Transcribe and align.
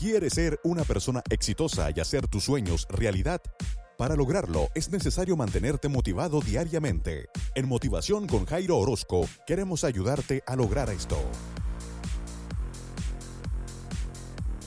¿Quieres 0.00 0.32
ser 0.32 0.58
una 0.64 0.82
persona 0.82 1.22
exitosa 1.28 1.90
y 1.94 2.00
hacer 2.00 2.26
tus 2.26 2.44
sueños 2.44 2.86
realidad? 2.88 3.42
Para 3.98 4.16
lograrlo 4.16 4.70
es 4.74 4.88
necesario 4.90 5.36
mantenerte 5.36 5.90
motivado 5.90 6.40
diariamente. 6.40 7.28
En 7.54 7.68
Motivación 7.68 8.26
con 8.26 8.46
Jairo 8.46 8.78
Orozco 8.78 9.28
queremos 9.46 9.84
ayudarte 9.84 10.42
a 10.46 10.56
lograr 10.56 10.88
esto. 10.88 11.18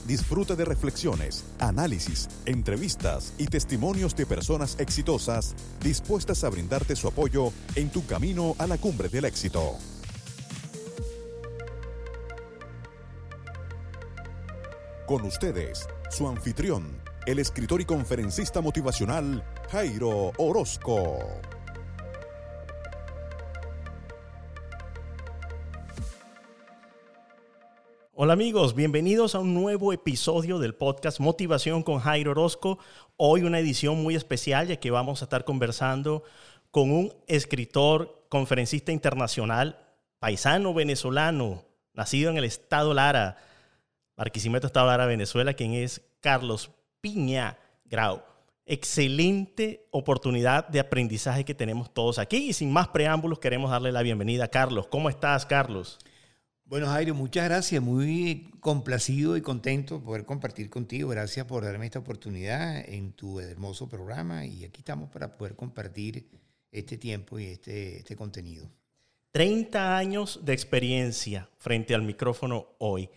Disfruta 0.06 0.54
de 0.54 0.66
reflexiones, 0.66 1.44
análisis, 1.58 2.28
entrevistas 2.46 3.34
y 3.36 3.46
testimonios 3.46 4.14
de 4.14 4.26
personas 4.26 4.76
exitosas 4.78 5.56
dispuestas 5.82 6.44
a 6.44 6.48
brindarte 6.48 6.94
su 6.94 7.08
apoyo 7.08 7.52
en 7.74 7.90
tu 7.90 8.06
camino 8.06 8.54
a 8.60 8.68
la 8.68 8.78
cumbre 8.78 9.08
del 9.08 9.24
éxito. 9.24 9.78
Con 15.06 15.22
ustedes, 15.26 15.86
su 16.08 16.26
anfitrión, 16.26 17.02
el 17.26 17.38
escritor 17.38 17.78
y 17.78 17.84
conferencista 17.84 18.62
motivacional 18.62 19.44
Jairo 19.70 20.32
Orozco. 20.38 21.18
Hola 28.14 28.32
amigos, 28.32 28.74
bienvenidos 28.74 29.34
a 29.34 29.40
un 29.40 29.52
nuevo 29.52 29.92
episodio 29.92 30.58
del 30.58 30.74
podcast 30.74 31.20
Motivación 31.20 31.82
con 31.82 31.98
Jairo 31.98 32.30
Orozco. 32.30 32.78
Hoy 33.18 33.42
una 33.42 33.58
edición 33.58 34.02
muy 34.02 34.14
especial 34.14 34.68
ya 34.68 34.76
que 34.76 34.90
vamos 34.90 35.20
a 35.20 35.26
estar 35.26 35.44
conversando 35.44 36.22
con 36.70 36.90
un 36.90 37.12
escritor, 37.26 38.24
conferencista 38.30 38.90
internacional, 38.90 39.78
paisano 40.18 40.72
venezolano, 40.72 41.66
nacido 41.92 42.30
en 42.30 42.38
el 42.38 42.44
estado 42.44 42.94
Lara, 42.94 43.36
Barquisimeto, 44.16 44.66
estado 44.66 44.86
Lara, 44.86 45.06
Venezuela, 45.06 45.54
quien 45.54 45.74
es 45.74 46.00
Carlos 46.20 46.70
Piña 47.00 47.58
Grau. 47.84 48.22
Excelente 48.64 49.86
oportunidad 49.90 50.68
de 50.68 50.80
aprendizaje 50.80 51.44
que 51.44 51.54
tenemos 51.54 51.92
todos 51.92 52.18
aquí 52.18 52.48
y 52.48 52.52
sin 52.52 52.72
más 52.72 52.88
preámbulos 52.88 53.40
queremos 53.40 53.70
darle 53.70 53.92
la 53.92 54.02
bienvenida 54.02 54.44
a 54.44 54.48
Carlos. 54.48 54.86
¿Cómo 54.86 55.08
estás, 55.08 55.44
Carlos? 55.44 55.98
Bueno, 56.64 56.86
Jairo, 56.86 57.14
muchas 57.14 57.44
gracias. 57.44 57.82
Muy 57.82 58.50
complacido 58.60 59.36
y 59.36 59.42
contento 59.42 59.98
de 59.98 60.04
poder 60.04 60.24
compartir 60.24 60.70
contigo. 60.70 61.10
Gracias 61.10 61.44
por 61.46 61.64
darme 61.64 61.86
esta 61.86 61.98
oportunidad 61.98 62.88
en 62.88 63.12
tu 63.12 63.40
hermoso 63.40 63.88
programa 63.88 64.46
y 64.46 64.64
aquí 64.64 64.80
estamos 64.80 65.10
para 65.10 65.36
poder 65.36 65.56
compartir 65.56 66.26
este 66.70 66.96
tiempo 66.96 67.38
y 67.38 67.46
este, 67.46 67.98
este 67.98 68.16
contenido. 68.16 68.70
30 69.32 69.96
años 69.96 70.40
de 70.42 70.52
experiencia 70.52 71.50
frente 71.58 71.94
al 71.94 72.02
micrófono 72.02 72.68
hoy. 72.78 73.10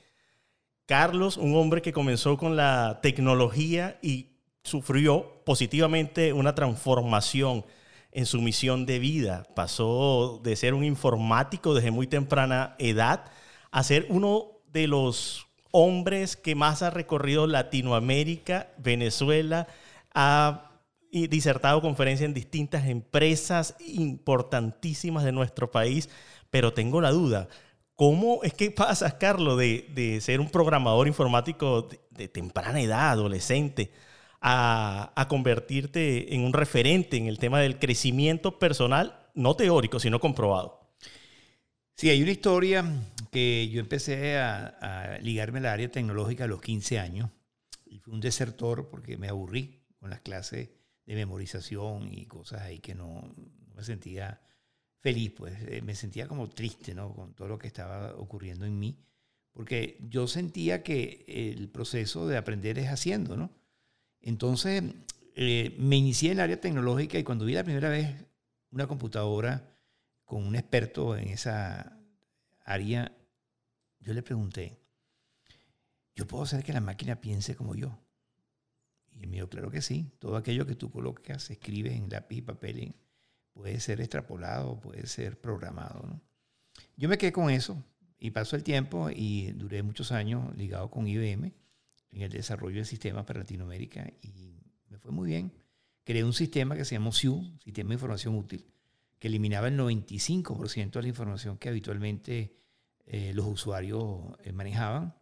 Carlos, 0.88 1.36
un 1.36 1.54
hombre 1.58 1.82
que 1.82 1.92
comenzó 1.92 2.38
con 2.38 2.56
la 2.56 3.00
tecnología 3.02 4.00
y 4.02 4.28
sufrió 4.64 5.44
positivamente 5.46 6.32
una 6.32 6.56
transformación 6.56 7.66
en 8.14 8.26
su 8.26 8.42
misión 8.42 8.86
de 8.86 8.98
vida. 8.98 9.46
Pasó 9.54 10.40
de 10.42 10.56
ser 10.56 10.74
un 10.74 10.86
informático 10.86 11.74
desde 11.74 11.92
muy 11.92 12.08
temprana 12.08 12.78
edad 12.80 13.26
a 13.70 13.84
ser 13.84 14.06
uno 14.08 14.62
de 14.72 14.88
los 14.88 15.48
hombres 15.72 16.38
que 16.38 16.56
más 16.56 16.82
ha 16.82 16.90
recorrido 16.90 17.48
Latinoamérica, 17.48 18.70
Venezuela, 18.78 19.68
ha 20.16 20.72
disertado 21.12 21.82
conferencias 21.82 22.28
en 22.28 22.34
distintas 22.34 22.88
empresas 22.88 23.76
importantísimas 23.86 25.26
de 25.26 25.34
nuestro 25.34 25.70
país, 25.70 26.10
pero 26.50 26.72
tengo 26.72 27.02
la 27.02 27.12
duda, 27.12 27.50
¿cómo 27.98 28.40
es 28.44 28.54
que 28.54 28.72
pasas, 28.72 29.16
Carlos, 29.16 29.58
de, 29.58 30.20
ser 30.22 30.40
un 30.40 30.50
programador 30.50 31.08
informático 31.08 31.90
de 32.12 32.30
temprana 32.30 32.80
edad, 32.80 33.10
adolescente, 33.10 33.92
a, 34.40 35.26
convertirte 35.30 36.34
en 36.34 36.42
un 36.46 36.54
referente 36.54 37.18
en 37.18 37.28
el 37.28 37.40
tema 37.40 37.60
del 37.60 37.80
crecimiento 37.80 38.60
personal, 38.60 39.28
no 39.34 39.56
teórico, 39.56 40.00
sino 40.00 40.20
comprobado. 40.20 40.80
Sí, 41.96 42.10
hay 42.10 42.22
una 42.22 42.32
historia 42.32 42.86
que 43.32 43.68
yo 43.70 43.80
empecé 43.80 44.38
a, 44.38 45.18
ligarme 45.22 45.60
al 45.60 45.66
área 45.66 45.92
tecnológica 45.92 46.44
a 46.44 46.48
los 46.48 46.62
15 46.62 47.00
años 47.00 47.32
y 47.86 48.00
fui 48.00 48.14
un 48.14 48.22
desertor 48.22 48.90
porque 48.90 49.18
me 49.18 49.28
aburrí 49.28 49.84
con 50.00 50.12
las 50.12 50.22
clases 50.22 50.70
de 51.06 51.16
memorización 51.16 52.14
y 52.14 52.28
cosas 52.28 52.62
ahí 52.62 52.80
que 52.80 52.94
no, 52.94 53.34
me 53.76 53.84
sentía 53.84 54.40
feliz, 55.00 55.32
pues 55.36 55.56
eh, 55.68 55.82
me 55.82 55.96
sentía 55.96 56.28
como 56.28 56.50
triste, 56.50 56.94
¿no? 56.94 57.14
Con 57.14 57.34
todo 57.34 57.48
lo 57.48 57.58
que 57.58 57.68
estaba 57.68 58.16
ocurriendo 58.16 58.66
en 58.66 58.80
mí, 58.80 58.98
porque 59.52 59.98
yo 60.10 60.28
sentía 60.28 60.84
que 60.84 61.26
el 61.28 61.70
proceso 61.70 62.28
de 62.28 62.38
aprender 62.38 62.78
es 62.80 62.90
haciendo, 62.90 63.38
¿no? 63.38 63.52
Entonces, 64.22 64.84
eh, 65.36 65.76
me 65.80 65.96
inicié 65.96 66.32
en 66.32 66.38
el 66.38 66.44
área 66.44 66.60
tecnológica 66.60 67.18
y 67.18 67.24
cuando 67.24 67.46
vi 67.46 67.54
la 67.54 67.64
primera 67.64 67.90
vez 67.90 68.26
una 68.72 68.88
computadora 68.88 69.78
con 70.26 70.46
un 70.46 70.56
experto 70.56 71.16
en 71.16 71.30
esa 71.30 71.98
área, 72.66 73.16
yo 74.00 74.14
le 74.14 74.24
pregunté, 74.24 74.80
¿yo 76.16 76.28
puedo 76.28 76.44
hacer 76.44 76.64
que 76.64 76.74
la 76.74 76.82
máquina 76.82 77.22
piense 77.22 77.56
como 77.56 77.76
yo? 77.76 77.98
Y 79.12 79.26
me 79.28 79.38
dijo, 79.38 79.50
claro 79.50 79.72
que 79.72 79.82
sí, 79.82 80.12
todo 80.20 80.36
aquello 80.36 80.66
que 80.66 80.76
tú 80.76 80.92
colocas, 80.92 81.50
escribes 81.50 81.94
en 81.94 82.10
lápiz 82.10 82.38
y 82.38 82.42
papel, 82.42 82.96
puede 83.58 83.80
ser 83.80 84.00
extrapolado, 84.02 84.80
puede 84.80 85.08
ser 85.08 85.40
programado. 85.42 86.22
Yo 86.96 87.10
me 87.10 87.18
quedé 87.18 87.32
con 87.32 87.50
eso 87.50 87.84
y 88.20 88.32
pasó 88.32 88.56
el 88.56 88.64
tiempo 88.64 89.10
y 89.10 89.52
duré 89.54 89.82
muchos 89.82 90.12
años 90.12 90.56
ligado 90.56 90.92
con 90.92 91.08
IBM 91.08 91.54
en 92.12 92.22
el 92.22 92.32
desarrollo 92.32 92.78
de 92.78 92.86
sistemas 92.86 93.26
para 93.26 93.40
Latinoamérica 93.40 94.08
y 94.22 94.62
me 94.90 95.00
fue 95.00 95.12
muy 95.12 95.28
bien. 95.30 95.52
Creé 96.04 96.24
un 96.24 96.34
sistema 96.34 96.76
que 96.76 96.86
se 96.86 96.96
llamó 96.96 97.12
SIU, 97.12 97.44
Sistema 97.64 97.90
de 97.90 97.96
Información 97.96 98.36
Útil, 98.36 98.66
que 99.20 99.28
eliminaba 99.28 99.68
el 99.68 99.78
95% 99.78 100.92
de 100.92 101.02
la 101.02 101.08
información 101.08 101.58
que 101.58 101.70
habitualmente 101.70 102.56
eh, 103.06 103.32
los 103.34 103.48
usuarios 103.48 104.22
eh, 104.44 104.52
manejaban. 104.54 105.16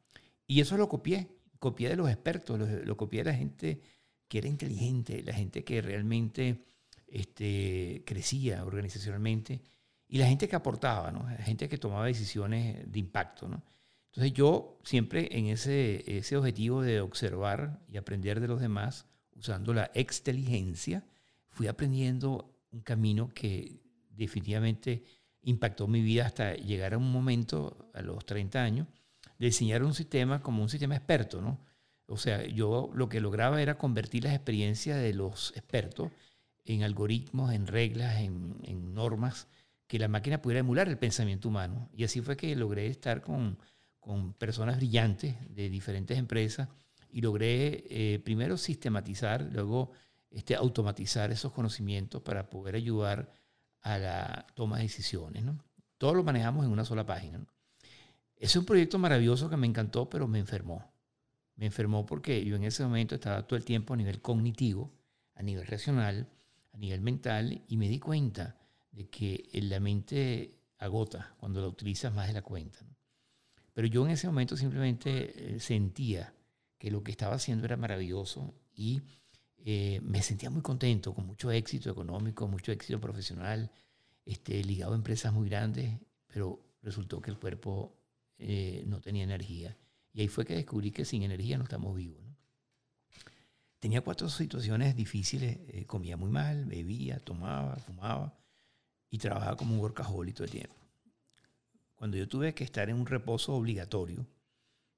Y 0.46 0.60
eso 0.60 0.76
lo 0.76 0.90
copié, 0.90 1.30
copié 1.58 1.90
de 1.90 1.96
los 1.96 2.10
expertos, 2.10 2.60
lo, 2.60 2.98
copié 2.98 3.24
de 3.24 3.32
la 3.32 3.38
gente 3.38 3.82
que 4.28 4.40
era 4.40 4.48
inteligente, 4.48 5.24
la 5.24 5.34
gente 5.34 5.64
que 5.64 5.82
realmente 5.82 6.66
este, 7.16 8.04
crecía 8.06 8.66
organizacionalmente 8.66 9.62
y 10.06 10.18
la 10.18 10.28
gente 10.28 10.50
que 10.50 10.56
aportaba, 10.58 11.12
la 11.12 11.44
gente 11.44 11.70
que 11.70 11.78
tomaba 11.78 12.08
decisiones 12.08 12.92
de 12.92 13.00
impacto. 13.00 13.46
Entonces 14.08 14.34
yo 14.34 14.80
siempre 14.84 15.30
en 15.32 15.46
ese, 15.46 16.04
objetivo 16.36 16.82
de 16.82 17.00
observar 17.00 17.80
y 17.88 17.96
aprender 17.96 18.42
de 18.42 18.50
los 18.50 18.60
demás, 18.60 19.06
usando 19.34 19.74
la 19.74 19.92
exteligencia, 19.94 21.06
fui 21.48 21.68
aprendiendo 21.68 22.54
un 22.72 22.82
camino 22.82 23.30
que 23.34 23.82
definitivamente 24.10 25.06
impactó 25.42 25.88
mi 25.88 26.02
vida 26.02 26.26
hasta 26.26 26.56
llegar 26.56 26.96
a 26.96 26.98
un 26.98 27.10
momento, 27.14 27.90
a 27.94 28.02
los 28.02 28.26
30 28.26 28.62
años, 28.62 28.88
de 29.40 29.46
diseñar 29.46 29.84
un 29.84 29.94
sistema 29.94 30.42
como 30.42 30.62
un 30.62 30.70
sistema 30.70 30.98
experto. 30.98 31.58
O 32.08 32.18
sea, 32.18 32.46
yo 32.46 32.92
lo 32.94 33.08
que 33.08 33.22
lograba 33.22 33.62
era 33.62 33.78
convertir 33.78 34.26
las 34.26 34.34
experiencias 34.34 35.02
de 35.02 35.14
los 35.14 35.54
expertos 35.56 36.12
en 36.66 36.84
algoritmos, 36.84 37.54
en 37.54 37.68
reglas, 37.68 38.18
en, 38.18 38.58
en 38.64 38.94
normas, 38.94 39.48
que 39.88 40.00
la 40.00 40.08
máquina 40.08 40.42
pudiera 40.42 40.60
emular 40.60 40.88
el 40.88 40.98
pensamiento 40.98 41.50
humano. 41.50 41.90
Y 41.94 42.04
así 42.04 42.22
fue 42.22 42.36
que 42.36 42.56
logré 42.56 42.88
estar 42.88 43.22
con 43.22 43.58
con 44.06 44.34
personas 44.34 44.78
brillantes 44.78 45.36
de 45.50 45.68
diferentes 45.68 46.16
empresas 46.16 46.70
y 47.10 47.22
logré 47.22 47.86
eh, 47.90 48.20
primero 48.24 48.56
sistematizar, 48.56 49.50
luego 49.52 49.94
este, 50.30 50.56
automatizar 50.56 51.32
esos 51.32 51.52
conocimientos 51.52 52.22
para 52.22 52.48
poder 52.48 52.76
ayudar 52.76 53.32
a 53.82 53.98
la 53.98 54.48
toma 54.54 54.78
de 54.78 54.84
decisiones. 54.84 55.44
¿no? 55.44 55.58
Todo 55.98 56.14
lo 56.14 56.24
manejamos 56.24 56.66
en 56.66 56.72
una 56.72 56.86
sola 56.86 57.04
página. 57.04 57.44
Es 58.36 58.56
un 58.56 58.66
proyecto 58.66 59.00
maravilloso 59.00 59.50
que 59.50 59.58
me 59.58 59.66
encantó, 59.66 60.08
pero 60.08 60.28
me 60.28 60.38
enfermó. 60.38 60.94
Me 61.56 61.66
enfermó 61.66 62.06
porque 62.06 62.46
yo 62.46 62.56
en 62.58 62.64
ese 62.64 62.84
momento 62.84 63.16
estaba 63.16 63.48
todo 63.48 63.58
el 63.58 63.66
tiempo 63.66 63.96
a 63.96 63.98
nivel 63.98 64.22
cognitivo, 64.22 64.94
a 65.34 65.42
nivel 65.42 65.66
racional, 65.66 66.30
a 66.76 66.78
nivel 66.78 67.02
mental, 67.02 67.64
y 67.70 67.78
me 67.78 67.88
di 67.88 68.00
cuenta 68.00 68.58
de 68.92 69.10
que 69.10 69.50
la 69.54 69.80
mente 69.80 70.60
agota 70.78 71.34
cuando 71.40 71.62
la 71.62 71.70
utilizas 71.70 72.14
más 72.14 72.28
de 72.28 72.34
la 72.34 72.42
cuenta. 72.42 72.80
Pero 73.74 73.88
yo 73.88 74.06
en 74.06 74.12
ese 74.12 74.28
momento 74.28 74.58
simplemente 74.58 75.56
eh, 75.56 75.60
sentía 75.60 76.34
que 76.78 76.92
lo 76.92 77.02
que 77.02 77.12
estaba 77.12 77.36
haciendo 77.36 77.66
era 77.66 77.78
maravilloso 77.78 78.54
y 78.74 79.02
eh, 79.58 80.00
me 80.04 80.22
sentía 80.22 80.50
muy 80.50 80.62
contento, 80.62 81.14
con 81.14 81.26
mucho 81.26 81.50
éxito 81.50 81.90
económico, 81.90 82.48
mucho 82.48 82.72
éxito 82.74 83.00
profesional, 83.00 83.72
este, 84.26 84.62
ligado 84.64 84.94
a 84.94 84.96
empresas 84.98 85.34
muy 85.34 85.48
grandes, 85.50 85.98
pero 86.28 86.62
resultó 86.82 87.22
que 87.22 87.32
el 87.32 87.38
cuerpo 87.38 87.96
eh, 88.38 88.84
no 88.86 89.00
tenía 89.00 89.24
energía. 89.24 89.78
Y 90.14 90.22
ahí 90.22 90.28
fue 90.28 90.46
que 90.46 90.56
descubrí 90.56 90.92
que 90.92 91.06
sin 91.06 91.24
energía 91.24 91.58
no 91.58 91.64
estamos 91.64 91.96
vivos. 91.96 92.25
Tenía 93.86 94.02
cuatro 94.02 94.28
situaciones 94.30 94.96
difíciles, 94.96 95.60
eh, 95.68 95.86
comía 95.86 96.18
muy 96.18 96.32
mal, 96.32 96.66
bebía, 96.66 97.20
tomaba, 97.20 97.76
fumaba 97.76 98.36
y 99.12 99.20
trabajaba 99.20 99.56
como 99.58 99.76
un 99.76 99.80
workaholic 99.80 100.34
todo 100.34 100.46
el 100.46 100.50
tiempo. 100.50 100.76
Cuando 101.94 102.18
yo 102.18 102.28
tuve 102.28 102.56
que 102.56 102.64
estar 102.64 102.90
en 102.90 102.96
un 102.96 103.06
reposo 103.06 103.54
obligatorio, 103.54 104.26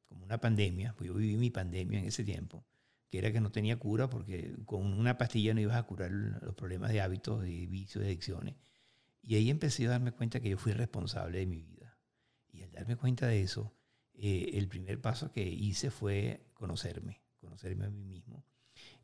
como 0.06 0.24
una 0.24 0.40
pandemia, 0.40 0.96
pues 0.98 1.10
yo 1.10 1.16
viví 1.16 1.36
mi 1.36 1.50
pandemia 1.50 2.00
en 2.00 2.06
ese 2.06 2.24
tiempo, 2.24 2.64
que 3.10 3.18
era 3.18 3.30
que 3.34 3.42
no 3.42 3.52
tenía 3.52 3.78
cura 3.78 4.10
porque 4.10 4.56
con 4.64 4.86
una 4.86 5.18
pastilla 5.18 5.54
no 5.54 5.60
ibas 5.60 5.76
a 5.76 5.84
curar 5.84 6.10
los 6.12 6.56
problemas 6.56 6.94
de 6.94 7.02
hábitos, 7.02 7.42
de 7.42 7.68
vicios, 7.68 8.02
de 8.02 8.12
adicciones. 8.12 8.56
Y 9.22 9.36
ahí 9.36 9.50
empecé 9.50 9.86
a 9.88 9.90
darme 9.90 10.14
cuenta 10.14 10.40
que 10.40 10.52
yo 10.52 10.58
fui 10.58 10.72
responsable 10.72 11.40
de 11.40 11.46
mi 11.46 11.62
vida. 11.62 11.98
Y 12.54 12.64
al 12.64 12.72
darme 12.72 12.96
cuenta 12.96 13.28
de 13.28 13.42
eso, 13.42 13.74
eh, 14.14 14.52
el 14.54 14.70
primer 14.70 15.02
paso 15.02 15.34
que 15.34 15.44
hice 15.44 15.92
fue 15.92 16.48
conocerme, 16.54 17.22
conocerme 17.42 17.88
a 17.88 17.90
mí 17.90 18.06
mismo. 18.06 18.46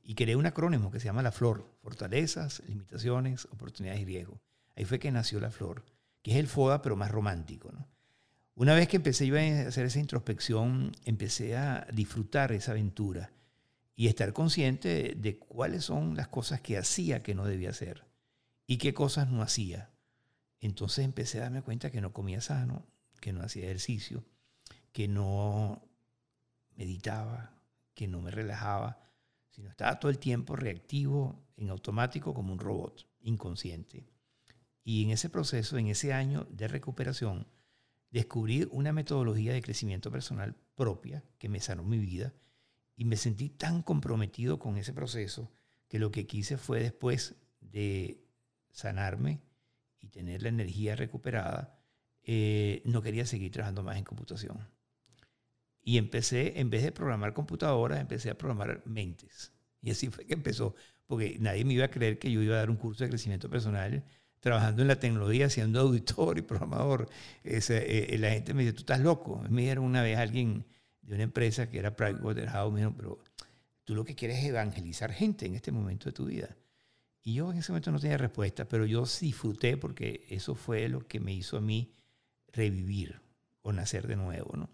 Y 0.04 0.16
creé 0.16 0.36
un 0.36 0.46
acrónimo 0.46 0.92
que 0.92 1.00
se 1.00 1.06
llama 1.06 1.24
La 1.24 1.32
Flor, 1.32 1.66
Fortalezas, 1.82 2.62
Limitaciones, 2.68 3.46
Oportunidades 3.46 4.02
y 4.02 4.06
Riesgos. 4.06 4.40
Ahí 4.76 4.86
fue 4.86 5.00
que 5.00 5.12
nació 5.12 5.40
La 5.40 5.50
Flor, 5.50 5.86
que 6.22 6.32
es 6.32 6.38
el 6.38 6.48
FODA, 6.48 6.82
pero 6.82 6.96
más 6.96 7.10
romántico. 7.10 7.72
Una 8.56 8.76
vez 8.76 8.88
que 8.88 8.98
empecé 8.98 9.26
yo 9.26 9.38
a 9.38 9.68
hacer 9.68 9.86
esa 9.86 10.00
introspección, 10.00 10.92
empecé 11.06 11.56
a 11.56 11.88
disfrutar 11.94 12.52
esa 12.52 12.72
aventura 12.72 13.32
y 13.96 14.08
estar 14.08 14.34
consciente 14.34 15.16
de 15.16 15.38
cuáles 15.38 15.86
son 15.86 16.16
las 16.16 16.28
cosas 16.28 16.62
que 16.62 16.78
hacía 16.78 17.24
que 17.24 17.34
no 17.34 17.46
debía 17.46 17.70
hacer 17.70 18.04
y 18.68 18.78
qué 18.78 18.94
cosas 18.94 19.30
no 19.30 19.42
hacía 19.42 19.94
entonces 20.64 21.04
empecé 21.04 21.40
a 21.40 21.42
darme 21.42 21.62
cuenta 21.62 21.92
que 21.92 22.00
no 22.00 22.14
comía 22.14 22.40
sano, 22.40 22.86
que 23.20 23.34
no 23.34 23.42
hacía 23.42 23.66
ejercicio, 23.66 24.24
que 24.94 25.10
no 25.10 25.84
meditaba, 26.78 27.52
que 27.94 28.08
no 28.08 28.22
me 28.22 28.32
relajaba, 28.32 28.98
sino 29.54 29.70
estaba 29.70 30.00
todo 30.00 30.10
el 30.10 30.18
tiempo 30.18 30.56
reactivo, 30.56 31.48
en 31.56 31.70
automático, 31.70 32.34
como 32.34 32.52
un 32.52 32.60
robot, 32.60 33.08
inconsciente. 33.22 34.06
Y 34.84 35.04
en 35.04 35.12
ese 35.12 35.30
proceso, 35.30 35.78
en 35.78 35.88
ese 35.88 36.12
año 36.12 36.48
de 36.50 36.68
recuperación, 36.68 37.48
descubrí 38.10 38.68
una 38.72 38.92
metodología 38.92 39.54
de 39.54 39.62
crecimiento 39.62 40.12
personal 40.12 40.56
propia 40.76 41.24
que 41.38 41.50
me 41.50 41.60
sanó 41.60 41.84
mi 41.84 42.00
vida 42.00 42.34
y 42.96 43.06
me 43.06 43.16
sentí 43.16 43.50
tan 43.50 43.84
comprometido 43.84 44.58
con 44.58 44.78
ese 44.78 44.92
proceso 44.92 45.52
que 45.88 46.00
lo 46.00 46.12
que 46.12 46.26
quise 46.26 46.58
fue 46.58 46.82
después 46.82 47.36
de 47.62 48.26
sanarme, 48.72 49.42
y 50.04 50.10
tener 50.10 50.44
la 50.44 50.50
energía 50.50 50.98
recuperada, 50.98 51.80
eh, 52.24 52.82
no 52.86 53.02
quería 53.02 53.26
seguir 53.26 53.52
trabajando 53.52 53.84
más 53.84 53.98
en 53.98 54.04
computación. 54.04 54.68
Y 55.84 55.98
empecé, 55.98 56.60
en 56.60 56.70
vez 56.70 56.84
de 56.84 56.92
programar 56.92 57.34
computadoras, 57.34 58.00
empecé 58.00 58.30
a 58.30 58.38
programar 58.38 58.82
mentes. 58.86 59.52
Y 59.82 59.92
así 59.92 60.10
fue 60.10 60.26
que 60.26 60.34
empezó, 60.34 60.76
porque 61.08 61.38
nadie 61.40 61.66
me 61.66 61.74
iba 61.74 61.86
a 61.86 61.92
creer 61.92 62.18
que 62.18 62.32
yo 62.32 62.42
iba 62.42 62.56
a 62.56 62.60
dar 62.60 62.70
un 62.70 62.78
curso 62.78 63.04
de 63.04 63.10
crecimiento 63.10 63.50
personal 63.50 64.04
trabajando 64.40 64.82
en 64.82 64.90
la 64.90 65.00
tecnología, 65.00 65.50
siendo 65.50 65.80
auditor 65.80 66.38
y 66.38 66.42
programador. 66.42 67.10
Ese, 67.44 68.14
eh, 68.14 68.18
la 68.18 68.32
gente 68.32 68.54
me 68.54 68.64
dice, 68.64 68.74
tú 68.74 68.82
estás 68.82 69.00
loco. 69.00 69.42
Me 69.50 69.62
dijeron 69.62 69.86
una 69.86 70.02
vez 70.02 70.18
alguien 70.18 70.66
de 71.02 71.16
una 71.16 71.24
empresa 71.24 71.70
que 71.70 71.80
era 71.80 71.96
Pricewaterhouse, 71.96 72.74
me 72.74 72.82
dijo, 72.82 72.94
pero 72.96 73.20
tú 73.86 73.96
lo 73.96 74.04
que 74.04 74.16
quieres 74.16 74.40
es 74.40 74.46
evangelizar 74.46 75.14
gente 75.14 75.46
en 75.46 75.56
este 75.56 75.72
momento 75.72 76.10
de 76.10 76.14
tu 76.14 76.26
vida. 76.26 76.58
Y 77.24 77.36
yo 77.36 77.52
en 77.52 77.60
ese 77.60 77.72
momento 77.72 77.92
no 77.92 78.00
tenía 78.00 78.18
respuesta, 78.18 78.66
pero 78.68 78.86
yo 78.86 79.06
disfruté 79.22 79.78
porque 79.78 80.26
eso 80.30 80.56
fue 80.56 80.90
lo 80.90 81.08
que 81.08 81.22
me 81.22 81.34
hizo 81.34 81.56
a 81.56 81.62
mí 81.62 81.94
revivir 82.52 83.22
o 83.62 83.72
nacer 83.72 84.08
de 84.08 84.18
nuevo. 84.18 84.58
¿no? 84.58 84.70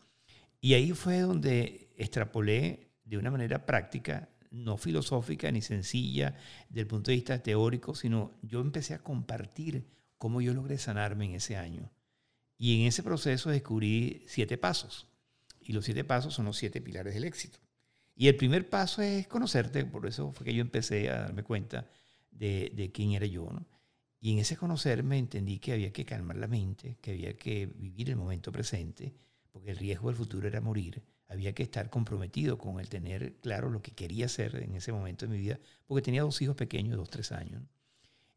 Y 0.61 0.73
ahí 0.73 0.91
fue 0.91 1.19
donde 1.21 1.93
extrapolé 1.97 2.91
de 3.03 3.17
una 3.17 3.31
manera 3.31 3.65
práctica, 3.65 4.29
no 4.51 4.77
filosófica 4.77 5.51
ni 5.51 5.61
sencilla 5.61 6.35
del 6.69 6.87
punto 6.87 7.11
de 7.11 7.15
vista 7.15 7.41
teórico, 7.41 7.95
sino 7.95 8.31
yo 8.41 8.61
empecé 8.61 8.93
a 8.93 9.03
compartir 9.03 9.85
cómo 10.17 10.41
yo 10.41 10.53
logré 10.53 10.77
sanarme 10.77 11.25
en 11.25 11.35
ese 11.35 11.55
año. 11.55 11.91
Y 12.57 12.81
en 12.81 12.87
ese 12.87 13.03
proceso 13.03 13.49
descubrí 13.49 14.23
siete 14.27 14.57
pasos. 14.57 15.07
Y 15.61 15.73
los 15.73 15.85
siete 15.85 16.03
pasos 16.03 16.33
son 16.33 16.45
los 16.45 16.57
siete 16.57 16.81
pilares 16.81 17.13
del 17.13 17.23
éxito. 17.23 17.59
Y 18.15 18.27
el 18.27 18.35
primer 18.35 18.69
paso 18.69 19.01
es 19.01 19.27
conocerte, 19.27 19.85
por 19.85 20.05
eso 20.05 20.33
fue 20.33 20.45
que 20.45 20.53
yo 20.53 20.61
empecé 20.61 21.09
a 21.09 21.21
darme 21.21 21.43
cuenta 21.43 21.89
de, 22.31 22.91
quién 22.93 23.13
era 23.13 23.25
yo. 23.25 23.49
¿no? 23.49 23.65
Y 24.19 24.33
en 24.33 24.39
ese 24.39 24.57
conocerme 24.57 25.17
entendí 25.17 25.59
que 25.59 25.71
había 25.71 25.93
que 25.93 26.03
calmar 26.03 26.35
la 26.35 26.47
mente, 26.47 26.97
que 27.01 27.11
había 27.11 27.37
que 27.37 27.67
vivir 27.67 28.09
el 28.09 28.17
momento 28.17 28.51
presente, 28.51 29.13
porque 29.59 29.71
el 29.71 29.77
riesgo 29.77 30.07
del 30.07 30.15
futuro 30.15 30.47
era 30.47 30.61
morir. 30.61 31.03
Había 31.27 31.53
que 31.53 31.63
estar 31.63 31.89
comprometido 31.89 32.57
con 32.57 32.79
el 32.79 32.87
tener 32.87 33.35
claro 33.41 33.69
lo 33.69 33.81
que 33.81 33.91
quería 33.91 34.25
hacer 34.25 34.55
en 34.55 34.73
ese 34.73 34.93
momento 34.93 35.25
de 35.25 35.33
mi 35.33 35.39
vida, 35.39 35.59
porque 35.85 36.01
tenía 36.01 36.21
dos 36.21 36.41
hijos 36.41 36.55
pequeños, 36.55 36.95
dos, 36.95 37.09
tres 37.09 37.33
años. 37.33 37.61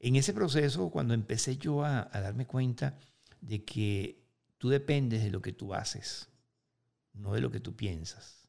En 0.00 0.16
ese 0.16 0.34
proceso, 0.34 0.90
cuando 0.90 1.14
empecé 1.14 1.56
yo 1.56 1.84
a, 1.84 2.08
a 2.12 2.20
darme 2.20 2.46
cuenta 2.46 2.98
de 3.40 3.64
que 3.64 4.20
tú 4.58 4.68
dependes 4.68 5.22
de 5.22 5.30
lo 5.30 5.40
que 5.40 5.52
tú 5.52 5.74
haces, 5.74 6.28
no 7.14 7.34
de 7.34 7.40
lo 7.40 7.52
que 7.52 7.60
tú 7.60 7.76
piensas. 7.76 8.48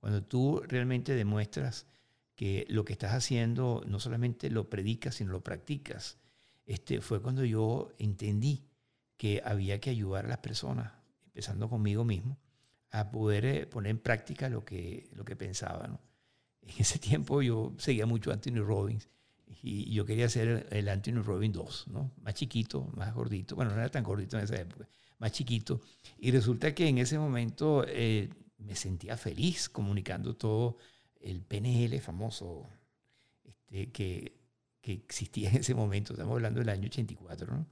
Cuando 0.00 0.24
tú 0.24 0.62
realmente 0.66 1.14
demuestras 1.14 1.86
que 2.36 2.64
lo 2.70 2.86
que 2.86 2.94
estás 2.94 3.12
haciendo 3.12 3.84
no 3.86 4.00
solamente 4.00 4.48
lo 4.48 4.70
predicas, 4.70 5.16
sino 5.16 5.32
lo 5.32 5.44
practicas. 5.44 6.16
Este, 6.64 7.02
fue 7.02 7.20
cuando 7.20 7.44
yo 7.44 7.92
entendí 7.98 8.64
que 9.18 9.42
había 9.44 9.78
que 9.78 9.90
ayudar 9.90 10.24
a 10.24 10.28
las 10.28 10.38
personas, 10.38 11.03
empezando 11.34 11.68
conmigo 11.68 12.04
mismo, 12.04 12.38
a 12.92 13.10
poder 13.10 13.44
eh, 13.44 13.66
poner 13.66 13.90
en 13.90 13.98
práctica 13.98 14.48
lo 14.48 14.64
que, 14.64 15.08
lo 15.14 15.24
que 15.24 15.34
pensaba. 15.34 15.98
En 16.62 16.70
ese 16.78 17.00
tiempo 17.00 17.42
yo 17.42 17.74
seguía 17.76 18.06
mucho 18.06 18.30
a 18.30 18.34
Anthony 18.34 18.62
Robbins 18.64 19.08
y 19.62 19.92
yo 19.92 20.06
quería 20.06 20.28
ser 20.28 20.68
el 20.70 20.88
Anthony 20.88 21.22
Robbins 21.22 21.54
2, 21.54 21.88
¿no? 21.88 22.12
más 22.22 22.34
chiquito, 22.34 22.88
más 22.94 23.12
gordito. 23.12 23.56
Bueno, 23.56 23.72
no 23.72 23.78
era 23.78 23.88
tan 23.88 24.04
gordito 24.04 24.38
en 24.38 24.44
esa 24.44 24.56
época, 24.56 24.88
más 25.18 25.32
chiquito. 25.32 25.80
Y 26.18 26.30
resulta 26.30 26.72
que 26.72 26.86
en 26.86 26.98
ese 26.98 27.18
momento 27.18 27.84
eh, 27.88 28.30
me 28.58 28.76
sentía 28.76 29.16
feliz 29.16 29.68
comunicando 29.68 30.36
todo 30.36 30.76
el 31.20 31.42
PNL 31.42 32.00
famoso 32.00 32.68
este, 33.42 33.90
que, 33.90 34.38
que, 34.80 34.92
existía 34.92 35.50
en 35.50 35.56
ese 35.56 35.74
momento, 35.74 36.12
estamos 36.12 36.34
hablando 36.34 36.60
del 36.60 36.68
año 36.68 36.86
84, 36.86 37.54
¿no? 37.54 37.66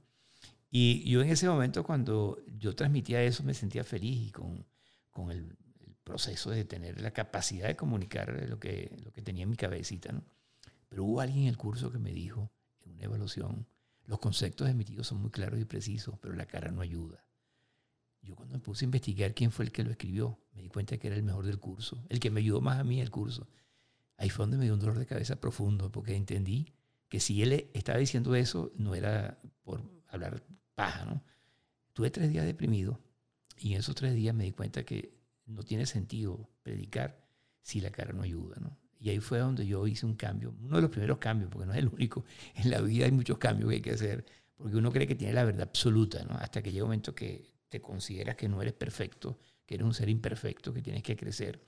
Y 0.75 1.07
yo 1.07 1.21
en 1.21 1.29
ese 1.29 1.47
momento 1.47 1.83
cuando 1.83 2.39
yo 2.57 2.73
transmitía 2.73 3.21
eso 3.21 3.43
me 3.43 3.53
sentía 3.53 3.83
feliz 3.83 4.29
y 4.29 4.31
con, 4.31 4.65
con 5.11 5.29
el, 5.29 5.55
el, 5.81 5.93
proceso 6.03 6.49
de 6.49 6.65
tener 6.65 6.99
la 6.99 7.11
capacidad 7.11 7.67
de 7.67 7.75
comunicar 7.75 8.49
lo 8.49 8.59
que, 8.59 8.97
lo 9.05 9.13
que 9.13 9.21
tenía 9.21 9.43
en 9.43 9.51
mi 9.51 9.55
cabecita, 9.55 10.11
¿no? 10.11 10.23
Pero 10.89 11.03
hubo 11.03 11.21
alguien 11.21 11.43
en 11.43 11.49
el 11.49 11.57
curso 11.57 11.91
que 11.91 11.99
me 11.99 12.11
dijo, 12.11 12.51
en 12.81 12.93
una 12.93 13.03
evaluación, 13.03 13.67
los 14.05 14.17
conceptos 14.17 14.67
emitidos 14.67 15.05
son 15.05 15.21
muy 15.21 15.29
claros 15.29 15.59
y 15.59 15.65
precisos, 15.65 16.17
pero 16.19 16.33
la 16.33 16.47
cara 16.47 16.71
no 16.71 16.81
ayuda. 16.81 17.23
Yo 18.23 18.35
cuando 18.35 18.55
me 18.55 18.59
puse 18.59 18.83
a 18.83 18.87
investigar 18.87 19.35
quién 19.35 19.51
fue 19.51 19.65
el 19.65 19.71
que 19.71 19.83
lo 19.83 19.91
escribió, 19.91 20.39
me 20.53 20.63
di 20.63 20.69
cuenta 20.69 20.97
que 20.97 21.05
era 21.05 21.15
el 21.15 21.23
mejor 21.23 21.45
del 21.45 21.59
curso, 21.59 22.03
el 22.09 22.19
que 22.19 22.31
me 22.31 22.39
ayudó 22.39 22.61
más 22.61 22.79
a 22.79 22.83
mí 22.83 22.99
el 22.99 23.11
curso. 23.11 23.47
Ahí 24.17 24.31
fue 24.31 24.43
donde 24.43 24.57
me 24.57 24.63
dio 24.63 24.73
un 24.73 24.79
dolor 24.79 24.97
de 24.97 25.05
cabeza 25.05 25.39
profundo, 25.39 25.91
porque 25.91 26.15
entendí 26.15 26.73
que 27.09 27.19
si 27.19 27.43
él 27.43 27.69
estaba 27.75 27.99
diciendo 27.99 28.33
eso, 28.33 28.71
no 28.75 28.95
era 28.95 29.39
por 29.61 29.83
hablar 30.07 30.43
paja, 30.75 31.05
¿no? 31.05 31.23
Tuve 31.93 32.09
tres 32.09 32.31
días 32.31 32.45
deprimido 32.45 32.99
y 33.57 33.73
en 33.73 33.79
esos 33.79 33.95
tres 33.95 34.13
días 34.15 34.33
me 34.33 34.43
di 34.43 34.51
cuenta 34.51 34.83
que 34.83 35.13
no 35.45 35.63
tiene 35.63 35.85
sentido 35.85 36.49
predicar 36.63 37.23
si 37.61 37.81
la 37.81 37.91
cara 37.91 38.13
no 38.13 38.23
ayuda, 38.23 38.57
¿no? 38.59 38.77
Y 38.99 39.09
ahí 39.09 39.19
fue 39.19 39.39
donde 39.39 39.67
yo 39.67 39.85
hice 39.85 40.05
un 40.05 40.15
cambio, 40.15 40.55
uno 40.61 40.77
de 40.77 40.81
los 40.81 40.89
primeros 40.89 41.17
cambios, 41.17 41.51
porque 41.51 41.65
no 41.65 41.73
es 41.73 41.79
el 41.79 41.89
único. 41.89 42.23
En 42.55 42.71
la 42.71 42.79
vida 42.79 43.05
hay 43.05 43.11
muchos 43.11 43.37
cambios 43.37 43.69
que 43.69 43.75
hay 43.75 43.81
que 43.81 43.91
hacer, 43.91 44.25
porque 44.55 44.77
uno 44.77 44.91
cree 44.91 45.07
que 45.07 45.15
tiene 45.15 45.33
la 45.33 45.43
verdad 45.43 45.63
absoluta, 45.63 46.23
¿no? 46.23 46.35
Hasta 46.35 46.61
que 46.61 46.71
llega 46.71 46.85
un 46.85 46.89
momento 46.89 47.13
que 47.13 47.53
te 47.67 47.81
consideras 47.81 48.35
que 48.35 48.47
no 48.47 48.61
eres 48.61 48.73
perfecto, 48.73 49.39
que 49.65 49.75
eres 49.75 49.85
un 49.85 49.93
ser 49.93 50.07
imperfecto, 50.07 50.73
que 50.73 50.81
tienes 50.81 51.03
que 51.03 51.17
crecer. 51.17 51.61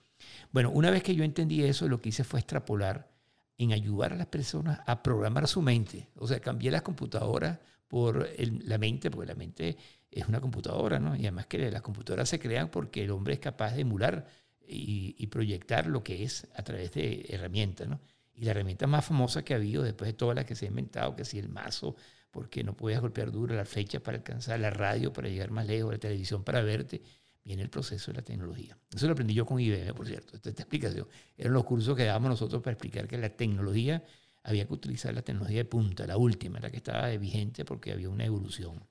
Bueno, 0.51 0.71
una 0.71 0.91
vez 0.91 1.03
que 1.03 1.13
yo 1.13 1.24
entendí 1.24 1.63
eso, 1.63 1.89
lo 1.89 2.00
que 2.00 2.09
hice 2.09 2.24
fue 2.24 2.39
extrapolar 2.39 3.12
en 3.57 3.74
ayudar 3.74 4.13
a 4.13 4.15
las 4.15 4.27
personas 4.27 4.79
a 4.85 5.01
programar 5.03 5.47
su 5.47 5.62
mente. 5.62 6.09
O 6.15 6.27
sea, 6.27 6.39
cambié 6.39 6.71
las 6.71 6.83
computadoras 6.83 7.59
por 7.88 8.30
la 8.39 8.77
mente, 8.77 9.12
porque 9.12 9.27
la 9.27 9.36
mente 9.36 9.77
es 10.12 10.27
una 10.27 10.39
computadora, 10.39 11.00
¿no? 11.00 11.15
Y 11.15 11.22
además 11.22 11.48
que 11.48 11.70
las 11.70 11.82
computadoras 11.82 12.30
se 12.30 12.39
crean 12.39 12.70
porque 12.70 13.04
el 13.04 13.12
hombre 13.12 13.34
es 13.34 13.39
capaz 13.39 13.74
de 13.74 13.82
emular 13.82 14.27
y, 14.68 15.27
proyectar 15.27 15.88
lo 15.88 16.04
que 16.04 16.24
es 16.24 16.48
a 16.56 16.63
través 16.63 16.92
de 16.94 17.25
herramientas, 17.30 17.88
¿no? 17.88 18.00
Y 18.34 18.46
la 18.46 18.51
herramienta 18.51 18.88
más 18.88 19.06
famosa 19.06 19.44
que 19.44 19.54
ha 19.54 19.58
habido 19.58 19.84
después 19.84 20.08
de 20.08 20.13
todas 20.13 20.36
las 20.36 20.46
que 20.46 20.56
se 20.56 20.65
ha 20.65 20.70
inventado, 20.70 21.15
que 21.15 21.25
si 21.25 21.39
el 21.39 21.50
mazo, 21.50 21.96
porque 22.32 22.63
no 22.63 22.75
podías 22.75 23.01
golpear 23.01 23.32
duro 23.32 23.56
la 23.56 23.65
flecha 23.65 24.00
para 24.01 24.18
alcanzar 24.18 24.60
la 24.60 24.70
radio, 24.70 25.13
para 25.13 25.30
llegar 25.30 25.51
más 25.51 25.68
lejos, 25.68 25.92
la 25.94 26.00
televisión 26.00 26.44
para 26.44 26.62
verte. 26.62 27.01
Viene 27.44 27.62
el 27.62 27.70
proceso 27.70 28.12
de 28.12 28.18
la 28.18 28.24
tecnología. 28.24 28.77
Eso 28.94 29.06
lo 29.06 29.13
aprendí 29.13 29.34
yo 29.34 29.46
con 29.46 29.60
IBM, 29.60 29.94
por 29.94 30.08
cierto. 30.08 30.36
Esta 30.36 30.50
explicación. 30.50 31.08
Eran 31.38 31.54
los 31.54 31.63
cursos 31.63 31.96
que 31.96 32.04
dábamos 32.04 32.32
nosotros 32.32 32.62
para 32.63 32.74
explicar 32.74 33.08
que 33.08 33.18
la 33.18 33.30
tecnología 33.30 34.04
había 34.46 34.66
que 34.66 34.74
utilizar 34.74 35.14
la 35.14 35.22
tecnología 35.22 35.58
de 35.58 35.66
punta, 35.66 36.08
la 36.08 36.18
última, 36.18 36.60
la 36.60 36.70
que 36.70 36.78
estaba 36.78 37.10
vigente 37.18 37.66
porque 37.66 37.92
había 37.92 38.10
una 38.10 38.25
evolución. 38.25 38.82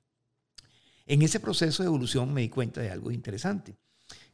En 1.05 1.21
ese 1.21 1.39
proceso 1.39 1.83
de 1.83 1.87
evolución 1.87 2.33
me 2.33 2.41
di 2.41 2.49
cuenta 2.49 2.81
de 2.81 2.91
algo 2.91 3.11
interesante, 3.11 3.75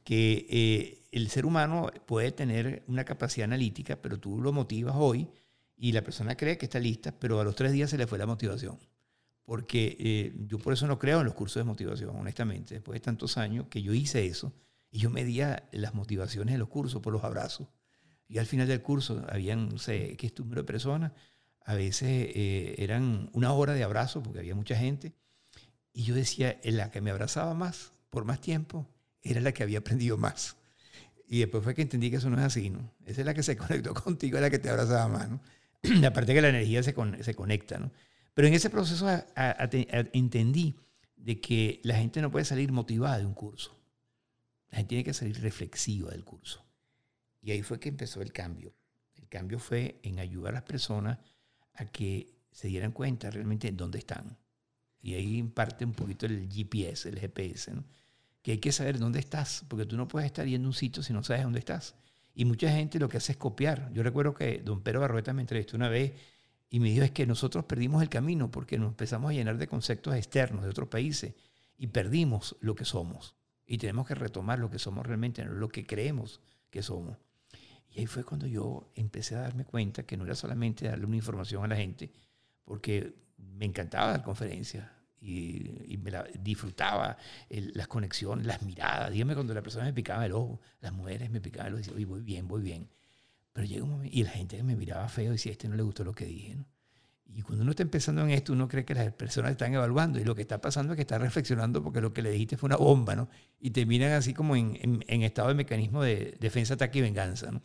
que 0.04 0.48
eh, 0.50 1.08
el 1.12 1.30
ser 1.30 1.46
humano 1.46 1.90
puede 2.06 2.32
tener 2.32 2.84
una 2.88 3.06
capacidad 3.06 3.46
analítica, 3.46 4.02
pero 4.02 4.20
tú 4.20 4.42
lo 4.42 4.52
motivas 4.52 4.96
hoy 4.98 5.30
y 5.78 5.92
la 5.92 6.04
persona 6.04 6.36
cree 6.36 6.58
que 6.58 6.66
está 6.66 6.80
lista, 6.80 7.14
pero 7.18 7.40
a 7.40 7.44
los 7.44 7.56
tres 7.56 7.72
días 7.72 7.90
se 7.90 7.98
le 7.98 8.08
fue 8.08 8.18
la 8.18 8.26
motivación. 8.26 8.78
Porque 9.44 9.98
eh, 10.00 10.34
yo 10.48 10.60
por 10.60 10.74
eso 10.74 10.88
no 10.88 10.98
creo 10.98 11.20
en 11.20 11.26
los 11.26 11.34
cursos 11.34 11.60
de 11.60 11.66
motivación, 11.66 12.16
honestamente. 12.16 12.76
Después 12.76 12.96
de 12.96 13.04
tantos 13.04 13.38
años 13.38 13.68
que 13.70 13.82
yo 13.82 13.94
hice 13.94 14.26
eso, 14.26 14.54
y 14.92 15.00
yo 15.00 15.10
medía 15.10 15.68
las 15.72 15.94
motivaciones 15.94 16.54
de 16.54 16.60
los 16.60 16.68
cursos 16.68 17.02
por 17.02 17.14
los 17.14 17.24
abrazos. 17.24 17.68
Y 18.32 18.38
al 18.38 18.46
final 18.46 18.66
del 18.66 18.82
curso 18.82 19.26
habían, 19.28 19.68
no 19.68 19.78
sé, 19.78 20.16
qué 20.16 20.32
número 20.38 20.62
de 20.62 20.66
personas. 20.66 21.12
A 21.66 21.74
veces 21.74 22.32
eh, 22.34 22.76
eran 22.78 23.30
una 23.34 23.52
hora 23.52 23.74
de 23.74 23.84
abrazo 23.84 24.24
porque 24.24 24.40
había 24.40 24.56
mucha 24.56 24.78
gente. 24.78 25.12
Y 25.92 26.04
yo 26.04 26.16
decía, 26.16 26.58
la 26.64 26.92
que 26.92 27.02
me 27.02 27.12
abrazaba 27.12 27.54
más, 27.54 27.92
por 28.10 28.24
más 28.24 28.40
tiempo, 28.40 28.88
era 29.22 29.42
la 29.42 29.52
que 29.52 29.64
había 29.64 29.80
aprendido 29.80 30.18
más. 30.18 30.56
Y 31.28 31.40
después 31.40 31.62
fue 31.62 31.76
que 31.76 31.82
entendí 31.82 32.10
que 32.10 32.16
eso 32.18 32.30
no 32.30 32.38
es 32.38 32.46
así, 32.46 32.70
¿no? 32.70 32.90
Esa 33.06 33.20
es 33.20 33.26
la 33.26 33.34
que 33.34 33.44
se 33.44 33.58
conectó 33.58 33.94
contigo, 33.94 34.38
es 34.38 34.42
la 34.42 34.50
que 34.50 34.60
te 34.60 34.70
abrazaba 34.70 35.10
más, 35.10 35.30
¿no? 35.30 35.42
Aparte 36.08 36.34
que 36.34 36.42
la 36.42 36.50
energía 36.50 36.84
se, 36.84 36.96
se 37.24 37.36
conecta, 37.36 37.80
¿no? 37.80 37.92
Pero 38.34 38.48
en 38.48 38.54
ese 38.54 38.70
proceso 38.70 39.10
entendí 40.14 40.78
de 41.18 41.42
que 41.42 41.82
la 41.84 41.96
gente 41.96 42.22
no 42.22 42.32
puede 42.32 42.46
salir 42.46 42.72
motivada 42.72 43.18
de 43.18 43.26
un 43.26 43.34
curso. 43.34 43.78
La 44.70 44.78
gente 44.78 44.90
tiene 44.90 45.04
que 45.04 45.14
salir 45.14 45.42
reflexiva 45.42 46.12
del 46.12 46.24
curso. 46.24 46.66
Y 47.42 47.52
ahí 47.52 47.64
fue 47.64 47.80
que 47.80 47.90
empezó 47.90 48.22
el 48.22 48.32
cambio. 48.32 48.74
El 49.16 49.28
cambio 49.28 49.60
fue 49.60 50.00
en 50.04 50.20
ayudar 50.20 50.54
a 50.54 50.56
las 50.56 50.64
personas 50.64 51.18
a 51.74 51.86
que 51.86 52.34
se 52.52 52.68
dieran 52.68 52.92
cuenta 52.92 53.32
realmente 53.32 53.68
en 53.68 53.78
dónde 53.78 54.00
están. 54.00 54.38
Y 55.02 55.16
ahí 55.16 55.42
parte 55.44 55.86
un 55.86 55.94
poquito 55.94 56.26
el 56.26 56.48
GPS, 56.50 57.10
el 57.10 57.20
GPS, 57.20 57.74
¿no? 57.74 57.84
que 58.42 58.54
hay 58.54 58.58
que 58.58 58.72
saber 58.72 58.98
dónde 58.98 59.20
estás, 59.20 59.66
porque 59.68 59.86
tú 59.86 59.98
no 59.98 60.08
puedes 60.08 60.26
estar 60.26 60.48
yendo 60.48 60.68
a 60.68 60.70
un 60.70 60.74
sitio 60.74 61.04
si 61.04 61.14
no 61.14 61.24
sabes 61.24 61.44
dónde 61.44 61.60
estás. 61.60 61.96
Y 62.34 62.46
mucha 62.46 62.72
gente 62.72 63.00
lo 63.00 63.10
que 63.10 63.18
hace 63.18 63.34
es 63.34 63.38
copiar. 63.38 63.92
Yo 63.94 64.04
recuerdo 64.04 64.34
que 64.34 64.62
don 64.64 64.82
Pedro 64.82 65.02
Barrueta 65.02 65.34
me 65.34 65.42
entrevistó 65.42 65.78
una 65.78 65.90
vez 65.90 66.14
y 66.70 66.80
me 66.80 66.90
dijo 66.90 67.04
es 67.04 67.12
que 67.12 67.28
nosotros 67.28 67.66
perdimos 67.66 68.02
el 68.02 68.10
camino 68.10 68.50
porque 68.50 68.78
nos 68.78 68.90
empezamos 68.90 69.32
a 69.32 69.34
llenar 69.34 69.58
de 69.58 69.68
conceptos 69.68 70.16
externos 70.16 70.64
de 70.64 70.70
otros 70.70 70.88
países 70.88 71.36
y 71.78 71.88
perdimos 71.88 72.56
lo 72.62 72.74
que 72.74 72.86
somos. 72.86 73.36
Y 73.66 73.78
tenemos 73.78 74.08
que 74.08 74.16
retomar 74.16 74.60
lo 74.60 74.70
que 74.70 74.80
somos 74.80 75.06
realmente, 75.06 75.44
lo 75.46 75.70
que 75.70 75.86
creemos 75.86 76.42
que 76.70 76.82
somos. 76.82 77.18
Y 77.92 78.00
ahí 78.00 78.08
fue 78.08 78.24
cuando 78.24 78.48
yo 78.48 78.90
empecé 78.96 79.36
a 79.36 79.42
darme 79.42 79.66
cuenta 79.66 80.04
que 80.04 80.16
no 80.18 80.24
era 80.24 80.36
solamente 80.36 80.88
darle 80.88 81.06
una 81.06 81.18
información 81.18 81.64
a 81.66 81.68
la 81.68 81.76
gente, 81.76 82.12
porque 82.64 83.14
me 83.38 83.66
encantaba 83.66 84.12
dar 84.12 84.24
conferencias 84.24 84.88
y, 85.20 86.00
me 86.02 86.12
disfrutaba 86.40 87.18
las 87.50 87.88
conexiones, 87.88 88.46
las 88.46 88.62
miradas. 88.64 89.12
Dígame 89.12 89.36
cuando 89.36 89.54
la 89.54 89.62
persona 89.62 89.86
me 89.86 89.94
picaba 89.94 90.26
el 90.26 90.32
ojo, 90.32 90.60
las 90.80 90.94
mujeres 90.94 91.30
me 91.30 91.42
picaban 91.42 91.68
el 91.68 91.74
ojo 91.74 91.80
y 91.82 91.94
decía, 91.94 92.08
voy 92.08 92.22
bien, 92.22 92.48
voy 92.48 92.62
bien. 92.62 92.90
Pero 93.54 93.68
llega 93.68 93.84
un 93.84 93.92
momento, 93.92 94.18
y 94.18 94.24
la 94.24 94.32
gente 94.32 94.64
me 94.64 94.76
miraba 94.76 95.08
feo 95.10 95.34
decía, 95.34 95.52
este 95.52 95.68
no 95.68 95.76
le 95.76 95.84
gustó 95.84 96.04
lo 96.04 96.14
que 96.14 96.26
dije. 96.26 96.58
Y 97.34 97.44
cuando 97.44 97.62
uno 97.62 97.72
está 97.72 97.84
empezando 97.84 98.22
en 98.24 98.32
esto, 98.32 98.52
uno 98.52 98.68
cree 98.68 98.84
que 98.84 98.94
las 98.94 99.14
personas 99.14 99.52
están 99.52 99.74
evaluando 99.74 100.20
y 100.20 100.24
lo 100.24 100.36
que 100.36 100.42
está 100.42 100.60
pasando 100.60 100.94
es 100.94 100.98
que 100.98 101.02
está 101.02 101.18
reflexionando 101.18 101.82
porque 101.82 102.02
lo 102.02 102.14
que 102.14 102.22
le 102.22 102.32
dijiste 102.32 102.58
fue 102.58 102.68
una 102.68 102.76
bomba, 102.76 103.16
¿no? 103.16 103.30
Y 103.60 103.72
terminan 103.72 104.12
así 104.14 104.34
como 104.34 104.56
en, 104.56 104.78
en, 104.82 105.06
en 105.08 105.22
estado 105.22 105.50
de 105.50 105.54
mecanismo 105.54 106.02
de 106.02 106.38
defensa, 106.40 106.74
ataque 106.74 107.00
y 107.00 107.02
venganza, 107.04 107.52
¿no? 107.52 107.62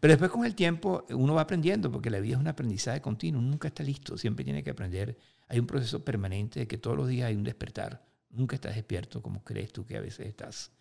Pero 0.00 0.12
después 0.12 0.30
con 0.30 0.46
el 0.46 0.54
tiempo 0.54 1.04
uno 1.10 1.34
va 1.34 1.42
aprendiendo 1.42 1.92
porque 1.92 2.08
la 2.08 2.20
vida 2.20 2.34
es 2.34 2.40
un 2.40 2.48
aprendizaje 2.48 3.02
continuo, 3.02 3.42
nunca 3.42 3.68
está 3.68 3.82
listo, 3.82 4.16
siempre 4.16 4.44
tiene 4.44 4.62
que 4.62 4.70
aprender. 4.70 5.18
Hay 5.46 5.58
un 5.58 5.66
proceso 5.66 6.02
permanente 6.02 6.60
de 6.60 6.66
que 6.66 6.78
todos 6.78 6.96
los 6.96 7.06
días 7.06 7.28
hay 7.28 7.36
un 7.36 7.44
despertar. 7.44 8.02
Nunca 8.30 8.56
estás 8.56 8.74
despierto 8.74 9.22
como 9.22 9.44
crees 9.44 9.72
tú 9.72 9.84
que 9.84 9.98
a 9.98 10.00
veces 10.00 10.26
estás. 10.26 10.72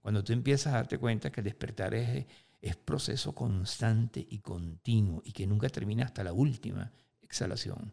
Cuando 0.00 0.22
tú 0.22 0.32
empiezas 0.32 0.72
a 0.72 0.76
darte 0.76 0.96
cuenta 0.96 1.30
que 1.30 1.40
el 1.40 1.46
despertar 1.46 1.92
es, 1.94 2.26
es 2.62 2.76
proceso 2.76 3.34
constante 3.34 4.24
y 4.30 4.38
continuo 4.38 5.22
y 5.24 5.32
que 5.32 5.46
nunca 5.46 5.68
termina 5.68 6.04
hasta 6.04 6.22
la 6.22 6.32
última 6.32 6.92
exhalación. 7.20 7.92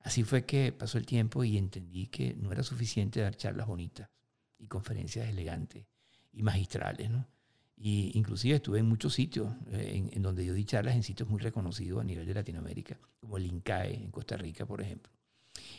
Así 0.00 0.22
fue 0.22 0.44
que 0.44 0.70
pasó 0.70 0.98
el 0.98 1.06
tiempo 1.06 1.44
y 1.44 1.56
entendí 1.56 2.08
que 2.08 2.34
no 2.34 2.52
era 2.52 2.62
suficiente 2.62 3.20
dar 3.20 3.36
charlas 3.36 3.66
bonitas 3.66 4.10
y 4.58 4.66
conferencias 4.66 5.28
elegantes 5.28 5.86
y 6.30 6.42
magistrales, 6.42 7.10
¿no? 7.10 7.26
Y 7.76 8.12
inclusive 8.14 8.56
estuve 8.56 8.78
en 8.78 8.86
muchos 8.86 9.14
sitios 9.14 9.52
eh, 9.70 10.08
en, 10.12 10.22
donde 10.22 10.44
yo 10.44 10.54
di 10.54 10.64
charlas 10.64 10.94
en 10.94 11.02
sitios 11.02 11.28
muy 11.28 11.40
reconocidos 11.40 12.00
a 12.00 12.04
nivel 12.04 12.26
de 12.26 12.34
Latinoamérica, 12.34 12.98
como 13.20 13.36
el 13.36 13.46
INCAE 13.46 13.94
en 13.94 14.10
Costa 14.10 14.36
Rica, 14.36 14.64
por 14.64 14.80
ejemplo. 14.80 15.12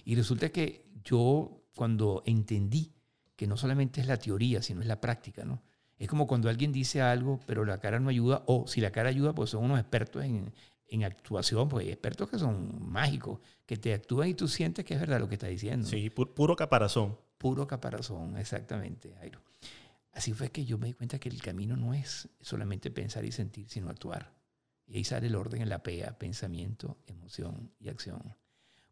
Y 0.04 0.16
resulta 0.16 0.50
que 0.50 0.86
yo 1.04 1.64
cuando 1.76 2.24
entendí 2.26 2.94
que 3.36 3.48
no 3.48 3.58
solamente 3.58 4.02
es 4.02 4.08
la 4.08 4.18
teoría, 4.18 4.62
sino 4.62 4.82
es 4.82 4.88
la 4.88 5.02
práctica, 5.02 5.44
¿no? 5.46 5.62
Es 5.98 6.10
como 6.10 6.28
cuando 6.28 6.50
alguien 6.50 6.74
dice 6.74 7.02
algo, 7.02 7.40
pero 7.46 7.64
la 7.64 7.80
cara 7.80 8.00
no 8.00 8.10
ayuda, 8.10 8.44
o 8.48 8.68
si 8.68 8.82
la 8.82 8.92
cara 8.92 9.10
ayuda, 9.10 9.34
pues 9.34 9.52
son 9.52 9.64
unos 9.64 9.80
expertos 9.80 10.24
en, 10.24 10.54
en 10.88 11.04
actuación, 11.04 11.70
pues 11.70 11.86
hay 11.86 11.92
expertos 11.92 12.30
que 12.30 12.38
son 12.38 12.90
mágicos, 12.92 13.40
que 13.66 13.78
te 13.78 13.94
actúan 13.94 14.30
y 14.30 14.34
tú 14.34 14.48
sientes 14.48 14.86
que 14.86 14.94
es 14.94 15.00
verdad 15.00 15.20
lo 15.20 15.28
que 15.28 15.36
está 15.36 15.48
diciendo. 15.48 15.88
Sí, 15.88 16.10
puro 16.10 16.56
caparazón. 16.56 17.18
Puro 17.38 17.68
caparazón, 17.68 18.38
exactamente, 18.38 19.14
Jairo. 19.20 19.40
Así 20.16 20.32
fue 20.32 20.50
que 20.50 20.64
yo 20.64 20.78
me 20.78 20.88
di 20.88 20.94
cuenta 20.94 21.20
que 21.20 21.28
el 21.28 21.42
camino 21.42 21.76
no 21.76 21.94
es 21.94 22.30
solamente 22.40 22.90
pensar 22.90 23.26
y 23.26 23.34
sentir, 23.34 23.70
sino 23.70 23.90
actuar. 23.90 24.34
Y 24.88 24.96
ahí 24.96 25.04
sale 25.04 25.28
el 25.28 25.36
orden 25.36 25.62
en 25.62 25.68
la 25.68 25.84
PEA, 25.84 26.18
pensamiento, 26.18 26.98
emoción 27.06 27.74
y 27.80 27.90
acción. 27.90 28.34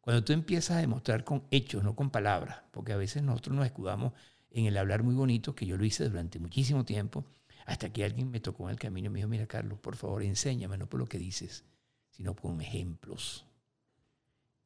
Cuando 0.01 0.25
tú 0.25 0.33
empiezas 0.33 0.77
a 0.77 0.81
demostrar 0.81 1.23
con 1.23 1.47
hechos, 1.49 1.81
no 1.81 1.95
con 1.95 2.09
palabras, 2.09 2.63
porque 2.71 2.91
a 2.91 2.97
veces 2.97 3.23
nosotros 3.23 3.55
nos 3.55 3.65
escudamos 3.65 4.11
en 4.51 4.65
el 4.65 4.75
hablar 4.75 5.03
muy 5.03 5.15
bonito, 5.15 5.55
que 5.55 5.65
yo 5.65 5.77
lo 5.77 5.85
hice 5.85 6.09
durante 6.09 6.39
muchísimo 6.39 6.83
tiempo, 6.83 7.25
hasta 7.65 7.93
que 7.93 8.03
alguien 8.03 8.29
me 8.29 8.41
tocó 8.41 8.65
en 8.65 8.71
el 8.71 8.79
camino 8.79 9.07
y 9.07 9.09
me 9.09 9.19
dijo, 9.19 9.29
mira 9.29 9.47
Carlos, 9.47 9.79
por 9.79 9.95
favor, 9.95 10.23
enséñame, 10.23 10.77
no 10.77 10.89
por 10.89 10.99
lo 10.99 11.05
que 11.05 11.17
dices, 11.17 11.63
sino 12.09 12.35
con 12.35 12.59
ejemplos. 12.59 13.45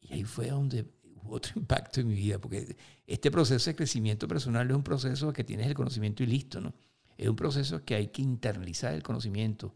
Y 0.01 0.13
ahí 0.13 0.23
fue 0.23 0.49
donde 0.49 0.85
otro 1.29 1.53
impacto 1.59 2.01
en 2.01 2.07
mi 2.07 2.15
vida, 2.15 2.39
porque 2.39 2.75
este 3.05 3.31
proceso 3.31 3.69
de 3.69 3.75
crecimiento 3.75 4.27
personal 4.27 4.69
es 4.69 4.75
un 4.75 4.83
proceso 4.83 5.33
que 5.33 5.43
tienes 5.43 5.67
el 5.67 5.73
conocimiento 5.73 6.23
y 6.23 6.27
listo, 6.27 6.61
¿no? 6.61 6.73
Es 7.17 7.27
un 7.27 7.35
proceso 7.35 7.83
que 7.83 7.95
hay 7.95 8.07
que 8.07 8.21
internalizar 8.21 8.93
el 8.93 9.01
conocimiento. 9.01 9.73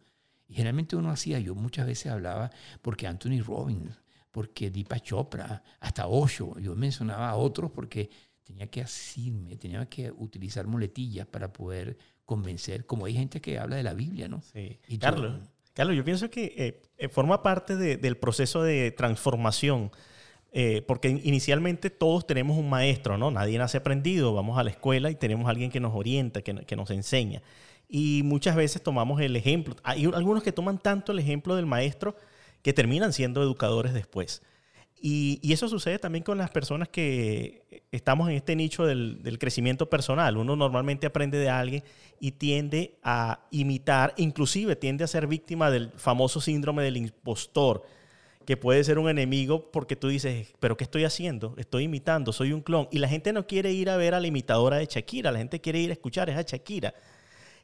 Y 0.48 0.53
generalmente 0.53 0.96
uno 0.96 1.10
hacía, 1.10 1.39
yo 1.39 1.55
muchas 1.55 1.88
veces 1.88 2.12
hablaba, 2.12 2.51
porque 2.81 3.08
Anthony 3.08 3.41
Robbins, 3.41 3.96
porque 4.31 4.70
Deepa 4.70 5.00
Chopra, 5.00 5.63
hasta 5.79 6.08
Osho, 6.08 6.58
yo 6.60 6.75
mencionaba 6.75 7.29
a 7.29 7.36
otros 7.36 7.72
porque 7.72 8.10
tenía 8.43 8.67
que 8.67 8.81
asirme, 8.81 9.55
tenía 9.55 9.86
que 9.88 10.12
utilizar 10.12 10.67
muletillas 10.67 11.25
para 11.25 11.51
poder 11.51 11.98
convencer, 12.25 12.86
como 12.86 13.05
hay 13.05 13.13
gente 13.13 13.41
que 13.41 13.58
habla 13.60 13.75
de 13.75 13.84
la 13.84 13.93
Biblia, 13.93 14.27
¿no? 14.27 14.41
Sí. 14.41 14.79
Y 14.88 14.98
Carlos, 14.98 15.39
yo, 15.39 15.51
Carlos, 15.74 15.96
yo 15.96 16.03
pienso 16.03 16.29
que 16.29 16.53
eh, 16.58 16.81
eh, 16.98 17.10
forma 17.10 17.41
parte 17.43 17.75
de, 17.75 17.98
del 17.98 18.17
proceso 18.17 18.63
de 18.63 18.91
transformación 18.91 19.91
eh, 20.53 20.84
porque 20.86 21.08
inicialmente 21.24 21.89
todos 21.89 22.27
tenemos 22.27 22.58
un 22.58 22.70
maestro, 22.70 23.17
¿no? 23.17 23.31
Nadie 23.31 23.58
nace 23.58 23.77
aprendido, 23.77 24.34
vamos 24.34 24.58
a 24.58 24.63
la 24.63 24.70
escuela 24.70 25.10
y 25.10 25.15
tenemos 25.15 25.50
alguien 25.50 25.72
que 25.72 25.79
nos 25.79 25.96
orienta, 25.96 26.41
que, 26.41 26.75
nos 26.75 26.91
enseña. 26.91 27.41
Y 27.88 28.22
muchas 28.25 28.58
veces 28.58 28.84
tomamos 28.84 29.22
el 29.22 29.36
ejemplo. 29.38 29.75
Hay 29.84 30.05
algunos 30.13 30.43
que 30.43 30.51
toman 30.51 30.77
tanto 30.77 31.13
el 31.13 31.20
ejemplo 31.20 31.55
del 31.55 31.65
maestro 31.65 32.17
que 32.63 32.74
terminan 32.74 33.13
siendo 33.13 33.41
educadores 33.41 33.93
después. 33.93 34.41
Y, 35.01 35.39
eso 35.51 35.67
sucede 35.70 36.00
también 36.00 36.24
con 36.24 36.38
las 36.38 36.51
personas 36.51 36.89
que 36.89 37.84
estamos 37.91 38.29
en 38.29 38.36
este 38.36 38.55
nicho 38.55 38.86
del, 38.86 39.24
del, 39.24 39.39
crecimiento 39.39 39.89
personal. 39.89 40.36
Uno 40.38 40.58
normalmente 40.58 41.08
aprende 41.08 41.38
de 41.38 41.50
alguien 41.50 41.84
y 42.20 42.34
tiende 42.34 43.00
a 43.03 43.48
imitar, 43.51 44.13
inclusive 44.17 44.75
tiende 44.75 45.05
a 45.05 45.08
ser 45.08 45.27
víctima 45.27 45.72
del 45.72 45.91
famoso 45.91 46.41
síndrome 46.41 46.84
del 46.84 46.98
impostor 46.98 47.84
que 48.46 48.58
puede 48.58 48.84
ser 48.84 49.00
un 49.00 49.10
enemigo 49.10 49.72
porque 49.72 49.96
tú 49.96 50.08
dices, 50.08 50.54
pero 50.60 50.78
¿qué 50.78 50.84
estoy 50.84 51.04
haciendo? 51.04 51.54
Estoy 51.58 51.84
imitando, 51.84 52.34
soy 52.34 52.54
un 52.54 52.62
clon. 52.62 52.88
Y 52.92 53.00
la 53.00 53.08
gente 53.08 53.34
no 53.34 53.48
quiere 53.48 53.72
ir 53.72 53.90
a 53.90 53.98
ver 53.98 54.14
a 54.14 54.20
la 54.20 54.28
imitadora 54.28 54.78
de 54.78 54.86
Shakira, 54.86 55.32
la 55.32 55.40
gente 55.40 55.62
quiere 55.62 55.80
ir 55.80 55.90
a 55.90 55.94
escuchar 55.94 56.30
a 56.30 56.42
Shakira. 56.42 56.94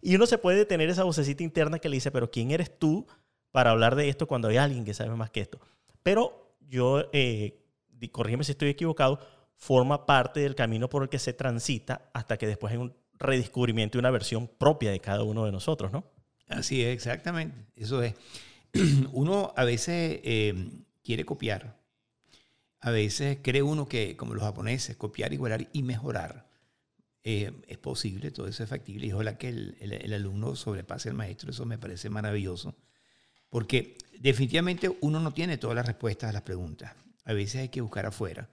Y 0.02 0.16
uno 0.16 0.26
se 0.26 0.38
puede 0.38 0.66
tener 0.66 0.90
esa 0.90 1.04
vocecita 1.04 1.44
interna 1.44 1.80
que 1.80 1.90
le 1.90 1.98
dice, 1.98 2.12
pero 2.12 2.30
¿quién 2.30 2.52
eres 2.52 2.78
tú 2.78 3.08
para 3.52 3.72
hablar 3.72 3.96
de 3.96 4.10
esto 4.10 4.28
cuando 4.28 4.48
hay 4.48 4.58
alguien 4.58 4.86
que 4.86 4.94
sabe 4.94 5.16
más 5.16 5.32
que 5.32 5.42
esto? 5.42 5.60
Pero 6.04 6.56
yo, 6.62 7.10
eh, 7.14 7.64
corrígeme 8.12 8.44
si 8.44 8.52
estoy 8.52 8.70
equivocado, 8.70 9.20
forma 9.56 10.06
parte 10.06 10.40
del 10.40 10.56
camino 10.56 10.88
por 10.90 11.04
el 11.04 11.10
que 11.10 11.20
se 11.20 11.34
transita 11.34 12.10
hasta 12.14 12.38
que 12.38 12.48
después 12.48 12.72
hay 12.72 12.80
un 12.80 12.94
redescubrimiento 13.20 13.98
y 13.98 14.00
una 14.00 14.12
versión 14.12 14.48
propia 14.48 14.92
de 14.92 15.00
cada 15.00 15.24
uno 15.24 15.46
de 15.46 15.52
nosotros, 15.52 15.92
¿no? 15.92 16.06
Así 16.48 16.84
es, 16.84 16.94
exactamente. 16.94 17.58
Eso 17.76 18.02
es. 18.02 18.14
uno 19.12 19.54
a 19.56 19.64
veces 19.64 20.20
eh, 20.24 20.70
quiere 21.04 21.26
copiar 21.26 21.78
a 22.80 22.92
veces 22.92 23.40
cree 23.42 23.64
uno 23.64 23.88
que, 23.88 24.16
como 24.16 24.34
los 24.34 24.44
japoneses, 24.44 24.96
copiar, 24.96 25.34
igualar 25.34 25.68
y 25.74 25.84
mejorar 25.84 26.48
eh, 27.24 27.52
es 27.68 27.78
posible, 27.78 28.32
todo 28.32 28.48
eso 28.48 28.64
es 28.64 28.70
factible. 28.70 29.08
Y 29.08 29.12
ojalá 29.12 29.38
que 29.38 29.50
el, 29.50 29.76
el, 29.80 30.14
alumno 30.14 30.56
sobrepase 30.56 31.10
al 31.10 31.16
maestro, 31.16 31.52
eso 31.52 31.66
me 31.66 31.78
parece 31.78 32.10
maravilloso. 32.10 32.76
Porque 33.50 33.98
definitivamente 34.20 34.96
uno 35.02 35.20
no 35.20 35.34
tiene 35.34 35.58
todas 35.58 35.76
las 35.76 35.86
respuestas 35.86 36.30
a 36.30 36.34
las 36.34 36.44
preguntas. 36.44 36.94
A 37.26 37.34
veces 37.34 37.62
hay 37.62 37.70
que 37.70 37.82
buscar 37.82 38.06
afuera, 38.06 38.50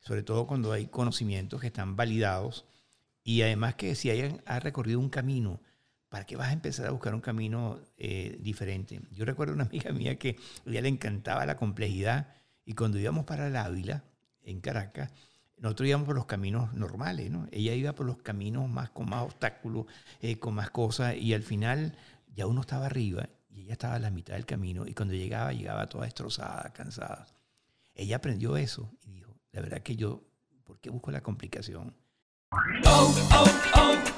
sobre 0.00 0.22
todo 0.22 0.46
cuando 0.46 0.72
hay 0.72 0.86
conocimientos 0.86 1.60
que 1.60 1.68
están 1.68 1.96
validados 1.96 2.64
y 3.22 3.42
además 3.42 3.74
que 3.74 3.94
si 3.94 4.10
hayan, 4.10 4.42
ha 4.46 4.58
recorrido 4.58 4.98
un 4.98 5.10
camino, 5.10 5.60
¿para 6.08 6.24
qué 6.24 6.36
vas 6.36 6.48
a 6.48 6.52
empezar 6.52 6.86
a 6.86 6.90
buscar 6.90 7.14
un 7.14 7.20
camino 7.20 7.78
eh, 7.96 8.38
diferente? 8.40 9.00
Yo 9.12 9.24
recuerdo 9.24 9.54
una 9.54 9.64
amiga 9.64 9.92
mía 9.92 10.18
que 10.18 10.36
a 10.66 10.70
ella 10.70 10.82
le 10.82 10.88
encantaba 10.88 11.46
la 11.46 11.56
complejidad 11.56 12.28
y 12.64 12.74
cuando 12.74 12.98
íbamos 12.98 13.24
para 13.24 13.46
el 13.46 13.56
Ávila, 13.56 14.04
en 14.42 14.60
Caracas, 14.60 15.10
nosotros 15.58 15.88
íbamos 15.88 16.06
por 16.06 16.16
los 16.16 16.26
caminos 16.26 16.72
normales, 16.74 17.30
¿no? 17.30 17.46
Ella 17.50 17.74
iba 17.74 17.92
por 17.92 18.06
los 18.06 18.18
caminos 18.18 18.68
más 18.68 18.90
con 18.90 19.08
más 19.08 19.22
obstáculos, 19.22 19.86
eh, 20.20 20.38
con 20.38 20.54
más 20.54 20.70
cosas, 20.70 21.16
y 21.16 21.34
al 21.34 21.42
final 21.42 21.96
ya 22.34 22.46
uno 22.46 22.60
estaba 22.60 22.86
arriba 22.86 23.28
y 23.48 23.62
ella 23.62 23.72
estaba 23.72 23.94
a 23.94 23.98
la 23.98 24.10
mitad 24.10 24.34
del 24.34 24.46
camino, 24.46 24.86
y 24.86 24.94
cuando 24.94 25.14
llegaba, 25.14 25.52
llegaba 25.52 25.88
toda 25.88 26.04
destrozada, 26.04 26.72
cansada. 26.72 27.26
Ella 27.94 28.16
aprendió 28.16 28.56
eso 28.56 28.90
y 29.04 29.12
dijo, 29.12 29.34
la 29.52 29.62
verdad 29.62 29.82
que 29.82 29.96
yo, 29.96 30.22
¿por 30.64 30.78
qué 30.78 30.90
busco 30.90 31.10
la 31.10 31.22
complicación? 31.22 31.94
Oh, 32.84 33.14
oh, 33.32 33.44
oh, 33.74 34.15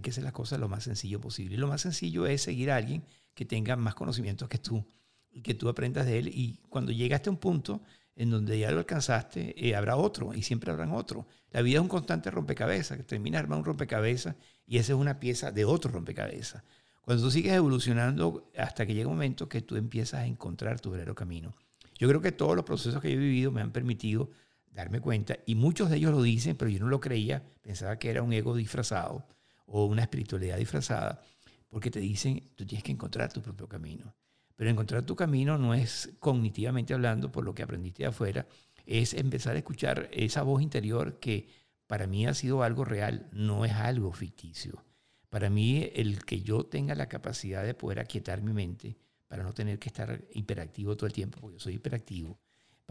hay 0.00 0.02
que 0.02 0.10
hacer 0.10 0.24
las 0.24 0.32
cosas 0.32 0.58
lo 0.58 0.68
más 0.68 0.84
sencillo 0.84 1.20
posible. 1.20 1.56
Y 1.56 1.58
lo 1.58 1.68
más 1.68 1.82
sencillo 1.82 2.26
es 2.26 2.42
seguir 2.42 2.70
a 2.70 2.76
alguien 2.76 3.04
que 3.34 3.44
tenga 3.44 3.76
más 3.76 3.94
conocimientos 3.94 4.48
que 4.48 4.58
tú 4.58 4.84
y 5.30 5.42
que 5.42 5.52
tú 5.52 5.68
aprendas 5.68 6.06
de 6.06 6.18
él. 6.18 6.28
Y 6.28 6.58
cuando 6.70 6.90
llegaste 6.90 7.28
a 7.28 7.32
un 7.32 7.38
punto 7.38 7.82
en 8.16 8.30
donde 8.30 8.58
ya 8.58 8.70
lo 8.70 8.78
alcanzaste, 8.78 9.54
eh, 9.56 9.76
habrá 9.76 9.96
otro 9.96 10.32
y 10.34 10.42
siempre 10.42 10.70
habrán 10.70 10.92
otro. 10.92 11.26
La 11.50 11.60
vida 11.60 11.76
es 11.76 11.82
un 11.82 11.88
constante 11.88 12.30
rompecabezas, 12.30 12.96
que 12.96 13.04
termina 13.04 13.38
armando 13.38 13.58
un 13.60 13.64
rompecabezas 13.66 14.36
y 14.66 14.78
esa 14.78 14.94
es 14.94 14.98
una 14.98 15.20
pieza 15.20 15.52
de 15.52 15.66
otro 15.66 15.90
rompecabezas. 15.90 16.64
Cuando 17.02 17.24
tú 17.24 17.30
sigues 17.30 17.52
evolucionando 17.52 18.50
hasta 18.56 18.86
que 18.86 18.94
llega 18.94 19.08
un 19.08 19.16
momento 19.16 19.48
que 19.48 19.60
tú 19.60 19.76
empiezas 19.76 20.20
a 20.20 20.26
encontrar 20.26 20.80
tu 20.80 20.90
verdadero 20.90 21.14
camino. 21.14 21.54
Yo 21.98 22.08
creo 22.08 22.22
que 22.22 22.32
todos 22.32 22.56
los 22.56 22.64
procesos 22.64 23.02
que 23.02 23.12
he 23.12 23.16
vivido 23.16 23.52
me 23.52 23.60
han 23.60 23.72
permitido 23.72 24.30
darme 24.72 25.00
cuenta, 25.00 25.36
y 25.44 25.56
muchos 25.56 25.90
de 25.90 25.96
ellos 25.96 26.12
lo 26.12 26.22
dicen, 26.22 26.56
pero 26.56 26.70
yo 26.70 26.78
no 26.78 26.88
lo 26.88 27.00
creía, 27.00 27.42
pensaba 27.60 27.98
que 27.98 28.08
era 28.08 28.22
un 28.22 28.32
ego 28.32 28.54
disfrazado 28.54 29.26
o 29.70 29.86
una 29.86 30.02
espiritualidad 30.02 30.58
disfrazada, 30.58 31.22
porque 31.68 31.90
te 31.90 32.00
dicen, 32.00 32.50
tú 32.56 32.66
tienes 32.66 32.82
que 32.82 32.92
encontrar 32.92 33.32
tu 33.32 33.40
propio 33.40 33.68
camino. 33.68 34.14
Pero 34.56 34.70
encontrar 34.70 35.04
tu 35.04 35.16
camino 35.16 35.56
no 35.56 35.72
es 35.72 36.10
cognitivamente 36.18 36.92
hablando 36.92 37.32
por 37.32 37.44
lo 37.44 37.54
que 37.54 37.62
aprendiste 37.62 38.02
de 38.02 38.08
afuera, 38.08 38.46
es 38.84 39.14
empezar 39.14 39.54
a 39.54 39.58
escuchar 39.58 40.08
esa 40.12 40.42
voz 40.42 40.62
interior 40.62 41.18
que 41.18 41.48
para 41.86 42.06
mí 42.06 42.26
ha 42.26 42.34
sido 42.34 42.62
algo 42.62 42.84
real, 42.84 43.28
no 43.32 43.64
es 43.64 43.72
algo 43.72 44.12
ficticio. 44.12 44.84
Para 45.28 45.48
mí 45.48 45.90
el 45.94 46.24
que 46.24 46.42
yo 46.42 46.64
tenga 46.64 46.94
la 46.94 47.08
capacidad 47.08 47.64
de 47.64 47.74
poder 47.74 48.00
aquietar 48.00 48.42
mi 48.42 48.52
mente 48.52 48.96
para 49.28 49.44
no 49.44 49.52
tener 49.52 49.78
que 49.78 49.88
estar 49.88 50.24
hiperactivo 50.32 50.96
todo 50.96 51.06
el 51.06 51.12
tiempo, 51.12 51.38
porque 51.40 51.54
yo 51.54 51.60
soy 51.60 51.74
hiperactivo, 51.74 52.38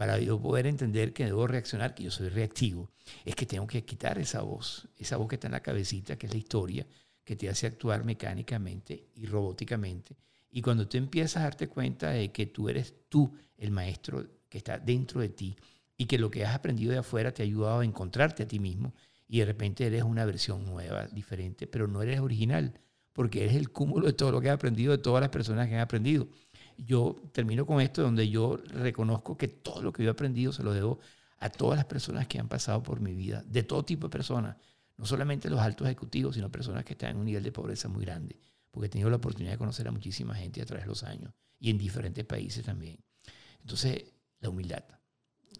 para 0.00 0.18
yo 0.18 0.40
poder 0.40 0.66
entender 0.66 1.12
que 1.12 1.26
debo 1.26 1.46
reaccionar, 1.46 1.94
que 1.94 2.04
yo 2.04 2.10
soy 2.10 2.30
reactivo, 2.30 2.90
es 3.22 3.34
que 3.34 3.44
tengo 3.44 3.66
que 3.66 3.84
quitar 3.84 4.18
esa 4.18 4.40
voz, 4.40 4.88
esa 4.96 5.18
voz 5.18 5.28
que 5.28 5.34
está 5.34 5.48
en 5.48 5.52
la 5.52 5.60
cabecita, 5.60 6.16
que 6.16 6.26
es 6.26 6.32
la 6.32 6.38
historia, 6.38 6.86
que 7.22 7.36
te 7.36 7.50
hace 7.50 7.66
actuar 7.66 8.02
mecánicamente 8.02 9.10
y 9.14 9.26
robóticamente. 9.26 10.16
Y 10.50 10.62
cuando 10.62 10.88
tú 10.88 10.96
empiezas 10.96 11.36
a 11.36 11.42
darte 11.42 11.68
cuenta 11.68 12.12
de 12.12 12.32
que 12.32 12.46
tú 12.46 12.70
eres 12.70 12.94
tú 13.10 13.36
el 13.58 13.72
maestro 13.72 14.26
que 14.48 14.56
está 14.56 14.78
dentro 14.78 15.20
de 15.20 15.28
ti 15.28 15.54
y 15.98 16.06
que 16.06 16.18
lo 16.18 16.30
que 16.30 16.46
has 16.46 16.54
aprendido 16.54 16.92
de 16.92 16.98
afuera 17.00 17.34
te 17.34 17.42
ha 17.42 17.44
ayudado 17.44 17.80
a 17.80 17.84
encontrarte 17.84 18.44
a 18.44 18.48
ti 18.48 18.58
mismo 18.58 18.94
y 19.28 19.40
de 19.40 19.44
repente 19.44 19.84
eres 19.84 20.04
una 20.04 20.24
versión 20.24 20.64
nueva, 20.64 21.08
diferente, 21.08 21.66
pero 21.66 21.86
no 21.86 22.00
eres 22.00 22.20
original, 22.20 22.72
porque 23.12 23.42
eres 23.42 23.54
el 23.54 23.70
cúmulo 23.70 24.06
de 24.06 24.14
todo 24.14 24.32
lo 24.32 24.40
que 24.40 24.48
has 24.48 24.54
aprendido, 24.54 24.92
de 24.92 25.02
todas 25.02 25.20
las 25.20 25.28
personas 25.28 25.68
que 25.68 25.74
han 25.74 25.82
aprendido 25.82 26.26
yo 26.84 27.16
termino 27.32 27.66
con 27.66 27.80
esto 27.80 28.02
donde 28.02 28.28
yo 28.28 28.56
reconozco 28.56 29.36
que 29.36 29.48
todo 29.48 29.82
lo 29.82 29.92
que 29.92 30.02
yo 30.02 30.10
he 30.10 30.12
aprendido 30.12 30.52
se 30.52 30.62
lo 30.62 30.72
debo 30.72 30.98
a 31.38 31.50
todas 31.50 31.76
las 31.76 31.86
personas 31.86 32.26
que 32.26 32.38
han 32.38 32.48
pasado 32.48 32.82
por 32.82 33.00
mi 33.00 33.14
vida, 33.14 33.42
de 33.46 33.62
todo 33.62 33.84
tipo 33.84 34.08
de 34.08 34.12
personas, 34.12 34.56
no 34.96 35.06
solamente 35.06 35.48
los 35.48 35.60
altos 35.60 35.86
ejecutivos, 35.86 36.34
sino 36.34 36.50
personas 36.50 36.84
que 36.84 36.92
están 36.92 37.10
en 37.10 37.16
un 37.16 37.24
nivel 37.24 37.42
de 37.42 37.52
pobreza 37.52 37.88
muy 37.88 38.04
grande, 38.04 38.38
porque 38.70 38.86
he 38.86 38.90
tenido 38.90 39.08
la 39.08 39.16
oportunidad 39.16 39.52
de 39.52 39.58
conocer 39.58 39.88
a 39.88 39.92
muchísima 39.92 40.34
gente 40.34 40.60
a 40.60 40.66
través 40.66 40.84
de 40.84 40.88
los 40.88 41.02
años 41.02 41.32
y 41.58 41.70
en 41.70 41.78
diferentes 41.78 42.24
países 42.24 42.64
también. 42.64 42.98
Entonces, 43.60 44.04
la 44.40 44.50
humildad. 44.50 44.84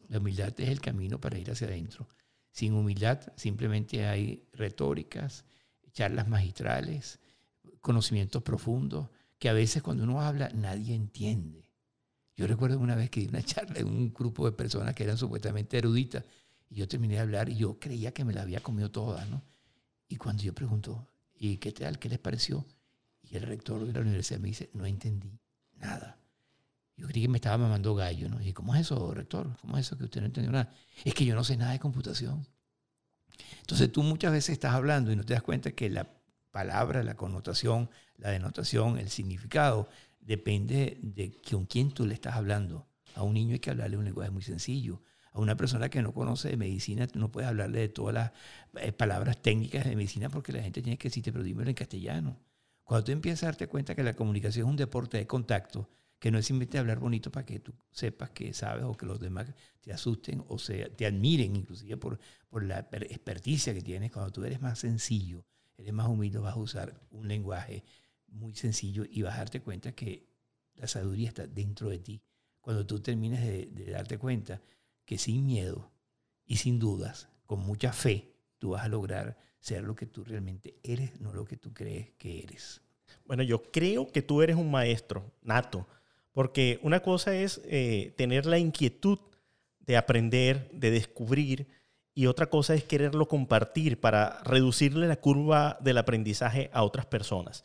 La 0.09 0.19
humildad 0.19 0.53
es 0.59 0.69
el 0.69 0.81
camino 0.81 1.21
para 1.21 1.39
ir 1.39 1.51
hacia 1.51 1.67
adentro. 1.67 2.09
Sin 2.51 2.75
humildad 2.75 3.21
simplemente 3.37 4.07
hay 4.07 4.49
retóricas, 4.53 5.45
charlas 5.93 6.29
magistrales, 6.29 7.21
conocimientos 7.81 8.43
profundos, 8.43 9.09
que 9.41 9.49
a 9.49 9.55
veces 9.55 9.83
cuando 9.83 10.05
uno 10.05 10.21
habla 10.21 10.51
nadie 10.55 10.95
entiende. 10.95 11.67
Yo 12.37 12.47
recuerdo 12.47 12.79
una 12.79 12.95
vez 12.95 13.11
que 13.11 13.21
di 13.21 13.27
una 13.27 13.43
charla 13.43 13.81
en 13.81 13.89
un 13.89 14.13
grupo 14.13 14.45
de 14.45 14.53
personas 14.53 14.95
que 14.95 15.03
eran 15.03 15.17
supuestamente 15.17 15.79
eruditas 15.79 16.25
y 16.69 16.77
yo 16.77 16.87
terminé 16.87 17.15
de 17.15 17.21
hablar 17.21 17.49
y 17.49 17.57
yo 17.57 17.81
creía 17.81 18.13
que 18.13 18.25
me 18.25 18.35
la 18.35 18.43
había 18.43 18.61
comido 18.61 18.91
toda, 18.91 19.25
¿no? 19.25 19.43
Y 20.09 20.17
cuando 20.17 20.43
yo 20.43 20.55
pregunto, 20.55 21.09
¿y 21.35 21.57
qué 21.57 21.73
tal? 21.73 21.99
¿Qué 21.99 22.09
les 22.09 22.19
pareció? 22.19 22.67
Y 23.23 23.37
el 23.37 23.43
rector 23.43 23.85
de 23.85 23.93
la 23.93 24.01
universidad 24.01 24.41
me 24.41 24.49
dice, 24.49 24.71
no 24.75 24.85
entendí 24.85 25.41
nada. 25.77 26.19
Yo 26.97 27.09
creí 27.09 27.23
que 27.23 27.29
me 27.29 27.39
estaba 27.39 27.57
mamando 27.57 27.95
gallo, 27.95 28.29
¿no? 28.29 28.43
Y 28.43 28.53
¿cómo 28.53 28.75
es 28.75 28.83
eso, 28.83 29.15
rector? 29.15 29.57
¿Cómo 29.63 29.79
es 29.79 29.87
eso 29.87 29.97
que 29.97 30.05
usted 30.05 30.21
no 30.21 30.27
entendió 30.27 30.53
nada? 30.53 30.75
Es 31.03 31.15
que 31.15 31.25
yo 31.25 31.35
no 31.35 31.45
sé 31.45 31.57
nada 31.57 31.73
de 31.73 31.79
computación. 31.79 32.47
Entonces 33.61 33.91
tú 33.91 34.03
muchas 34.03 34.33
veces 34.33 34.51
estás 34.51 34.75
hablando 34.75 35.11
y 35.11 35.17
no 35.17 35.25
te 35.25 35.33
das 35.33 35.43
cuenta 35.43 35.71
que 35.73 35.89
la 35.89 36.20
palabra, 36.51 37.03
la 37.03 37.15
connotación, 37.15 37.91
la 38.17 38.31
denotación, 38.31 38.99
el 38.99 39.09
significado, 39.09 39.89
depende 40.21 40.99
de 41.03 41.33
con 41.51 41.67
quién 41.67 41.93
tú 41.93 42.07
le 42.07 42.15
estás 42.15 42.35
hablando. 42.35 42.87
A 43.15 43.23
un 43.23 43.35
niño 43.35 43.55
hay 43.55 43.61
que 43.61 43.71
hablarle 43.71 43.97
un 43.97 44.05
lenguaje 44.05 44.31
muy 44.31 44.43
sencillo. 44.43 45.03
A 45.33 45.41
una 45.41 45.57
persona 45.57 45.89
que 45.89 46.03
no 46.03 46.13
conoce 46.13 46.49
de 46.49 46.57
medicina, 46.57 47.07
no 47.15 47.31
puedes 47.31 47.49
hablarle 47.49 47.81
de 47.81 47.89
todas 47.89 48.15
las 48.15 48.33
eh, 48.77 48.93
palabras 48.93 49.41
técnicas 49.41 49.85
de 49.85 49.95
medicina 49.97 50.29
porque 50.29 50.53
la 50.53 50.63
gente 50.63 50.83
tiene 50.83 50.99
que 50.99 51.09
decirte, 51.09 51.33
pero 51.33 51.45
dímelo 51.45 51.71
en 51.71 51.75
castellano. 51.75 52.39
Cuando 52.85 53.05
tú 53.05 53.13
empiezas 53.13 53.45
a 53.45 53.47
darte 53.47 53.69
cuenta 53.69 53.95
que 53.95 54.03
la 54.03 54.15
comunicación 54.15 54.67
es 54.67 54.71
un 54.71 54.77
deporte 54.77 55.19
de 55.19 55.27
contacto, 55.27 55.89
que 56.19 56.31
no 56.31 56.39
es 56.39 56.47
simplemente 56.47 56.79
hablar 56.79 56.99
bonito 56.99 57.31
para 57.31 57.47
que 57.47 57.61
tú 57.61 57.73
sepas 57.93 58.31
que 58.31 58.53
sabes 58.53 58.85
o 58.85 58.97
que 58.97 59.07
los 59.07 59.21
demás 59.21 59.47
te 59.81 59.93
asusten 59.93 60.45
o 60.49 60.59
sea, 60.59 60.89
te 60.89 61.07
admiren 61.07 61.57
inclusive 61.57 61.97
por 61.97 62.19
la 62.65 62.81
experticia 62.81 63.73
que 63.73 63.81
tienes, 63.81 64.11
cuando 64.11 64.33
tú 64.33 64.45
eres 64.45 64.61
más 64.61 64.81
sencillo, 64.81 65.45
eres 65.81 65.93
más 65.93 66.09
humilde, 66.09 66.39
vas 66.39 66.55
a 66.55 66.59
usar 66.59 67.01
un 67.11 67.29
lenguaje 67.29 67.85
muy 68.29 68.55
sencillo 68.55 69.05
y 69.09 69.23
vas 69.23 69.35
a 69.35 69.39
darte 69.39 69.61
cuenta 69.61 69.93
que 69.93 70.29
la 70.75 70.87
sabiduría 70.87 71.29
está 71.29 71.47
dentro 71.47 71.89
de 71.89 71.99
ti. 71.99 72.23
Cuando 72.61 72.87
tú 72.87 73.01
termines 73.01 73.41
de, 73.41 73.91
darte 73.91 74.19
cuenta 74.19 74.61
que 75.05 75.19
sin 75.19 75.47
miedo 75.47 75.91
y 76.45 76.57
sin 76.57 76.79
dudas, 76.79 77.29
con 77.47 77.61
mucha 77.61 77.93
fe, 77.93 78.33
tú 78.59 78.71
vas 78.71 78.85
a 78.85 78.89
lograr 78.89 79.39
ser 79.59 79.85
lo 79.85 79.95
que 79.95 80.07
tú 80.07 80.25
realmente 80.25 80.79
eres, 80.83 81.21
no 81.21 81.33
lo 81.33 81.45
que 81.45 81.57
tú 81.57 81.73
crees 81.73 82.11
que 82.19 82.43
eres. 82.43 82.81
Bueno, 83.25 83.43
yo 83.43 83.63
creo 83.71 84.09
que 84.09 84.23
tú 84.23 84.43
eres 84.43 84.57
un 84.57 84.71
maestro 84.71 85.33
nato, 85.43 85.87
porque 86.33 86.79
una 86.83 87.01
cosa 87.01 87.35
es 87.35 87.61
eh, 87.65 88.15
tener 88.17 88.47
la 88.47 88.59
inquietud 88.59 89.19
de 89.81 89.97
aprender, 89.97 90.71
de 90.73 90.91
descubrir, 90.91 91.69
y 92.15 92.27
otra 92.27 92.47
cosa 92.47 92.75
es 92.75 92.85
quererlo 92.85 93.29
compartir 93.29 94.01
para 94.01 94.41
reducirle 94.43 95.07
la 95.07 95.17
curva 95.17 95.79
del 95.81 95.99
aprendizaje 95.99 96.71
a 96.73 96.83
otras 96.83 97.07
personas. 97.07 97.65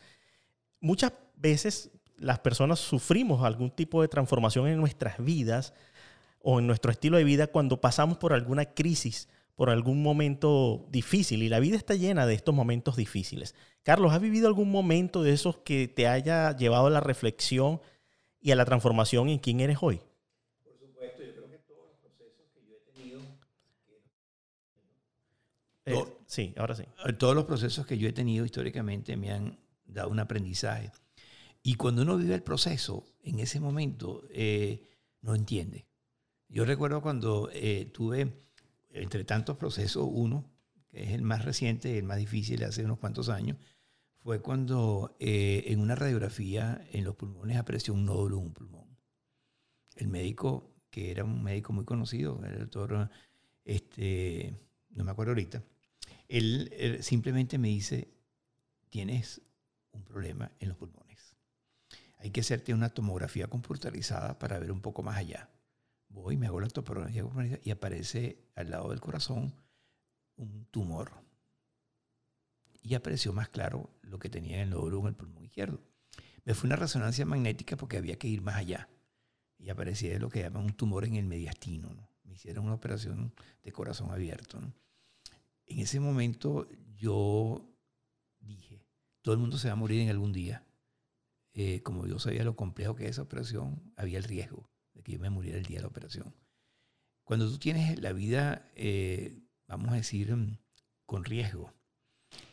Muchas 0.79 1.13
veces 1.35 1.91
las 2.17 2.39
personas 2.39 2.79
sufrimos 2.79 3.43
algún 3.43 3.71
tipo 3.71 4.01
de 4.01 4.07
transformación 4.07 4.67
en 4.67 4.79
nuestras 4.79 5.23
vidas 5.23 5.73
o 6.41 6.59
en 6.59 6.67
nuestro 6.67 6.91
estilo 6.91 7.17
de 7.17 7.23
vida 7.23 7.47
cuando 7.47 7.81
pasamos 7.81 8.17
por 8.17 8.33
alguna 8.33 8.65
crisis, 8.65 9.27
por 9.55 9.69
algún 9.69 10.03
momento 10.03 10.85
difícil. 10.91 11.41
Y 11.43 11.49
la 11.49 11.59
vida 11.59 11.75
está 11.75 11.95
llena 11.95 12.27
de 12.27 12.35
estos 12.35 12.53
momentos 12.53 12.95
difíciles. 12.95 13.55
Carlos, 13.83 14.13
¿has 14.13 14.21
vivido 14.21 14.47
algún 14.47 14.69
momento 14.69 15.23
de 15.23 15.33
esos 15.33 15.57
que 15.57 15.87
te 15.87 16.07
haya 16.07 16.55
llevado 16.55 16.87
a 16.87 16.91
la 16.91 16.99
reflexión 16.99 17.81
y 18.39 18.51
a 18.51 18.55
la 18.55 18.65
transformación 18.65 19.29
en 19.29 19.39
quién 19.39 19.59
eres 19.59 19.79
hoy? 19.81 20.01
Eh, 25.85 26.03
sí, 26.25 26.53
ahora 26.57 26.75
sí. 26.75 26.83
Todos 27.19 27.35
los 27.35 27.45
procesos 27.45 27.85
que 27.85 27.97
yo 27.97 28.09
he 28.09 28.13
tenido 28.13 28.43
históricamente 28.43 29.15
me 29.17 29.31
han 29.31 29.59
dado 29.85 30.09
un 30.09 30.19
aprendizaje. 30.19 30.91
Y 31.61 31.75
cuando 31.75 32.01
uno 32.01 32.17
vive 32.17 32.35
el 32.35 32.43
proceso, 32.43 33.05
en 33.23 33.39
ese 33.39 33.59
momento 33.59 34.23
eh, 34.31 34.89
no 35.21 35.35
entiende. 35.35 35.87
Yo 36.47 36.65
recuerdo 36.65 37.01
cuando 37.01 37.49
eh, 37.53 37.89
tuve, 37.93 38.45
entre 38.89 39.23
tantos 39.23 39.57
procesos, 39.57 40.07
uno, 40.09 40.51
que 40.89 41.03
es 41.03 41.11
el 41.11 41.21
más 41.21 41.45
reciente, 41.45 41.97
el 41.97 42.05
más 42.05 42.17
difícil, 42.17 42.63
hace 42.63 42.83
unos 42.83 42.99
cuantos 42.99 43.29
años, 43.29 43.57
fue 44.21 44.41
cuando 44.41 45.15
en 45.19 45.79
una 45.79 45.93
radiografía 45.93 46.83
en 46.91 47.03
los 47.03 47.15
pulmones 47.15 47.57
apareció 47.57 47.93
un 47.93 48.05
nódulo 48.05 48.37
en 48.37 48.45
un 48.45 48.53
pulmón. 48.53 48.97
El 49.95 50.07
médico, 50.07 50.73
que 50.89 51.11
era 51.11 51.23
un 51.23 51.43
médico 51.43 51.73
muy 51.73 51.85
conocido, 51.85 52.41
el 52.43 52.57
doctor, 52.57 53.11
este, 53.63 54.55
no 54.89 55.03
me 55.03 55.11
acuerdo 55.11 55.31
ahorita, 55.31 55.63
él, 56.27 56.99
simplemente 57.01 57.57
me 57.57 57.69
dice, 57.69 58.09
tienes 58.89 59.41
un 59.91 60.03
problema 60.03 60.51
en 60.59 60.69
los 60.69 60.77
pulmones. 60.77 61.35
Hay 62.19 62.31
que 62.31 62.41
hacerte 62.41 62.73
una 62.73 62.89
tomografía 62.89 63.47
computarizada 63.47 64.39
para 64.39 64.59
ver 64.59 64.71
un 64.71 64.81
poco 64.81 65.03
más 65.03 65.17
allá. 65.17 65.49
Voy, 66.09 66.37
me 66.37 66.47
hago 66.47 66.59
la 66.59 66.69
tomografía 66.69 67.23
y 67.63 67.71
aparece 67.71 68.45
al 68.55 68.69
lado 68.69 68.89
del 68.89 69.01
corazón 69.01 69.53
un 70.37 70.65
tumor. 70.71 71.11
Y 72.81 72.93
apareció 72.93 73.33
más 73.33 73.49
claro 73.49 73.89
lo 74.01 74.19
que 74.19 74.29
tenía 74.29 74.57
en 74.57 74.63
el 74.63 74.69
nódulo 74.69 75.01
en 75.01 75.07
el 75.07 75.15
pulmón 75.15 75.43
izquierdo. 75.43 75.81
Me 76.43 76.53
fue 76.53 76.67
una 76.67 76.75
resonancia 76.75 77.25
magnética 77.25 77.75
porque 77.75 77.97
había 77.97 78.17
que 78.17 78.27
ir 78.27 78.41
más 78.41 78.55
allá. 78.55 78.87
Y 79.57 79.69
aparecía 79.69 80.19
lo 80.19 80.29
que 80.29 80.41
llaman 80.41 80.65
un 80.65 80.73
tumor 80.73 81.05
en 81.05 81.15
el 81.15 81.25
mediastino. 81.25 81.89
Me 82.23 82.33
hicieron 82.33 82.65
una 82.65 82.75
operación 82.75 83.33
de 83.63 83.71
corazón 83.71 84.11
abierto. 84.11 84.59
En 85.65 85.79
ese 85.79 85.99
momento 85.99 86.67
yo 86.95 87.67
dije, 88.39 88.85
todo 89.21 89.33
el 89.33 89.41
mundo 89.41 89.57
se 89.57 89.67
va 89.67 89.73
a 89.73 89.77
morir 89.77 90.01
en 90.01 90.09
algún 90.09 90.31
día. 90.31 90.65
Eh, 91.53 91.81
como 91.83 92.05
yo 92.05 92.19
sabía 92.19 92.43
lo 92.43 92.55
complejo 92.55 92.95
que 92.95 93.05
es 93.05 93.11
esa 93.11 93.21
operación, 93.21 93.93
había 93.95 94.17
el 94.17 94.23
riesgo 94.23 94.69
de 94.93 95.03
que 95.03 95.13
yo 95.13 95.19
me 95.19 95.29
muriera 95.29 95.57
el 95.57 95.65
día 95.65 95.77
de 95.77 95.83
la 95.83 95.87
operación. 95.87 96.35
Cuando 97.23 97.49
tú 97.49 97.57
tienes 97.57 97.99
la 98.01 98.13
vida, 98.13 98.69
eh, 98.75 99.39
vamos 99.67 99.91
a 99.91 99.95
decir, 99.95 100.35
mm, 100.35 100.57
con 101.05 101.23
riesgo, 101.23 101.73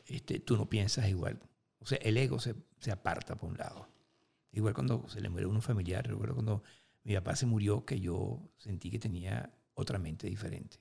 este, 0.07 0.41
tú 0.41 0.57
no 0.57 0.69
piensas 0.69 1.09
igual. 1.09 1.41
O 1.79 1.87
sea, 1.87 1.99
el 1.99 2.17
ego 2.17 2.39
se, 2.39 2.55
se 2.79 2.91
aparta 2.91 3.37
por 3.37 3.51
un 3.51 3.59
lado. 3.59 3.89
Igual 4.53 4.75
cuando 4.75 5.09
se 5.09 5.21
le 5.21 5.29
muere 5.29 5.47
a 5.47 5.49
uno 5.49 5.61
familiar, 5.61 6.07
recuerdo 6.07 6.35
cuando 6.35 6.63
mi 7.05 7.15
papá 7.15 7.37
se 7.37 7.47
murió, 7.47 7.85
que 7.85 8.01
yo 8.01 8.51
sentí 8.59 8.91
que 8.91 8.99
tenía 8.99 9.53
otra 9.75 9.99
mente 9.99 10.29
diferente. 10.29 10.79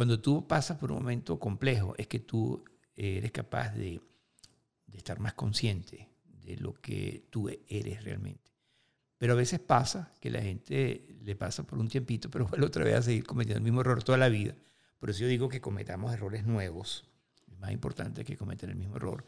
Cuando 0.00 0.18
tú 0.18 0.48
pasas 0.48 0.78
por 0.78 0.92
un 0.92 1.00
momento 1.00 1.38
complejo, 1.38 1.94
es 1.98 2.06
que 2.06 2.20
tú 2.20 2.64
eres 2.96 3.32
capaz 3.32 3.74
de, 3.74 4.00
estar 4.94 5.20
más 5.20 5.34
consciente 5.34 6.08
de 6.42 6.56
lo 6.56 6.72
que 6.72 7.26
tú 7.28 7.50
eres 7.68 8.02
realmente. 8.02 8.50
Pero 9.18 9.34
a 9.34 9.36
veces 9.36 9.60
pasa 9.60 10.14
que 10.18 10.30
la 10.30 10.40
gente 10.40 11.06
le 11.20 11.36
pasa 11.36 11.64
por 11.64 11.78
un 11.78 11.88
tiempito, 11.88 12.30
pero 12.30 12.46
vuelve 12.46 12.64
otra 12.64 12.82
vez 12.82 12.94
a 12.94 13.02
seguir 13.02 13.26
cometiendo 13.26 13.58
el 13.58 13.64
mismo 13.64 13.82
error 13.82 14.02
toda 14.02 14.16
la 14.16 14.30
vida. 14.30 14.54
Por 14.98 15.10
eso 15.10 15.20
yo 15.20 15.26
digo 15.28 15.50
que 15.50 15.60
cometamos 15.60 16.14
errores 16.14 16.46
nuevos. 16.46 17.04
Es 17.46 17.58
más 17.58 17.70
importante 17.70 18.24
que 18.24 18.38
cometer 18.38 18.70
el 18.70 18.76
mismo 18.76 18.96
error. 18.96 19.26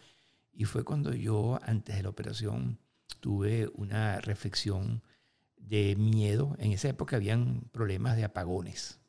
Y 0.54 0.64
fue 0.64 0.84
cuando 0.84 1.12
yo, 1.12 1.60
antes 1.64 1.96
de 1.96 2.02
la 2.02 2.08
operación, 2.08 2.78
tuve 3.20 3.70
una 3.74 4.22
reflexión 4.22 5.02
de 5.58 5.96
miedo. 5.96 6.56
En 6.58 6.72
esa 6.72 6.88
época 6.88 7.16
habían 7.16 7.68
problemas 7.72 8.16
de 8.16 8.24
apagones. 8.24 9.01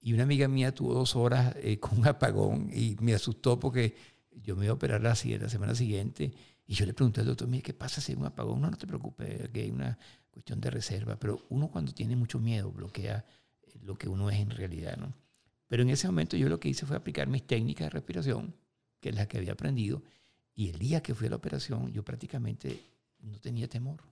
Y 0.00 0.12
una 0.14 0.22
amiga 0.22 0.48
mía 0.48 0.74
tuvo 0.74 0.94
dos 0.94 1.14
horas 1.14 1.54
eh, 1.60 1.78
con 1.78 1.98
un 1.98 2.06
apagón 2.06 2.70
y 2.72 2.96
me 3.00 3.14
asustó 3.14 3.58
porque 3.60 3.94
yo 4.32 4.56
me 4.56 4.64
iba 4.64 4.72
a 4.72 4.74
operar 4.76 5.02
la, 5.02 5.10
la 5.10 5.48
semana 5.48 5.74
siguiente 5.74 6.32
y 6.66 6.74
yo 6.74 6.86
le 6.86 6.94
pregunté 6.94 7.20
al 7.20 7.26
doctor, 7.26 7.48
mire, 7.48 7.62
¿qué 7.62 7.74
pasa 7.74 8.00
si 8.00 8.12
hay 8.12 8.18
un 8.18 8.26
apagón? 8.26 8.60
No, 8.60 8.70
no 8.70 8.76
te 8.76 8.86
preocupes, 8.86 9.48
que 9.50 9.62
hay 9.62 9.70
una 9.70 9.98
cuestión 10.30 10.60
de 10.60 10.70
reserva. 10.70 11.18
Pero 11.18 11.44
uno 11.48 11.68
cuando 11.68 11.92
tiene 11.92 12.14
mucho 12.16 12.38
miedo 12.38 12.70
bloquea 12.70 13.24
eh, 13.62 13.78
lo 13.82 13.96
que 13.96 14.08
uno 14.08 14.30
es 14.30 14.38
en 14.38 14.50
realidad, 14.50 14.96
¿no? 14.96 15.12
Pero 15.66 15.82
en 15.82 15.90
ese 15.90 16.06
momento 16.06 16.36
yo 16.36 16.48
lo 16.48 16.58
que 16.58 16.68
hice 16.68 16.86
fue 16.86 16.96
aplicar 16.96 17.28
mis 17.28 17.46
técnicas 17.46 17.86
de 17.86 17.90
respiración, 17.90 18.54
que 19.00 19.10
es 19.10 19.14
la 19.14 19.26
que 19.26 19.38
había 19.38 19.52
aprendido, 19.52 20.02
y 20.54 20.68
el 20.68 20.78
día 20.78 21.02
que 21.02 21.14
fui 21.14 21.26
a 21.26 21.30
la 21.30 21.36
operación 21.36 21.92
yo 21.92 22.04
prácticamente 22.04 22.80
no 23.20 23.38
tenía 23.38 23.68
temor, 23.68 24.02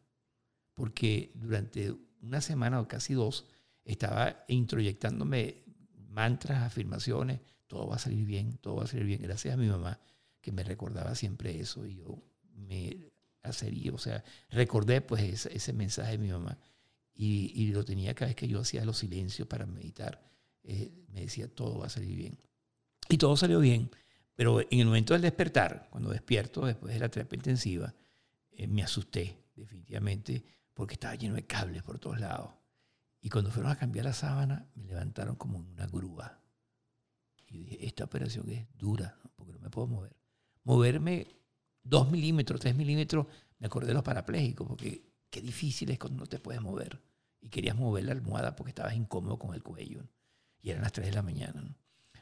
porque 0.75 1.33
durante 1.35 1.95
una 2.23 2.41
semana 2.41 2.81
o 2.81 2.87
casi 2.87 3.15
dos 3.15 3.47
estaba 3.85 4.45
introyectándome 4.49 5.65
mantras, 6.19 6.65
afirmaciones, 6.65 7.41
todo 7.69 7.87
va 7.87 7.95
a 7.95 7.99
salir 8.01 8.27
bien, 8.27 8.59
todo 8.59 8.75
va 8.77 8.85
a 8.85 8.87
salir 8.89 9.07
bien. 9.07 9.23
Gracias 9.23 9.55
a 9.55 9.57
mi 9.57 9.69
mamá 9.69 10.01
que 10.41 10.51
me 10.51 10.65
recordaba 10.65 11.15
siempre 11.15 11.61
eso 11.61 11.87
y 11.87 11.95
yo 11.95 12.21
me 12.55 13.13
hacería, 13.43 13.93
o 13.93 13.99
sea, 13.99 14.25
recordé 14.51 15.01
pues 15.01 15.47
ese, 15.47 15.73
mensaje 15.73 16.13
de 16.13 16.19
mi 16.19 16.31
mamá 16.31 16.59
y, 17.15 17.71
lo 17.71 17.85
tenía 17.85 18.15
cada 18.15 18.27
vez 18.27 18.37
que 18.37 18.49
yo 18.49 18.61
hacía 18.61 18.85
los 18.85 18.99
silencios 18.99 19.47
para 19.47 19.65
meditar. 19.65 20.21
Eh, 20.65 20.91
me 21.09 21.21
decía, 21.21 21.47
todo 21.47 21.79
va 21.79 21.87
a 21.87 21.91
salir 21.91 22.17
bien. 22.17 22.37
Y 23.09 23.17
todo 23.17 23.37
salió 23.37 23.61
bien, 23.61 23.89
pero 24.35 24.61
en 24.61 24.81
el 24.81 24.87
momento 24.87 25.15
del 25.15 25.23
despertar, 25.23 25.87
cuando 25.91 26.11
despierto 26.11 26.67
después 26.67 26.93
de 26.95 26.99
la 26.99 27.09
terapia 27.09 27.37
intensiva, 27.37 27.95
eh, 28.51 28.67
me 28.67 28.83
asusté 28.83 29.37
definitivamente 29.55 30.45
porque 30.75 30.95
estaba 30.95 31.15
lleno 31.15 31.37
de 31.37 31.47
cables 31.47 31.85
por 31.85 32.01
todos 32.01 32.19
lados. 32.19 32.58
Y 33.21 33.31
cuando 33.31 33.51
fueron 33.51 33.73
a 33.73 33.77
cambiar 33.77 34.05
la 34.05 34.13
sábana, 34.13 34.69
me 34.75 34.85
levantaron 34.85 35.37
como 35.37 35.59
en 35.59 35.67
una 35.73 35.87
grúa. 35.87 36.41
Y 37.47 37.59
yo 37.59 37.65
dije, 37.65 37.87
esta 37.87 38.05
operación 38.05 38.49
es 38.51 38.67
dura, 38.77 39.19
porque 39.37 39.53
no 39.53 39.59
me 39.59 39.71
puedo 39.71 39.87
mover. 39.87 40.17
Moverme 40.65 41.27
dos 41.83 42.11
milímetros, 42.11 42.61
tres 42.61 42.77
milímetros, 42.77 43.27
me 43.59 43.67
acordé 43.67 43.89
de 43.89 43.95
los 43.95 44.03
parapléjicos, 44.03 44.67
porque 44.67 45.03
qué 45.31 45.41
difícil 45.41 45.91
es 45.91 45.99
cuando 45.99 46.21
no 46.21 46.27
te 46.27 46.39
puedes 46.39 46.61
mover. 46.61 47.01
Y 47.41 47.49
querías 47.49 47.77
mover 47.77 48.05
la 48.05 48.13
almohada 48.13 48.55
porque 48.55 48.71
estabas 48.71 48.95
incómodo 48.95 49.39
con 49.39 49.55
el 49.55 49.63
cuello. 49.63 50.09
Y 50.61 50.71
eran 50.71 50.83
las 50.83 50.93
tres 50.93 51.07
de 51.07 51.13
la 51.13 51.23
mañana. 51.23 51.77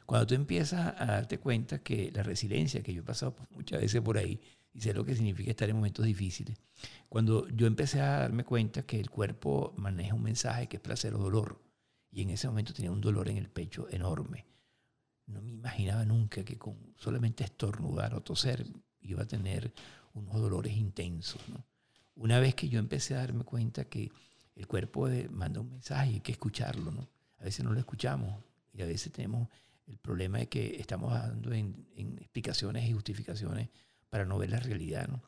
Cuando 0.05 0.25
tú 0.25 0.35
empiezas 0.35 0.95
a 0.97 1.05
darte 1.05 1.37
cuenta 1.37 1.79
que 1.79 2.11
la 2.13 2.23
resiliencia, 2.23 2.81
que 2.81 2.93
yo 2.93 3.01
he 3.01 3.05
pasado 3.05 3.35
muchas 3.51 3.81
veces 3.81 4.01
por 4.01 4.17
ahí, 4.17 4.39
y 4.77 4.81
sé 4.81 4.93
lo 4.93 5.03
que 5.03 5.15
significa 5.15 5.49
estar 5.49 5.67
en 5.67 5.75
momentos 5.75 6.05
difíciles. 6.05 6.55
Cuando 7.09 7.47
yo 7.49 7.65
empecé 7.65 7.99
a 7.99 8.19
darme 8.19 8.43
cuenta 8.43 8.83
que 8.83 8.99
el 8.99 9.09
cuerpo 9.09 9.73
maneja 9.75 10.13
un 10.13 10.21
mensaje 10.21 10.67
que 10.67 10.77
es 10.77 10.81
placer 10.83 11.15
o 11.15 11.17
dolor, 11.17 11.59
y 12.11 12.21
en 12.21 12.29
ese 12.29 12.47
momento 12.47 12.73
tenía 12.73 12.91
un 12.91 13.01
dolor 13.01 13.27
en 13.27 13.37
el 13.37 13.49
pecho 13.49 13.87
enorme. 13.89 14.45
No 15.25 15.41
me 15.41 15.51
imaginaba 15.51 16.05
nunca 16.05 16.45
que 16.45 16.59
con 16.59 16.93
solamente 16.95 17.43
estornudar 17.43 18.13
o 18.13 18.21
toser 18.21 18.67
iba 19.01 19.23
a 19.23 19.27
tener 19.27 19.73
unos 20.13 20.35
dolores 20.39 20.77
intensos. 20.77 21.41
Una 22.13 22.39
vez 22.39 22.53
que 22.53 22.69
yo 22.69 22.77
empecé 22.77 23.15
a 23.15 23.19
darme 23.19 23.45
cuenta 23.45 23.85
que 23.85 24.11
el 24.55 24.67
cuerpo 24.67 25.09
manda 25.31 25.59
un 25.59 25.69
mensaje 25.69 26.11
y 26.11 26.13
hay 26.15 26.21
que 26.21 26.33
escucharlo, 26.33 26.91
¿no? 26.91 27.09
A 27.39 27.45
veces 27.45 27.65
no 27.65 27.73
lo 27.73 27.79
escuchamos 27.79 28.43
y 28.73 28.83
a 28.83 28.85
veces 28.85 29.11
tenemos 29.11 29.49
el 29.87 29.97
problema 29.97 30.37
de 30.37 30.49
que 30.49 30.79
estamos 30.79 31.13
dando 31.13 31.51
en, 31.51 31.87
en 31.95 32.19
explicaciones 32.19 32.87
y 32.87 32.93
justificaciones 32.93 33.69
para 34.09 34.25
no 34.25 34.37
ver 34.37 34.51
la 34.51 34.59
realidad, 34.59 35.07
¿no? 35.07 35.23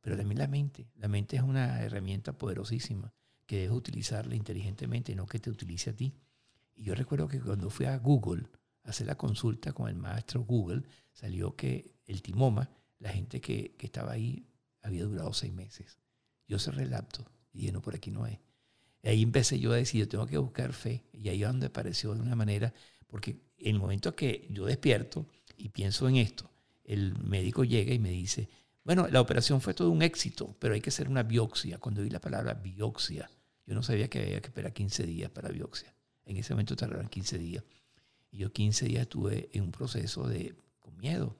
Pero 0.00 0.16
también 0.16 0.38
la 0.38 0.46
mente. 0.46 0.88
La 0.96 1.08
mente 1.08 1.36
es 1.36 1.42
una 1.42 1.82
herramienta 1.82 2.36
poderosísima 2.36 3.12
que 3.46 3.56
debes 3.56 3.76
utilizarla 3.76 4.34
inteligentemente, 4.34 5.14
no 5.14 5.26
que 5.26 5.38
te 5.38 5.50
utilice 5.50 5.90
a 5.90 5.96
ti. 5.96 6.14
Y 6.74 6.84
yo 6.84 6.94
recuerdo 6.94 7.28
que 7.28 7.40
cuando 7.40 7.70
fui 7.70 7.86
a 7.86 7.96
Google 7.98 8.46
a 8.84 8.90
hacer 8.90 9.06
la 9.06 9.16
consulta 9.16 9.72
con 9.72 9.88
el 9.88 9.96
maestro 9.96 10.44
Google, 10.44 10.82
salió 11.12 11.56
que 11.56 11.94
el 12.06 12.22
timoma, 12.22 12.70
la 12.98 13.10
gente 13.10 13.40
que, 13.40 13.74
que 13.76 13.86
estaba 13.86 14.12
ahí, 14.12 14.46
había 14.82 15.04
durado 15.04 15.32
seis 15.32 15.52
meses. 15.52 15.98
Yo 16.46 16.58
cerré 16.58 16.84
el 16.84 16.94
y 17.52 17.58
dije, 17.58 17.72
no, 17.72 17.82
por 17.82 17.94
aquí 17.94 18.10
no 18.10 18.26
es. 18.26 18.38
Y 19.02 19.08
ahí 19.08 19.22
empecé 19.22 19.58
yo 19.58 19.72
a 19.72 19.76
decir, 19.76 20.00
yo 20.00 20.08
tengo 20.08 20.26
que 20.26 20.38
buscar 20.38 20.72
fe. 20.72 21.04
Y 21.12 21.28
ahí 21.28 21.42
es 21.42 21.48
donde 21.48 21.66
apareció 21.66 22.14
de 22.14 22.20
una 22.20 22.34
manera, 22.34 22.72
porque 23.06 23.40
el 23.58 23.78
momento 23.78 24.14
que 24.14 24.46
yo 24.50 24.66
despierto 24.66 25.26
y 25.56 25.68
pienso 25.70 26.08
en 26.08 26.16
esto, 26.16 26.50
el 26.88 27.16
médico 27.22 27.64
llega 27.64 27.92
y 27.92 27.98
me 27.98 28.10
dice, 28.10 28.48
bueno, 28.82 29.06
la 29.08 29.20
operación 29.20 29.60
fue 29.60 29.74
todo 29.74 29.90
un 29.90 30.00
éxito, 30.00 30.56
pero 30.58 30.72
hay 30.72 30.80
que 30.80 30.88
hacer 30.88 31.08
una 31.08 31.22
biopsia. 31.22 31.76
Cuando 31.78 32.02
vi 32.02 32.08
la 32.08 32.20
palabra 32.20 32.54
biopsia, 32.54 33.30
yo 33.66 33.74
no 33.74 33.82
sabía 33.82 34.08
que 34.08 34.20
había 34.20 34.40
que 34.40 34.46
esperar 34.46 34.72
15 34.72 35.04
días 35.04 35.30
para 35.30 35.50
biopsia. 35.50 35.94
En 36.24 36.38
ese 36.38 36.54
momento 36.54 36.74
tardaron 36.74 37.08
15 37.08 37.38
días. 37.38 37.62
Y 38.30 38.38
yo 38.38 38.52
15 38.52 38.86
días 38.86 39.02
estuve 39.02 39.50
en 39.52 39.64
un 39.64 39.70
proceso 39.70 40.26
de, 40.26 40.54
con 40.80 40.96
miedo. 40.96 41.36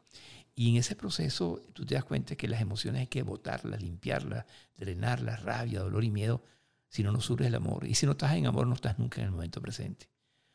Y 0.54 0.68
en 0.68 0.76
ese 0.76 0.94
proceso 0.94 1.62
tú 1.72 1.86
te 1.86 1.94
das 1.94 2.04
cuenta 2.04 2.36
que 2.36 2.46
las 2.46 2.60
emociones 2.60 3.00
hay 3.00 3.06
que 3.06 3.22
botarlas, 3.22 3.82
limpiarlas, 3.82 4.44
drenarlas, 4.76 5.42
rabia, 5.42 5.80
dolor 5.80 6.04
y 6.04 6.10
miedo. 6.10 6.42
Si 6.88 7.02
no, 7.02 7.10
no 7.10 7.22
surge 7.22 7.46
el 7.46 7.54
amor. 7.54 7.86
Y 7.86 7.94
si 7.94 8.04
no 8.04 8.12
estás 8.12 8.34
en 8.34 8.46
amor, 8.46 8.66
no 8.66 8.74
estás 8.74 8.98
nunca 8.98 9.22
en 9.22 9.28
el 9.28 9.32
momento 9.32 9.62
presente. 9.62 10.10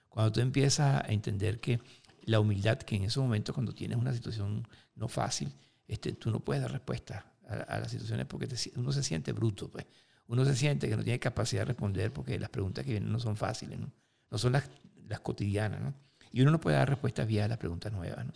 Cuando 0.08 0.32
tú 0.32 0.42
empiezas 0.42 1.04
a 1.04 1.12
entender 1.12 1.60
que 1.60 1.80
la 2.26 2.40
humildad 2.40 2.78
que 2.78 2.96
en 2.96 3.04
ese 3.06 3.20
momento 3.20 3.54
cuando 3.54 3.74
tienes 3.74 3.98
una 3.98 4.14
situación 4.14 4.68
no 4.96 5.08
fácil, 5.08 5.54
este, 5.88 6.14
tú 6.14 6.32
no 6.32 6.40
puedes 6.40 6.62
dar 6.62 6.72
respuesta 6.72 7.34
a, 7.48 7.80
las 7.80 7.92
situaciones 7.92 8.26
porque 8.26 8.48
uno 8.76 8.92
se 8.92 9.04
siente 9.04 9.32
bruto, 9.32 9.70
pues. 9.70 9.86
Uno 10.28 10.46
se 10.46 10.56
siente 10.56 10.88
que 10.88 10.96
no 10.96 11.04
tiene 11.04 11.20
capacidad 11.20 11.62
de 11.62 11.66
responder 11.66 12.12
porque 12.12 12.40
las 12.40 12.50
preguntas 12.50 12.86
que 12.86 12.92
vienen 12.92 13.12
no 13.12 13.20
son 13.20 13.36
fáciles, 13.36 13.78
no, 13.78 13.92
no 14.32 14.38
son 14.38 14.54
las, 14.54 14.70
las 15.08 15.20
cotidianas, 15.20 15.82
¿no? 15.82 15.94
Y 16.32 16.42
uno 16.42 16.52
no 16.52 16.60
puede 16.60 16.78
dar 16.78 16.90
respuestas 16.90 17.28
vía 17.28 17.46
a 17.46 17.48
las 17.48 17.60
preguntas 17.60 17.94
nuevas. 17.94 18.26
¿no? 18.26 18.34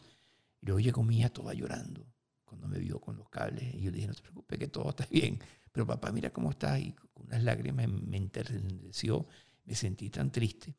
Y 0.62 0.68
luego 0.68 0.80
llegó 0.80 1.04
mi 1.04 1.18
hija 1.18 1.30
toda 1.30 1.54
llorando 1.54 2.06
cuando 2.46 2.68
me 2.68 2.78
vio 2.78 3.02
con 3.02 3.18
los 3.18 3.28
cables. 3.30 3.74
Y 3.74 3.82
yo 3.82 3.92
le 3.92 3.96
dije, 3.98 4.08
no 4.08 4.14
te 4.14 4.22
preocupes, 4.22 4.60
que 4.60 4.68
todo 4.68 4.90
está 4.90 5.06
bien. 5.12 5.40
Pero 5.72 5.88
papá, 5.88 6.12
mira 6.12 6.30
cómo 6.30 6.52
estás. 6.52 6.80
Y 6.80 6.92
con 6.92 7.26
unas 7.26 7.44
lágrimas 7.44 7.88
me 7.88 8.18
enterneció, 8.18 9.28
me 9.66 9.74
sentí 9.74 10.12
tan 10.12 10.32
triste. 10.32 10.76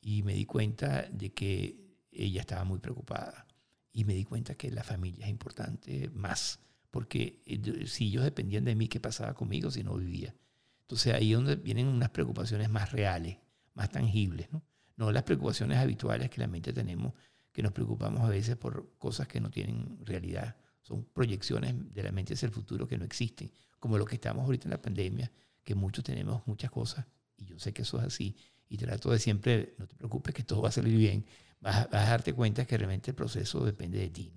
Y 0.00 0.22
me 0.22 0.32
di 0.32 0.46
cuenta 0.46 1.02
de 1.10 1.32
que 1.32 1.76
ella 2.12 2.42
estaba 2.42 2.62
muy 2.62 2.78
preocupada. 2.78 3.46
Y 3.92 4.04
me 4.04 4.14
di 4.14 4.24
cuenta 4.24 4.54
que 4.54 4.70
la 4.70 4.84
familia 4.84 5.26
es 5.26 5.30
importante 5.30 6.10
más. 6.14 6.60
Porque 6.90 7.42
eh, 7.46 7.86
si 7.86 8.06
ellos 8.08 8.24
dependían 8.24 8.64
de 8.64 8.74
mí, 8.74 8.88
¿qué 8.88 9.00
pasaba 9.00 9.34
conmigo 9.34 9.70
si 9.70 9.82
no 9.82 9.94
vivía? 9.94 10.34
Entonces 10.82 11.14
ahí 11.14 11.32
es 11.32 11.36
donde 11.36 11.56
vienen 11.56 11.86
unas 11.86 12.10
preocupaciones 12.10 12.68
más 12.68 12.92
reales, 12.92 13.38
más 13.74 13.90
tangibles, 13.90 14.50
¿no? 14.52 14.64
No 14.96 15.12
las 15.12 15.22
preocupaciones 15.22 15.78
habituales 15.78 16.28
que 16.30 16.40
la 16.40 16.46
mente 16.46 16.72
tenemos, 16.72 17.14
que 17.52 17.62
nos 17.62 17.72
preocupamos 17.72 18.22
a 18.22 18.28
veces 18.28 18.56
por 18.56 18.96
cosas 18.98 19.28
que 19.28 19.40
no 19.40 19.50
tienen 19.50 19.98
realidad. 20.04 20.56
Son 20.82 21.04
proyecciones 21.04 21.74
de 21.94 22.02
la 22.02 22.12
mente 22.12 22.34
hacia 22.34 22.46
el 22.46 22.52
futuro 22.52 22.86
que 22.86 22.98
no 22.98 23.04
existen, 23.04 23.52
como 23.78 23.98
lo 23.98 24.04
que 24.04 24.16
estamos 24.16 24.44
ahorita 24.44 24.64
en 24.66 24.70
la 24.70 24.82
pandemia, 24.82 25.30
que 25.62 25.74
muchos 25.74 26.04
tenemos 26.04 26.46
muchas 26.46 26.70
cosas, 26.70 27.06
y 27.36 27.46
yo 27.46 27.58
sé 27.58 27.72
que 27.72 27.82
eso 27.82 27.98
es 27.98 28.04
así, 28.04 28.36
y 28.70 28.78
trato 28.78 29.10
de 29.10 29.18
siempre, 29.18 29.74
no 29.76 29.86
te 29.86 29.96
preocupes 29.96 30.32
que 30.32 30.44
todo 30.44 30.62
va 30.62 30.70
a 30.70 30.72
salir 30.72 30.96
bien, 30.96 31.26
vas, 31.60 31.88
a 31.92 32.04
darte 32.04 32.32
cuenta 32.32 32.64
que 32.64 32.78
realmente 32.78 33.10
el 33.10 33.16
proceso 33.16 33.64
depende 33.64 33.98
de 33.98 34.08
ti. 34.08 34.32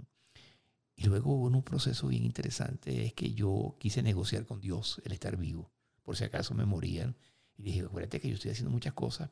Y 0.96 1.06
luego 1.06 1.34
hubo 1.36 1.46
un 1.46 1.64
proceso 1.64 2.08
bien 2.08 2.24
interesante, 2.24 3.06
es 3.06 3.14
que 3.14 3.34
yo 3.34 3.78
quise 3.80 4.02
negociar 4.02 4.46
con 4.46 4.60
Dios 4.60 5.02
el 5.06 5.14
estar 5.14 5.38
vivo 5.38 5.72
por 6.02 6.18
si 6.18 6.24
acaso 6.24 6.54
me 6.54 6.66
morían. 6.66 7.16
Y 7.56 7.64
dije, 7.64 7.82
acuérdate 7.82 8.20
que 8.20 8.28
yo 8.28 8.34
estoy 8.34 8.52
haciendo 8.52 8.72
muchas 8.72 8.94
cosas 8.94 9.30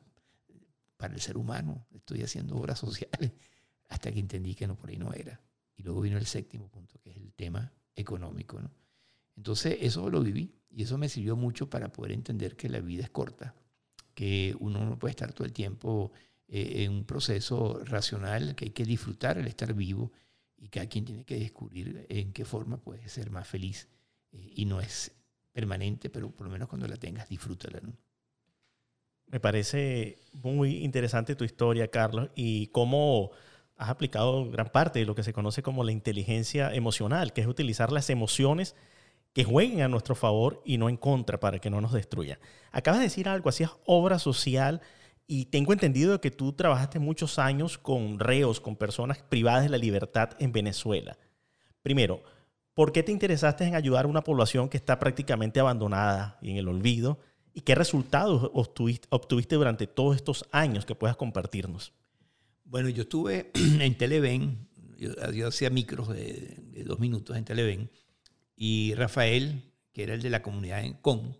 para 0.96 1.14
el 1.14 1.20
ser 1.20 1.36
humano, 1.36 1.84
estoy 1.90 2.22
haciendo 2.22 2.56
obras 2.56 2.78
sociales, 2.78 3.32
hasta 3.88 4.12
que 4.12 4.20
entendí 4.20 4.54
que 4.54 4.68
no 4.68 4.76
por 4.76 4.90
ahí 4.90 4.96
no 4.96 5.12
era. 5.12 5.40
Y 5.76 5.82
luego 5.82 6.00
vino 6.00 6.16
el 6.16 6.26
séptimo 6.26 6.68
punto, 6.68 7.00
que 7.00 7.10
es 7.10 7.16
el 7.16 7.32
tema 7.34 7.72
económico. 7.96 8.60
¿no? 8.60 8.70
Entonces 9.36 9.78
eso 9.80 10.08
lo 10.10 10.22
viví 10.22 10.54
y 10.70 10.84
eso 10.84 10.96
me 10.96 11.08
sirvió 11.08 11.36
mucho 11.36 11.68
para 11.68 11.92
poder 11.92 12.12
entender 12.12 12.56
que 12.56 12.68
la 12.68 12.80
vida 12.80 13.02
es 13.02 13.10
corta, 13.10 13.54
que 14.14 14.54
uno 14.60 14.84
no 14.84 14.98
puede 14.98 15.10
estar 15.10 15.32
todo 15.32 15.44
el 15.44 15.52
tiempo 15.52 16.12
eh, 16.48 16.84
en 16.84 16.92
un 16.92 17.04
proceso 17.04 17.80
racional, 17.84 18.54
que 18.54 18.66
hay 18.66 18.70
que 18.70 18.84
disfrutar 18.84 19.38
el 19.38 19.46
estar 19.46 19.72
vivo 19.74 20.12
y 20.56 20.68
cada 20.68 20.86
quien 20.86 21.04
tiene 21.04 21.24
que 21.24 21.38
descubrir 21.38 22.06
en 22.08 22.32
qué 22.32 22.44
forma 22.44 22.76
puede 22.76 23.08
ser 23.08 23.30
más 23.30 23.48
feliz. 23.48 23.88
Eh, 24.32 24.52
y 24.56 24.64
no 24.64 24.80
es 24.80 25.12
permanente, 25.52 26.10
pero 26.10 26.30
por 26.30 26.46
lo 26.46 26.52
menos 26.52 26.68
cuando 26.68 26.86
la 26.86 26.96
tengas, 26.96 27.28
disfrútala. 27.28 27.80
Me 29.26 29.40
parece 29.40 30.18
muy 30.32 30.84
interesante 30.84 31.34
tu 31.34 31.44
historia, 31.44 31.88
Carlos, 31.88 32.30
y 32.34 32.68
cómo 32.68 33.30
has 33.76 33.88
aplicado 33.88 34.50
gran 34.50 34.70
parte 34.70 34.98
de 34.98 35.06
lo 35.06 35.14
que 35.14 35.22
se 35.22 35.32
conoce 35.32 35.62
como 35.62 35.84
la 35.84 35.92
inteligencia 35.92 36.72
emocional, 36.74 37.32
que 37.32 37.40
es 37.40 37.46
utilizar 37.46 37.90
las 37.92 38.10
emociones 38.10 38.76
que 39.32 39.44
jueguen 39.44 39.82
a 39.82 39.88
nuestro 39.88 40.14
favor 40.14 40.62
y 40.64 40.78
no 40.78 40.88
en 40.88 40.96
contra 40.96 41.40
para 41.40 41.58
que 41.58 41.70
no 41.70 41.80
nos 41.80 41.92
destruyan. 41.92 42.38
Acabas 42.70 43.00
de 43.00 43.06
decir 43.06 43.28
algo, 43.28 43.48
hacías 43.48 43.72
obra 43.86 44.18
social 44.18 44.80
y 45.26 45.46
tengo 45.46 45.72
entendido 45.72 46.20
que 46.20 46.30
tú 46.30 46.52
trabajaste 46.52 46.98
muchos 46.98 47.38
años 47.38 47.78
con 47.78 48.18
reos, 48.18 48.60
con 48.60 48.76
personas 48.76 49.22
privadas 49.22 49.62
de 49.62 49.70
la 49.70 49.78
libertad 49.78 50.30
en 50.38 50.52
Venezuela. 50.52 51.16
Primero, 51.82 52.22
¿Por 52.74 52.92
qué 52.92 53.02
te 53.02 53.12
interesaste 53.12 53.64
en 53.64 53.74
ayudar 53.74 54.06
a 54.06 54.08
una 54.08 54.24
población 54.24 54.68
que 54.68 54.78
está 54.78 54.98
prácticamente 54.98 55.60
abandonada 55.60 56.38
y 56.40 56.50
en 56.50 56.56
el 56.56 56.68
olvido? 56.68 57.18
¿Y 57.52 57.60
qué 57.60 57.74
resultados 57.74 58.50
obtuviste, 58.54 59.56
durante 59.56 59.86
todos 59.86 60.16
estos 60.16 60.46
años 60.52 60.86
que 60.86 60.94
puedas 60.94 61.16
compartirnos? 61.16 61.92
Bueno, 62.64 62.88
yo 62.88 63.02
estuve 63.02 63.50
en 63.54 63.98
Televen, 63.98 64.68
yo, 64.96 65.48
hacía 65.48 65.68
micros 65.68 66.08
de, 66.08 66.56
dos 66.86 66.98
minutos 66.98 67.36
en 67.36 67.44
Televen, 67.44 67.90
y 68.64 68.94
Rafael, 68.94 69.60
que 69.92 70.04
era 70.04 70.14
el 70.14 70.22
de 70.22 70.30
la 70.30 70.40
comunidad 70.40 70.84
en 70.84 70.92
CON, 70.92 71.36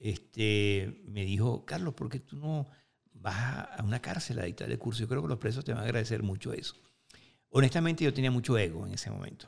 este, 0.00 1.02
me 1.04 1.22
dijo, 1.22 1.66
Carlos, 1.66 1.92
¿por 1.92 2.08
qué 2.08 2.20
tú 2.20 2.38
no 2.38 2.70
vas 3.12 3.68
a 3.70 3.82
una 3.84 4.00
cárcel 4.00 4.38
a 4.38 4.44
dictar 4.44 4.70
el 4.70 4.78
curso? 4.78 5.02
Yo 5.02 5.08
creo 5.08 5.20
que 5.20 5.28
los 5.28 5.36
presos 5.36 5.62
te 5.62 5.74
van 5.74 5.82
a 5.82 5.84
agradecer 5.84 6.22
mucho 6.22 6.54
eso. 6.54 6.74
Honestamente, 7.50 8.02
yo 8.02 8.14
tenía 8.14 8.30
mucho 8.30 8.56
ego 8.56 8.86
en 8.86 8.94
ese 8.94 9.10
momento. 9.10 9.46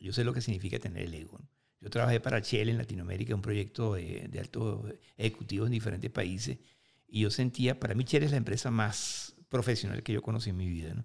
Yo 0.00 0.12
sé 0.12 0.24
lo 0.24 0.34
que 0.34 0.40
significa 0.40 0.80
tener 0.80 1.04
el 1.04 1.14
ego. 1.14 1.38
Yo 1.80 1.88
trabajé 1.88 2.18
para 2.18 2.40
Shell 2.40 2.68
en 2.68 2.78
Latinoamérica, 2.78 3.32
un 3.32 3.42
proyecto 3.42 3.94
de, 3.94 4.26
de 4.28 4.40
altos 4.40 4.92
ejecutivos 5.16 5.68
en 5.68 5.72
diferentes 5.74 6.10
países, 6.10 6.58
y 7.06 7.20
yo 7.20 7.30
sentía, 7.30 7.78
para 7.78 7.94
mí 7.94 8.02
Shell 8.02 8.24
es 8.24 8.32
la 8.32 8.38
empresa 8.38 8.72
más 8.72 9.36
profesional 9.48 10.02
que 10.02 10.14
yo 10.14 10.20
conocí 10.20 10.50
en 10.50 10.56
mi 10.56 10.66
vida. 10.66 10.94
¿no? 10.94 11.04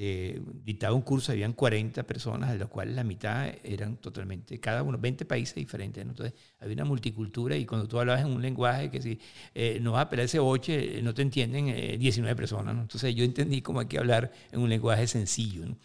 Este, 0.00 0.40
dictaba 0.64 0.94
un 0.94 1.02
curso, 1.02 1.30
habían 1.30 1.52
40 1.52 2.04
personas, 2.04 2.50
de 2.50 2.58
las 2.58 2.68
cuales 2.68 2.94
la 2.94 3.04
mitad 3.04 3.52
eran 3.62 3.98
totalmente, 3.98 4.58
cada 4.58 4.82
uno, 4.82 4.96
20 4.96 5.26
países 5.26 5.54
diferentes. 5.56 6.02
Entonces, 6.02 6.32
había 6.58 6.72
una 6.72 6.86
multicultura 6.86 7.54
y 7.54 7.66
cuando 7.66 7.86
tú 7.86 8.00
hablabas 8.00 8.22
en 8.22 8.28
un 8.28 8.40
lenguaje 8.40 8.90
que 8.90 9.02
si 9.02 9.20
eh, 9.54 9.78
no 9.82 9.92
vas 9.92 10.06
a 10.06 10.08
pelar 10.08 10.24
ese 10.24 10.38
boche, 10.38 11.02
no 11.02 11.12
te 11.12 11.20
entienden 11.20 11.66
19 11.98 12.32
eh, 12.32 12.34
personas. 12.34 12.74
¿no? 12.74 12.80
Entonces, 12.80 13.14
yo 13.14 13.24
entendí 13.24 13.60
cómo 13.60 13.80
hay 13.80 13.88
que 13.88 13.98
hablar 13.98 14.32
en 14.50 14.60
un 14.60 14.70
lenguaje 14.70 15.06
sencillo. 15.06 15.66
¿no? 15.66 15.76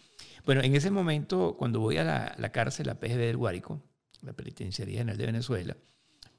Bueno, 0.46 0.62
en 0.62 0.74
ese 0.74 0.90
momento, 0.90 1.54
cuando 1.58 1.80
voy 1.80 1.98
a 1.98 2.34
la, 2.38 2.52
cárcel, 2.52 2.86
la 2.86 2.98
PGB 2.98 3.18
del 3.18 3.36
Guárico, 3.36 3.82
la 4.22 4.32
Penitenciaría 4.32 5.00
General 5.00 5.18
de 5.18 5.26
Venezuela, 5.26 5.76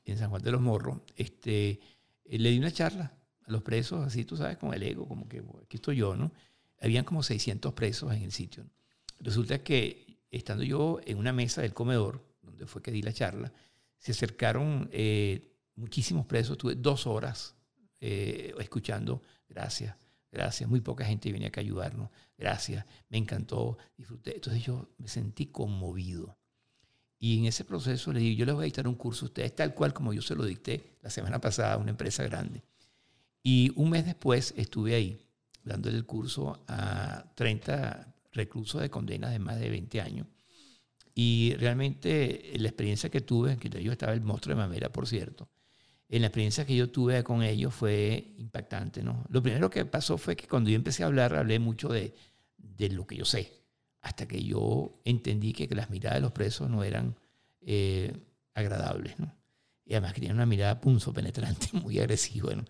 en 0.04 0.18
San 0.18 0.32
Juan 0.32 0.42
de 0.42 0.52
los 0.52 0.62
Morros, 0.62 1.02
este, 1.16 1.80
eh, 2.26 2.40
le 2.40 2.50
di 2.50 2.58
una 2.58 2.72
charla 2.72 3.16
a 3.46 3.52
los 3.52 3.62
presos, 3.62 4.04
así 4.04 4.26
tú 4.26 4.36
sabes, 4.36 4.58
con 4.58 4.74
el 4.74 4.82
ego, 4.82 5.08
como 5.08 5.30
que 5.30 5.44
aquí 5.64 5.78
estoy 5.78 5.98
yo, 5.98 6.16
¿no? 6.16 6.32
Habían 6.80 7.06
como 7.06 7.24
600 7.24 7.74
presos 7.74 8.14
en 8.14 8.24
el 8.24 8.32
sitio. 8.32 8.66
Resulta 9.20 9.64
que 9.64 10.20
estando 10.32 10.64
yo 10.64 11.00
en 11.06 11.18
una 11.18 11.34
mesa 11.34 11.62
del 11.62 11.74
comedor, 11.74 12.24
donde 12.42 12.68
fue 12.68 12.82
que 12.82 12.92
di 12.92 13.02
la 13.02 13.14
charla, 13.14 13.52
se 13.98 14.12
acercaron 14.12 14.90
eh, 14.92 15.56
muchísimos 15.76 16.26
presos, 16.26 16.58
tuve 16.58 16.76
dos 16.76 17.08
horas 17.08 17.56
eh, 18.00 18.54
escuchando, 18.60 19.22
gracias, 19.50 19.96
gracias, 20.32 20.70
muy 20.70 20.82
poca 20.82 21.06
gente 21.06 21.32
viene 21.32 21.48
acá 21.48 21.62
a 21.62 21.64
ayudarnos, 21.64 22.10
gracias, 22.38 22.86
me 23.10 23.18
encantó, 23.18 23.78
disfruté. 23.98 24.36
Entonces 24.36 24.64
yo 24.64 24.90
me 24.98 25.08
sentí 25.08 25.48
conmovido. 25.48 26.38
Y 27.20 27.40
en 27.40 27.46
ese 27.46 27.66
proceso 27.66 28.14
le 28.14 28.20
dije, 28.20 28.36
yo 28.36 28.46
les 28.46 28.54
voy 28.54 28.64
a 28.64 28.66
dictar 28.66 28.88
un 28.88 28.94
curso 28.94 29.26
a 29.26 29.30
ustedes, 29.30 29.56
tal 29.56 29.74
cual 29.74 29.94
como 29.94 30.14
yo 30.14 30.22
se 30.22 30.36
lo 30.36 30.46
dicté 30.46 30.98
la 31.02 31.10
semana 31.10 31.42
pasada 31.42 31.74
a 31.74 31.78
una 31.78 31.90
empresa 31.90 32.24
grande. 32.24 32.64
Y 33.42 33.72
un 33.76 33.90
mes 33.90 34.06
después 34.06 34.54
estuve 34.58 34.94
ahí, 34.94 35.27
dándole 35.68 35.98
el 35.98 36.06
curso 36.06 36.64
a 36.68 37.26
30 37.36 38.16
reclusos 38.32 38.82
de 38.82 38.90
condenas 38.90 39.32
de 39.32 39.40
más 39.40 39.60
de 39.60 39.70
20 39.70 40.02
años. 40.02 40.28
Y 41.14 41.56
realmente 41.56 42.54
la 42.58 42.68
experiencia 42.68 43.10
que 43.10 43.22
tuve, 43.22 43.58
que 43.58 43.70
yo 43.82 43.92
estaba 43.92 44.14
el 44.14 44.22
monstruo 44.22 44.56
de 44.56 44.62
mamera, 44.62 44.92
por 44.92 45.08
cierto, 45.08 45.50
en 46.10 46.22
la 46.22 46.28
experiencia 46.28 46.66
que 46.66 46.76
yo 46.76 46.90
tuve 46.90 47.24
con 47.24 47.44
ellos 47.44 47.74
fue 47.74 48.36
impactante. 48.38 49.04
¿no? 49.04 49.26
Lo 49.30 49.42
primero 49.42 49.70
que 49.70 49.84
pasó 49.86 50.18
fue 50.18 50.36
que 50.36 50.48
cuando 50.48 50.70
yo 50.70 50.76
empecé 50.76 51.04
a 51.04 51.08
hablar, 51.08 51.36
hablé 51.36 51.60
mucho 51.60 51.90
de, 51.90 52.14
de 52.58 52.90
lo 52.90 53.06
que 53.06 53.16
yo 53.16 53.26
sé, 53.26 53.52
hasta 54.02 54.28
que 54.28 54.44
yo 54.44 55.02
entendí 55.04 55.54
que, 55.54 55.68
las 55.76 55.90
miradas 55.90 56.18
de 56.18 56.22
los 56.22 56.32
presos 56.32 56.70
no 56.70 56.84
eran 56.84 57.16
eh, 57.62 58.14
agradables. 58.54 59.20
¿no? 59.20 59.34
Y 59.86 59.94
además 59.94 60.14
que 60.14 60.22
tenían 60.22 60.38
una 60.38 60.46
mirada 60.46 60.80
punzo 60.80 61.14
penetrante, 61.14 61.70
muy 61.74 62.00
agresiva. 62.00 62.54
¿no? 62.54 62.64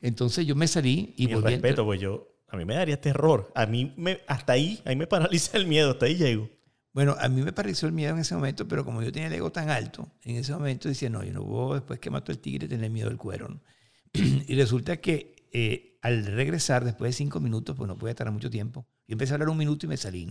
Entonces 0.00 0.46
yo 0.46 0.54
me 0.54 0.66
salí 0.66 1.14
y... 1.16 1.28
Mi 1.28 1.34
respeto, 1.34 1.84
pues 1.84 2.00
yo, 2.00 2.31
a 2.52 2.56
mí 2.58 2.66
me 2.66 2.74
daría 2.74 3.00
terror. 3.00 3.50
A 3.54 3.64
mí, 3.64 3.94
me, 3.96 4.20
hasta 4.26 4.52
ahí, 4.52 4.80
ahí 4.84 4.94
me 4.94 5.06
paraliza 5.06 5.56
el 5.56 5.66
miedo, 5.66 5.92
hasta 5.92 6.06
ahí 6.06 6.16
llego. 6.16 6.50
Bueno, 6.92 7.16
a 7.18 7.28
mí 7.30 7.40
me 7.40 7.54
pareció 7.54 7.88
el 7.88 7.94
miedo 7.94 8.12
en 8.12 8.20
ese 8.20 8.34
momento, 8.34 8.68
pero 8.68 8.84
como 8.84 9.02
yo 9.02 9.10
tenía 9.10 9.28
el 9.28 9.34
ego 9.34 9.50
tan 9.50 9.70
alto, 9.70 10.12
en 10.22 10.36
ese 10.36 10.52
momento 10.52 10.90
decía, 10.90 11.08
no, 11.08 11.24
yo 11.24 11.32
no 11.32 11.42
puedo 11.42 11.74
después 11.74 11.98
que 11.98 12.10
mató 12.10 12.30
el 12.30 12.38
tigre 12.38 12.68
tener 12.68 12.90
miedo 12.90 13.08
del 13.08 13.16
cuero. 13.16 13.58
y 14.12 14.54
resulta 14.54 14.98
que 14.98 15.48
eh, 15.50 15.98
al 16.02 16.26
regresar, 16.26 16.84
después 16.84 17.08
de 17.08 17.12
cinco 17.14 17.40
minutos, 17.40 17.74
pues 17.74 17.88
no 17.88 17.96
puede 17.96 18.12
estar 18.12 18.30
mucho 18.30 18.50
tiempo, 18.50 18.86
yo 19.08 19.14
empecé 19.14 19.32
a 19.32 19.36
hablar 19.36 19.48
un 19.48 19.56
minuto 19.56 19.86
y 19.86 19.88
me 19.88 19.96
salí. 19.96 20.28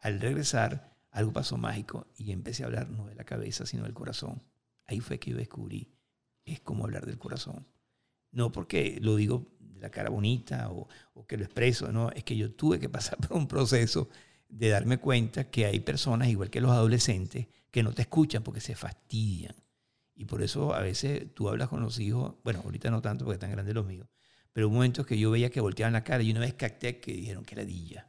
Al 0.00 0.20
regresar, 0.20 0.96
algo 1.10 1.32
pasó 1.32 1.56
mágico 1.56 2.06
y 2.16 2.30
empecé 2.30 2.62
a 2.62 2.66
hablar 2.66 2.88
no 2.88 3.06
de 3.06 3.16
la 3.16 3.24
cabeza, 3.24 3.66
sino 3.66 3.82
del 3.82 3.94
corazón. 3.94 4.44
Ahí 4.86 5.00
fue 5.00 5.18
que 5.18 5.32
yo 5.32 5.36
descubrí, 5.36 5.92
es 6.44 6.60
como 6.60 6.84
hablar 6.84 7.04
del 7.06 7.18
corazón. 7.18 7.66
No 8.30 8.52
porque 8.52 8.98
lo 9.00 9.16
digo 9.16 9.53
la 9.84 9.90
cara 9.90 10.10
bonita 10.10 10.70
o, 10.70 10.88
que 11.26 11.36
lo 11.36 11.44
expreso, 11.44 11.92
no, 11.92 12.10
es 12.10 12.24
que 12.24 12.36
yo 12.36 12.52
tuve 12.52 12.80
que 12.80 12.88
pasar 12.88 13.18
por 13.28 13.36
un 13.36 13.46
proceso 13.46 14.08
de 14.48 14.68
darme 14.68 14.98
cuenta 14.98 15.50
que 15.50 15.66
hay 15.66 15.80
personas, 15.80 16.28
igual 16.28 16.50
que 16.50 16.60
los 16.60 16.70
adolescentes, 16.70 17.46
que 17.70 17.82
no 17.82 17.92
te 17.92 18.02
escuchan 18.02 18.42
porque 18.42 18.60
se 18.60 18.74
fastidian. 18.74 19.54
Y 20.16 20.26
por 20.26 20.42
eso 20.42 20.74
a 20.74 20.80
veces 20.80 21.34
tú 21.34 21.48
hablas 21.48 21.68
con 21.68 21.80
los 21.82 21.98
hijos, 21.98 22.34
bueno, 22.44 22.60
ahorita 22.64 22.90
no 22.90 23.02
tanto 23.02 23.24
porque 23.24 23.34
están 23.34 23.50
grandes 23.50 23.74
los 23.74 23.86
míos, 23.86 24.08
pero 24.52 24.68
un 24.68 24.74
momento 24.74 25.04
que 25.04 25.18
yo 25.18 25.30
veía 25.30 25.50
que 25.50 25.60
volteaban 25.60 25.92
la 25.92 26.04
cara 26.04 26.22
y 26.22 26.30
una 26.30 26.40
vez 26.40 26.54
capté 26.54 27.00
que 27.00 27.12
dijeron 27.12 27.44
que 27.44 27.56
ladilla, 27.56 28.08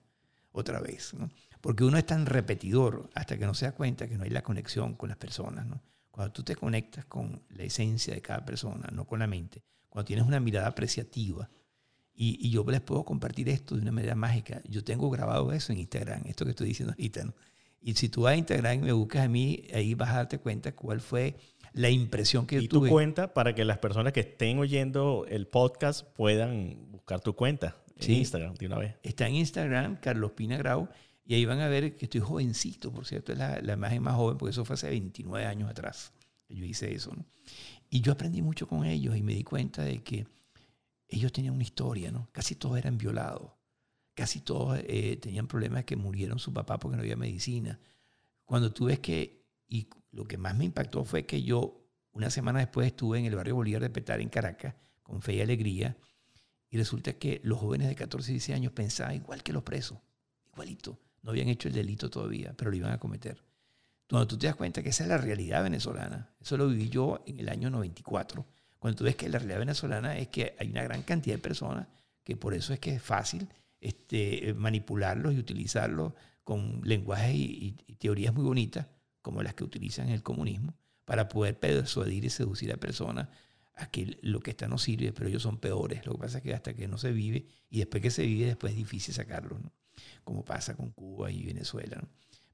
otra 0.51 0.79
vez, 0.79 1.13
¿no? 1.13 1.29
Porque 1.59 1.83
uno 1.83 1.97
es 1.97 2.05
tan 2.05 2.27
repetidor 2.27 3.09
hasta 3.15 3.37
que 3.37 3.45
no 3.45 3.55
se 3.55 3.65
da 3.65 3.71
cuenta 3.71 4.07
que 4.07 4.17
no 4.17 4.23
hay 4.23 4.29
la 4.29 4.43
conexión 4.43 4.93
con 4.93 5.09
las 5.09 5.17
personas, 5.17 5.65
¿no? 5.65 5.81
Cuando 6.11 6.31
tú 6.31 6.43
te 6.43 6.55
conectas 6.55 7.05
con 7.05 7.43
la 7.49 7.63
esencia 7.63 8.13
de 8.13 8.21
cada 8.21 8.45
persona, 8.45 8.87
no 8.93 9.05
con 9.05 9.19
la 9.19 9.27
mente, 9.27 9.63
cuando 9.89 10.05
tienes 10.05 10.25
una 10.25 10.39
mirada 10.39 10.67
apreciativa, 10.67 11.49
Y, 12.15 12.49
yo 12.49 12.63
les 12.63 12.81
puedo 12.81 13.03
compartir 13.03 13.49
esto 13.49 13.75
de 13.75 13.81
una 13.81 13.91
manera 13.91 14.15
mágica. 14.15 14.61
Yo 14.69 14.83
tengo 14.83 15.09
grabado 15.09 15.51
eso 15.51 15.73
en 15.73 15.79
Instagram, 15.79 16.23
esto 16.25 16.45
que 16.45 16.51
estoy 16.51 16.67
diciendo 16.67 16.93
ahorita. 16.93 17.25
¿no? 17.25 17.33
Y 17.81 17.93
si 17.95 18.09
tú 18.09 18.21
vas 18.21 18.33
a 18.33 18.37
Instagram 18.37 18.79
y 18.79 18.81
me 18.83 18.91
buscas 18.93 19.25
a 19.25 19.27
mí, 19.27 19.63
ahí 19.73 19.93
vas 19.93 20.09
a 20.11 20.15
darte 20.17 20.39
cuenta 20.39 20.73
cuál 20.73 21.01
fue 21.01 21.35
la 21.73 21.89
impresión 21.89 22.47
que 22.47 22.61
yo 22.61 22.69
tuve. 22.69 22.87
Y 22.87 22.89
tu 22.89 22.93
cuenta 22.93 23.33
para 23.33 23.53
que 23.53 23.65
las 23.65 23.79
personas 23.79 24.13
que 24.13 24.21
estén 24.21 24.59
oyendo 24.59 25.25
el 25.29 25.47
podcast 25.47 26.05
puedan 26.13 26.91
buscar 26.91 27.19
tu 27.19 27.35
cuenta 27.35 27.75
en 27.99 28.13
Instagram 28.13 28.55
de 28.55 28.65
una 28.65 28.77
vez. 28.77 28.95
Está 29.03 29.27
en 29.27 29.35
Instagram, 29.35 29.97
Carlos 29.97 30.31
Pina 30.31 30.57
Grau, 30.57 30.87
y 31.25 31.33
ahí 31.33 31.45
van 31.45 31.59
a 31.59 31.67
ver 31.67 31.95
que 31.95 32.05
estoy 32.05 32.21
jovencito, 32.21 32.91
por 32.91 33.05
cierto, 33.05 33.33
es 33.33 33.37
la, 33.37 33.59
la 33.61 33.73
imagen 33.73 34.03
más 34.03 34.15
joven, 34.15 34.37
porque 34.37 34.51
eso 34.51 34.63
fue 34.63 34.75
hace 34.75 34.89
29 34.89 35.45
años 35.45 35.69
atrás 35.69 36.13
yo 36.49 36.65
hice 36.65 36.93
eso. 36.93 37.11
¿no? 37.15 37.25
Y 37.89 38.01
yo 38.01 38.11
aprendí 38.11 38.41
mucho 38.41 38.67
con 38.67 38.85
ellos 38.85 39.15
y 39.15 39.23
me 39.23 39.33
di 39.33 39.43
cuenta 39.43 39.83
de 39.83 40.03
que 40.03 40.27
ellos 41.07 41.31
tenían 41.31 41.53
una 41.53 41.63
historia, 41.63 42.11
¿no? 42.11 42.29
Casi 42.31 42.55
todos 42.55 42.77
eran 42.77 42.97
violados, 42.97 43.51
casi 44.13 44.41
todos 44.41 44.79
eh, 44.83 45.17
tenían 45.17 45.47
problemas 45.47 45.85
que 45.85 45.95
murieron 45.95 46.39
su 46.39 46.53
papá 46.53 46.79
porque 46.79 46.97
no 46.97 47.01
había 47.01 47.15
medicina. 47.15 47.79
Cuando 48.45 48.71
tú 48.71 48.85
ves 48.85 48.99
que, 48.99 49.45
y 49.67 49.87
lo 50.11 50.25
que 50.25 50.37
más 50.37 50.55
me 50.55 50.65
impactó 50.65 51.03
fue 51.03 51.25
que 51.25 51.43
yo 51.43 51.85
una 52.11 52.29
semana 52.29 52.59
después 52.59 52.87
estuve 52.87 53.19
en 53.19 53.25
el 53.25 53.35
barrio 53.35 53.55
Bolívar 53.55 53.81
de 53.81 53.89
Petar, 53.89 54.21
en 54.21 54.29
Caracas, 54.29 54.75
con 55.03 55.21
fe 55.21 55.35
y 55.35 55.41
alegría, 55.41 55.97
y 56.69 56.77
resulta 56.77 57.13
que 57.13 57.41
los 57.43 57.59
jóvenes 57.59 57.87
de 57.89 57.95
14 57.95 58.31
y 58.31 58.33
16 58.35 58.55
años 58.55 58.73
pensaban 58.73 59.15
igual 59.15 59.43
que 59.43 59.53
los 59.53 59.63
presos, 59.63 59.99
igualito. 60.47 60.99
No 61.21 61.31
habían 61.31 61.49
hecho 61.49 61.67
el 61.67 61.73
delito 61.73 62.09
todavía, 62.09 62.53
pero 62.55 62.71
lo 62.71 62.77
iban 62.77 62.91
a 62.91 62.99
cometer. 62.99 63.43
Cuando 64.09 64.27
tú 64.27 64.37
te 64.37 64.47
das 64.47 64.55
cuenta 64.55 64.83
que 64.83 64.89
esa 64.89 65.03
es 65.03 65.09
la 65.09 65.17
realidad 65.17 65.63
venezolana, 65.63 66.35
eso 66.39 66.57
lo 66.57 66.67
viví 66.67 66.89
yo 66.89 67.23
en 67.25 67.39
el 67.39 67.49
año 67.49 67.69
94, 67.69 68.45
cuando 68.79 68.97
tú 68.97 69.03
ves 69.05 69.15
que 69.15 69.29
la 69.29 69.39
realidad 69.39 69.59
venezolana 69.59 70.17
es 70.17 70.27
que 70.27 70.55
hay 70.59 70.69
una 70.69 70.83
gran 70.83 71.03
cantidad 71.03 71.35
de 71.35 71.41
personas 71.41 71.87
que 72.23 72.35
por 72.35 72.53
eso 72.53 72.73
es 72.73 72.79
que 72.79 72.95
es 72.95 73.01
fácil 73.01 73.47
este, 73.79 74.53
manipularlos 74.55 75.33
y 75.33 75.37
utilizarlos 75.37 76.13
con 76.43 76.81
lenguajes 76.83 77.35
y, 77.35 77.75
teorías 77.99 78.33
muy 78.33 78.43
bonitas, 78.43 78.87
como 79.21 79.41
las 79.41 79.55
que 79.55 79.63
utilizan 79.63 80.07
en 80.07 80.13
el 80.13 80.23
comunismo, 80.23 80.75
para 81.05 81.27
poder 81.27 81.59
persuadir 81.59 82.25
y 82.25 82.29
seducir 82.29 82.71
a 82.71 82.77
personas 82.77 83.29
a 83.75 83.87
que 83.87 84.17
lo 84.21 84.39
que 84.39 84.51
está 84.51 84.67
no 84.67 84.77
sirve, 84.77 85.11
pero 85.11 85.27
ellos 85.27 85.43
son 85.43 85.57
peores. 85.57 86.05
Lo 86.05 86.13
que 86.13 86.19
pasa 86.19 86.37
es 86.37 86.43
que 86.43 86.53
hasta 86.53 86.73
que 86.73 86.87
no 86.87 86.97
se 86.97 87.11
vive, 87.11 87.47
y 87.69 87.79
después 87.79 88.01
que 88.01 88.11
se 88.11 88.23
vive, 88.23 88.45
después 88.45 88.71
es 88.73 88.77
difícil 88.77 89.13
sacarlo, 89.13 89.59
como 90.23 90.45
pasa 90.45 90.75
con 90.75 90.91
Cuba 90.91 91.31
y 91.31 91.43
Venezuela. 91.43 92.01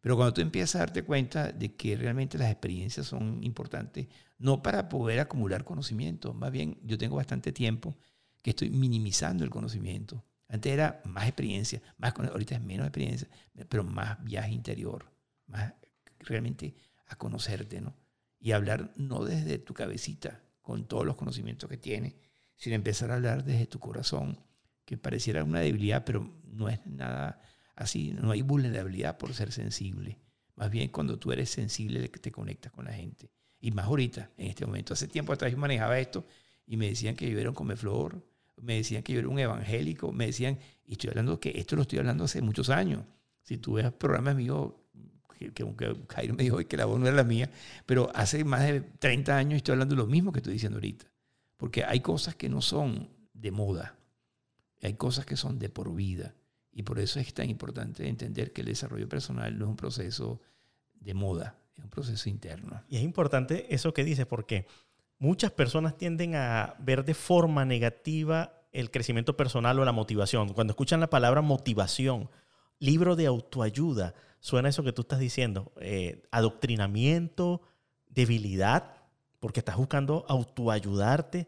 Pero 0.01 0.15
cuando 0.15 0.33
tú 0.33 0.41
empiezas 0.41 0.75
a 0.75 0.79
darte 0.79 1.03
cuenta 1.03 1.51
de 1.51 1.75
que 1.75 1.95
realmente 1.95 2.37
las 2.37 2.51
experiencias 2.51 3.05
son 3.05 3.43
importantes, 3.43 4.07
no 4.39 4.63
para 4.63 4.89
poder 4.89 5.19
acumular 5.19 5.63
conocimiento, 5.63 6.33
más 6.33 6.51
bien 6.51 6.79
yo 6.83 6.97
tengo 6.97 7.15
bastante 7.15 7.51
tiempo 7.51 7.95
que 8.41 8.49
estoy 8.49 8.71
minimizando 8.71 9.43
el 9.43 9.51
conocimiento. 9.51 10.25
Antes 10.47 10.73
era 10.73 11.01
más 11.05 11.25
experiencia, 11.25 11.81
más, 11.97 12.13
ahorita 12.17 12.55
es 12.55 12.61
menos 12.61 12.87
experiencia, 12.87 13.29
pero 13.69 13.83
más 13.83 14.21
viaje 14.23 14.51
interior, 14.51 15.05
más 15.45 15.73
realmente 16.19 16.75
a 17.07 17.15
conocerte, 17.15 17.79
¿no? 17.79 17.95
Y 18.39 18.51
hablar 18.53 18.91
no 18.97 19.23
desde 19.23 19.59
tu 19.59 19.73
cabecita, 19.73 20.41
con 20.61 20.87
todos 20.87 21.05
los 21.05 21.15
conocimientos 21.15 21.69
que 21.69 21.77
tienes, 21.77 22.15
sino 22.55 22.75
empezar 22.75 23.11
a 23.11 23.15
hablar 23.15 23.43
desde 23.43 23.67
tu 23.67 23.79
corazón, 23.79 24.39
que 24.85 24.97
pareciera 24.97 25.43
una 25.43 25.59
debilidad, 25.59 26.03
pero 26.03 26.41
no 26.43 26.69
es 26.69 26.85
nada 26.85 27.41
Así 27.75 28.13
no 28.13 28.31
hay 28.31 28.41
vulnerabilidad 28.41 29.17
por 29.17 29.34
ser 29.34 29.51
sensible. 29.51 30.19
Más 30.55 30.69
bien 30.69 30.89
cuando 30.89 31.17
tú 31.17 31.31
eres 31.31 31.49
sensible 31.49 32.07
te 32.10 32.31
conectas 32.31 32.71
con 32.71 32.86
la 32.86 32.93
gente. 32.93 33.31
Y 33.60 33.71
más 33.71 33.86
ahorita, 33.86 34.31
en 34.38 34.47
este 34.47 34.65
momento. 34.65 34.93
Hace 34.93 35.07
tiempo 35.07 35.34
atrás 35.34 35.51
yo 35.51 35.57
manejaba 35.57 35.99
esto 35.99 36.25
y 36.65 36.77
me 36.77 36.88
decían 36.88 37.15
que 37.15 37.29
yo 37.29 37.39
era 37.39 37.49
un 37.49 37.55
comeflor, 37.55 38.23
me 38.62 38.75
decían 38.75 39.03
que 39.03 39.13
yo 39.13 39.19
era 39.19 39.27
un 39.27 39.39
evangélico, 39.39 40.12
me 40.12 40.27
decían, 40.27 40.60
y 40.86 40.93
estoy 40.93 41.10
hablando 41.10 41.39
que 41.39 41.53
esto 41.55 41.75
lo 41.75 41.84
estoy 41.84 41.99
hablando 41.99 42.23
hace 42.23 42.41
muchos 42.41 42.69
años. 42.69 43.03
Si 43.43 43.57
tú 43.57 43.73
ves 43.73 43.91
programas 43.91 44.36
míos, 44.36 44.73
que, 45.53 45.63
aunque 45.63 45.95
Jairo 46.10 46.36
me 46.36 46.43
dijo 46.43 46.57
que 46.57 46.77
la 46.77 46.86
voz 46.86 46.99
no 46.99 47.07
era 47.07 47.15
la 47.15 47.23
mía, 47.23 47.49
pero 47.86 48.12
hace 48.13 48.43
más 48.43 48.62
de 48.62 48.81
30 48.81 49.36
años 49.36 49.57
estoy 49.57 49.73
hablando 49.73 49.95
lo 49.95 50.05
mismo 50.05 50.31
que 50.31 50.39
estoy 50.39 50.53
diciendo 50.53 50.77
ahorita. 50.77 51.05
Porque 51.57 51.84
hay 51.84 51.99
cosas 51.99 52.36
que 52.36 52.49
no 52.49 52.62
son 52.62 53.10
de 53.34 53.51
moda, 53.51 53.95
hay 54.81 54.93
cosas 54.93 55.25
que 55.25 55.38
son 55.38 55.60
de 55.60 55.69
por 55.69 55.93
vida. 55.93 56.36
Y 56.73 56.84
por 56.84 56.99
eso 56.99 57.19
es 57.19 57.34
tan 57.34 57.49
importante 57.49 58.07
entender 58.07 58.53
que 58.53 58.62
el 58.62 58.67
desarrollo 58.67 59.10
personal 59.10 59.57
no 59.57 59.65
es 59.65 59.69
un 59.69 59.75
proceso 59.75 60.41
de 60.93 61.13
moda, 61.13 61.57
es 61.77 61.84
un 61.84 61.89
proceso 61.89 62.29
interno. 62.29 62.81
Y 62.88 62.97
es 62.97 63.03
importante 63.03 63.73
eso 63.73 63.93
que 63.93 64.03
dices, 64.03 64.25
porque 64.25 64.65
muchas 65.17 65.51
personas 65.51 65.97
tienden 65.97 66.36
a 66.36 66.75
ver 66.79 67.03
de 67.03 67.13
forma 67.13 67.65
negativa 67.65 68.62
el 68.71 68.89
crecimiento 68.89 69.36
personal 69.36 69.77
o 69.79 69.86
la 69.86 69.91
motivación. 69.91 70.53
Cuando 70.53 70.71
escuchan 70.71 71.01
la 71.01 71.10
palabra 71.10 71.41
motivación, 71.41 72.29
libro 72.79 73.15
de 73.15 73.27
autoayuda, 73.27 74.13
suena 74.39 74.69
eso 74.69 74.84
que 74.84 74.93
tú 74.93 75.01
estás 75.01 75.19
diciendo, 75.19 75.73
eh, 75.81 76.23
adoctrinamiento, 76.31 77.62
debilidad, 78.07 78.95
porque 79.39 79.60
estás 79.60 79.77
buscando 79.77 80.25
autoayudarte, 80.29 81.47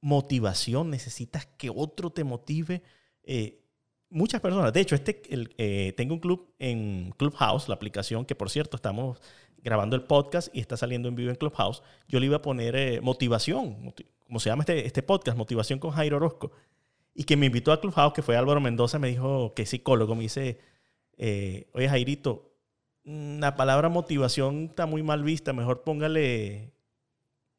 motivación, 0.00 0.90
necesitas 0.90 1.46
que 1.46 1.70
otro 1.70 2.10
te 2.10 2.24
motive. 2.24 2.82
Eh, 3.22 3.63
muchas 4.14 4.40
personas. 4.40 4.72
De 4.72 4.80
hecho, 4.80 4.94
este, 4.94 5.22
eh, 5.58 5.92
tengo 5.96 6.14
un 6.14 6.20
club 6.20 6.54
en 6.58 7.12
Clubhouse, 7.18 7.68
la 7.68 7.74
aplicación 7.74 8.24
que 8.24 8.34
por 8.34 8.48
cierto 8.48 8.76
estamos 8.76 9.20
grabando 9.62 9.96
el 9.96 10.02
podcast 10.02 10.54
y 10.54 10.60
está 10.60 10.76
saliendo 10.76 11.08
en 11.08 11.16
vivo 11.16 11.30
en 11.30 11.36
Clubhouse. 11.36 11.82
Yo 12.08 12.20
le 12.20 12.26
iba 12.26 12.36
a 12.36 12.42
poner 12.42 12.76
eh, 12.76 13.00
motivación, 13.00 13.92
como 14.26 14.38
se 14.38 14.48
llama 14.50 14.62
este, 14.62 14.86
este 14.86 15.02
podcast, 15.02 15.36
motivación 15.36 15.78
con 15.78 15.90
Jairo 15.90 16.16
Orozco. 16.16 16.52
Y 17.12 17.24
que 17.24 17.36
me 17.36 17.46
invitó 17.46 17.72
a 17.72 17.80
Clubhouse, 17.80 18.12
que 18.12 18.22
fue 18.22 18.36
Álvaro 18.36 18.60
Mendoza, 18.60 18.98
me 18.98 19.08
dijo 19.08 19.52
que 19.54 19.62
es 19.62 19.70
psicólogo, 19.70 20.14
me 20.14 20.22
dice, 20.22 20.58
eh, 21.16 21.68
oye 21.72 21.88
Jairito, 21.88 22.52
la 23.04 23.56
palabra 23.56 23.88
motivación 23.88 24.66
está 24.70 24.86
muy 24.86 25.02
mal 25.02 25.22
vista, 25.24 25.52
mejor 25.52 25.82
póngale 25.82 26.72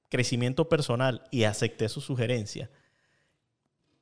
crecimiento 0.09 0.69
personal 0.69 1.23
y 1.31 1.43
acepté 1.43 1.89
su 1.89 2.01
sugerencia. 2.01 2.69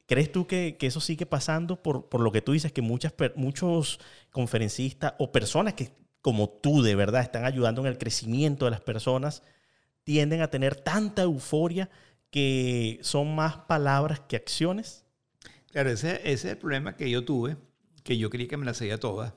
¿Crees 0.05 0.31
tú 0.31 0.47
que, 0.47 0.77
eso 0.81 0.99
sigue 0.99 1.25
pasando 1.25 1.81
por, 1.81 2.09
por, 2.09 2.21
lo 2.21 2.31
que 2.31 2.41
tú 2.41 2.51
dices, 2.51 2.71
que 2.71 2.81
muchas, 2.81 3.13
muchos 3.35 3.99
conferencistas 4.31 5.13
o 5.17 5.31
personas 5.31 5.73
que 5.73 5.91
como 6.21 6.49
tú 6.49 6.81
de 6.81 6.95
verdad 6.95 7.21
están 7.21 7.45
ayudando 7.45 7.81
en 7.81 7.87
el 7.87 7.97
crecimiento 7.97 8.65
de 8.65 8.71
las 8.71 8.81
personas 8.81 9.43
tienden 10.03 10.41
a 10.41 10.49
tener 10.49 10.75
tanta 10.75 11.23
euforia 11.23 11.89
que 12.29 12.99
son 13.01 13.35
más 13.35 13.57
palabras 13.57 14.21
que 14.21 14.35
acciones? 14.35 15.05
Claro, 15.71 15.89
ese, 15.89 16.19
es 16.31 16.45
el 16.45 16.57
problema 16.57 16.95
que 16.95 17.09
yo 17.09 17.23
tuve, 17.23 17.57
que 18.03 18.17
yo 18.17 18.29
creía 18.29 18.47
que 18.47 18.57
me 18.57 18.65
las 18.65 18.77
sabía 18.77 18.99
todas, 18.99 19.33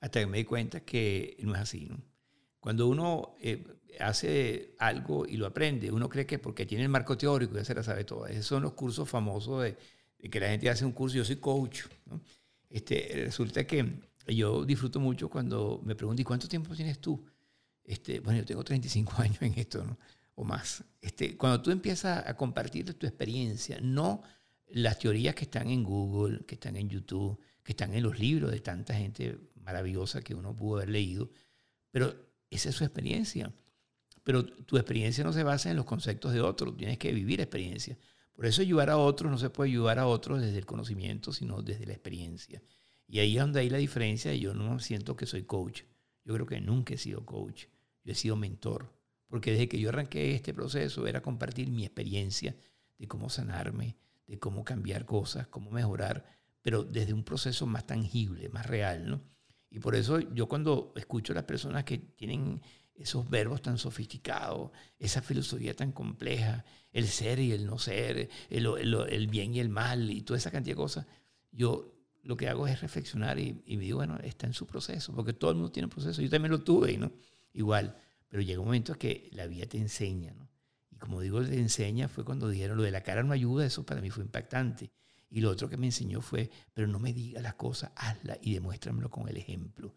hasta 0.00 0.20
que 0.20 0.26
me 0.26 0.38
di 0.38 0.44
cuenta 0.44 0.80
que 0.80 1.36
no 1.40 1.54
es 1.54 1.60
así. 1.60 1.90
Cuando 2.60 2.88
uno 2.88 3.34
eh, 3.40 3.64
hace 4.00 4.74
algo 4.78 5.26
y 5.26 5.36
lo 5.36 5.46
aprende, 5.46 5.90
uno 5.90 6.08
cree 6.08 6.26
que 6.26 6.38
porque 6.38 6.66
tiene 6.66 6.84
el 6.84 6.90
marco 6.90 7.16
teórico 7.16 7.54
ya 7.54 7.64
se 7.64 7.74
la 7.74 7.82
sabe 7.82 8.04
toda. 8.04 8.28
Esos 8.30 8.46
son 8.46 8.62
los 8.62 8.72
cursos 8.72 9.08
famosos 9.08 9.62
de 9.62 9.76
que 10.18 10.40
la 10.40 10.48
gente 10.48 10.68
hace 10.68 10.84
un 10.84 10.92
curso, 10.92 11.16
yo 11.16 11.24
soy 11.24 11.36
coach. 11.36 11.82
Este, 12.68 13.22
resulta 13.24 13.66
que 13.66 14.00
yo 14.26 14.64
disfruto 14.64 14.98
mucho 15.00 15.28
cuando 15.28 15.80
me 15.84 15.94
preguntan, 15.94 16.22
¿y 16.22 16.24
cuánto 16.24 16.48
tiempo 16.48 16.74
tienes 16.74 17.00
tú? 17.00 17.24
Este, 17.84 18.20
bueno, 18.20 18.40
yo 18.40 18.44
tengo 18.44 18.64
35 18.64 19.14
años 19.18 19.40
en 19.40 19.54
esto, 19.58 19.84
¿no? 19.84 19.96
o 20.36 20.44
más. 20.44 20.84
Este, 21.00 21.36
cuando 21.36 21.60
tú 21.60 21.70
empiezas 21.70 22.26
a 22.26 22.36
compartir 22.36 22.94
tu 22.94 23.06
experiencia, 23.06 23.78
no 23.80 24.22
las 24.68 24.98
teorías 24.98 25.34
que 25.34 25.44
están 25.44 25.68
en 25.68 25.82
Google, 25.82 26.44
que 26.46 26.54
están 26.54 26.76
en 26.76 26.88
YouTube, 26.88 27.40
que 27.62 27.72
están 27.72 27.94
en 27.94 28.02
los 28.02 28.18
libros 28.18 28.50
de 28.50 28.60
tanta 28.60 28.94
gente 28.94 29.38
maravillosa 29.54 30.22
que 30.22 30.34
uno 30.34 30.54
pudo 30.54 30.76
haber 30.76 30.90
leído, 30.90 31.30
pero 31.90 32.14
esa 32.50 32.68
es 32.68 32.74
su 32.74 32.84
experiencia. 32.84 33.52
Pero 34.22 34.44
tu 34.44 34.76
experiencia 34.76 35.24
no 35.24 35.32
se 35.32 35.42
basa 35.42 35.70
en 35.70 35.76
los 35.76 35.84
conceptos 35.84 36.32
de 36.32 36.40
otros, 36.40 36.76
tienes 36.76 36.98
que 36.98 37.12
vivir 37.12 37.40
experiencia. 37.40 37.96
Por 38.36 38.44
eso 38.44 38.60
ayudar 38.60 38.90
a 38.90 38.98
otros 38.98 39.32
no 39.32 39.38
se 39.38 39.48
puede 39.48 39.70
ayudar 39.70 39.98
a 39.98 40.06
otros 40.06 40.42
desde 40.42 40.58
el 40.58 40.66
conocimiento, 40.66 41.32
sino 41.32 41.62
desde 41.62 41.86
la 41.86 41.94
experiencia. 41.94 42.62
Y 43.08 43.18
ahí 43.20 43.36
es 43.36 43.42
donde 43.42 43.60
hay 43.60 43.70
la 43.70 43.78
diferencia. 43.78 44.34
Yo 44.34 44.52
no 44.52 44.78
siento 44.78 45.16
que 45.16 45.24
soy 45.24 45.44
coach. 45.44 45.82
Yo 46.22 46.34
creo 46.34 46.46
que 46.46 46.60
nunca 46.60 46.94
he 46.94 46.98
sido 46.98 47.24
coach. 47.24 47.64
Yo 48.04 48.12
he 48.12 48.14
sido 48.14 48.36
mentor. 48.36 48.92
Porque 49.26 49.52
desde 49.52 49.68
que 49.68 49.80
yo 49.80 49.88
arranqué 49.88 50.34
este 50.34 50.52
proceso 50.52 51.06
era 51.06 51.22
compartir 51.22 51.70
mi 51.70 51.84
experiencia 51.84 52.54
de 52.98 53.08
cómo 53.08 53.30
sanarme, 53.30 53.96
de 54.26 54.38
cómo 54.38 54.64
cambiar 54.64 55.06
cosas, 55.06 55.46
cómo 55.48 55.70
mejorar, 55.70 56.24
pero 56.60 56.84
desde 56.84 57.14
un 57.14 57.24
proceso 57.24 57.66
más 57.66 57.86
tangible, 57.86 58.48
más 58.50 58.66
real. 58.66 59.08
¿no? 59.08 59.22
Y 59.70 59.78
por 59.78 59.94
eso 59.94 60.20
yo 60.20 60.46
cuando 60.46 60.92
escucho 60.96 61.32
a 61.32 61.36
las 61.36 61.44
personas 61.44 61.84
que 61.84 61.98
tienen 61.98 62.60
esos 62.98 63.28
verbos 63.28 63.62
tan 63.62 63.78
sofisticados, 63.78 64.70
esa 64.98 65.22
filosofía 65.22 65.74
tan 65.74 65.92
compleja, 65.92 66.64
el 66.92 67.06
ser 67.06 67.38
y 67.40 67.52
el 67.52 67.66
no 67.66 67.78
ser, 67.78 68.30
el, 68.48 69.26
bien 69.28 69.54
y 69.54 69.60
el 69.60 69.68
mal 69.68 70.10
y 70.10 70.22
toda 70.22 70.38
esa 70.38 70.50
cantidad 70.50 70.74
de 70.74 70.80
cosas, 70.82 71.06
yo 71.52 71.92
lo 72.22 72.36
que 72.36 72.48
hago 72.48 72.66
es 72.66 72.80
reflexionar 72.80 73.38
y, 73.38 73.62
me 73.66 73.82
digo, 73.82 73.98
bueno, 73.98 74.18
está 74.22 74.46
en 74.46 74.54
su 74.54 74.66
proceso, 74.66 75.14
porque 75.14 75.32
todo 75.32 75.50
el 75.50 75.56
mundo 75.56 75.70
tiene 75.70 75.86
un 75.86 75.90
proceso, 75.90 76.22
yo 76.22 76.30
también 76.30 76.50
lo 76.50 76.62
tuve, 76.62 76.96
¿no? 76.96 77.12
Igual, 77.52 77.96
pero 78.28 78.42
llega 78.42 78.60
un 78.60 78.66
momento 78.66 78.94
que 78.94 79.28
la 79.32 79.46
vida 79.46 79.66
te 79.66 79.78
enseña, 79.78 80.34
¿no? 80.34 80.48
Y 80.90 80.96
como 80.96 81.20
digo, 81.20 81.42
te 81.42 81.58
enseña 81.58 82.08
fue 82.08 82.24
cuando 82.24 82.48
dijeron 82.48 82.78
lo 82.78 82.82
de 82.82 82.90
la 82.90 83.02
cara 83.02 83.22
no 83.22 83.32
ayuda, 83.32 83.66
eso 83.66 83.84
para 83.84 84.00
mí 84.00 84.10
fue 84.10 84.24
impactante. 84.24 84.90
Y 85.28 85.40
lo 85.40 85.50
otro 85.50 85.68
que 85.68 85.76
me 85.76 85.86
enseñó 85.86 86.20
fue, 86.20 86.50
pero 86.72 86.86
no 86.86 86.98
me 86.98 87.12
digas 87.12 87.42
las 87.42 87.54
cosas, 87.54 87.92
hazlas 87.96 88.38
y 88.40 88.54
demuéstramelo 88.54 89.10
con 89.10 89.28
el 89.28 89.36
ejemplo. 89.36 89.94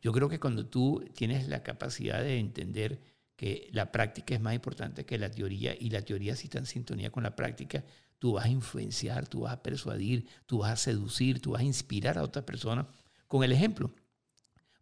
Yo 0.00 0.12
creo 0.12 0.28
que 0.28 0.40
cuando 0.40 0.66
tú 0.66 1.04
tienes 1.14 1.48
la 1.48 1.62
capacidad 1.62 2.22
de 2.22 2.38
entender 2.38 3.00
que 3.36 3.68
la 3.72 3.92
práctica 3.92 4.34
es 4.34 4.40
más 4.40 4.54
importante 4.54 5.04
que 5.04 5.18
la 5.18 5.30
teoría 5.30 5.74
y 5.78 5.90
la 5.90 6.02
teoría 6.02 6.34
si 6.34 6.46
está 6.46 6.58
en 6.58 6.66
sintonía 6.66 7.10
con 7.10 7.22
la 7.22 7.36
práctica, 7.36 7.84
tú 8.18 8.32
vas 8.32 8.46
a 8.46 8.48
influenciar, 8.48 9.28
tú 9.28 9.40
vas 9.42 9.52
a 9.52 9.62
persuadir, 9.62 10.26
tú 10.46 10.58
vas 10.58 10.72
a 10.72 10.76
seducir, 10.76 11.40
tú 11.40 11.52
vas 11.52 11.60
a 11.60 11.64
inspirar 11.64 12.18
a 12.18 12.24
otras 12.24 12.44
personas 12.44 12.86
con 13.26 13.44
el 13.44 13.52
ejemplo. 13.52 13.94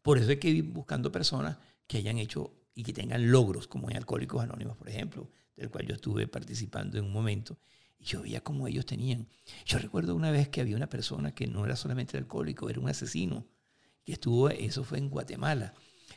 Por 0.02 0.18
eso 0.18 0.30
hay 0.30 0.38
que 0.38 0.48
ir 0.48 0.64
buscando 0.64 1.12
personas 1.12 1.58
que 1.86 1.98
hayan 1.98 2.18
hecho 2.18 2.54
y 2.74 2.82
que 2.82 2.92
tengan 2.92 3.30
logros, 3.30 3.66
como 3.66 3.90
en 3.90 3.96
Alcohólicos 3.96 4.42
Anónimos, 4.42 4.76
por 4.76 4.88
ejemplo, 4.88 5.30
del 5.56 5.70
cual 5.70 5.86
yo 5.86 5.94
estuve 5.94 6.28
participando 6.28 6.98
en 6.98 7.04
un 7.04 7.12
momento. 7.12 7.58
Y 7.98 8.04
yo 8.04 8.22
veía 8.22 8.42
cómo 8.42 8.68
ellos 8.68 8.86
tenían. 8.86 9.28
Yo 9.64 9.78
recuerdo 9.78 10.14
una 10.14 10.30
vez 10.30 10.48
que 10.48 10.60
había 10.60 10.76
una 10.76 10.88
persona 10.88 11.34
que 11.34 11.46
no 11.46 11.64
era 11.64 11.76
solamente 11.76 12.16
alcohólico, 12.18 12.68
era 12.68 12.80
un 12.80 12.88
asesino, 12.88 13.46
que 14.06 14.12
estuvo, 14.12 14.48
eso 14.48 14.84
fue 14.84 14.98
en 14.98 15.10
Guatemala. 15.10 15.74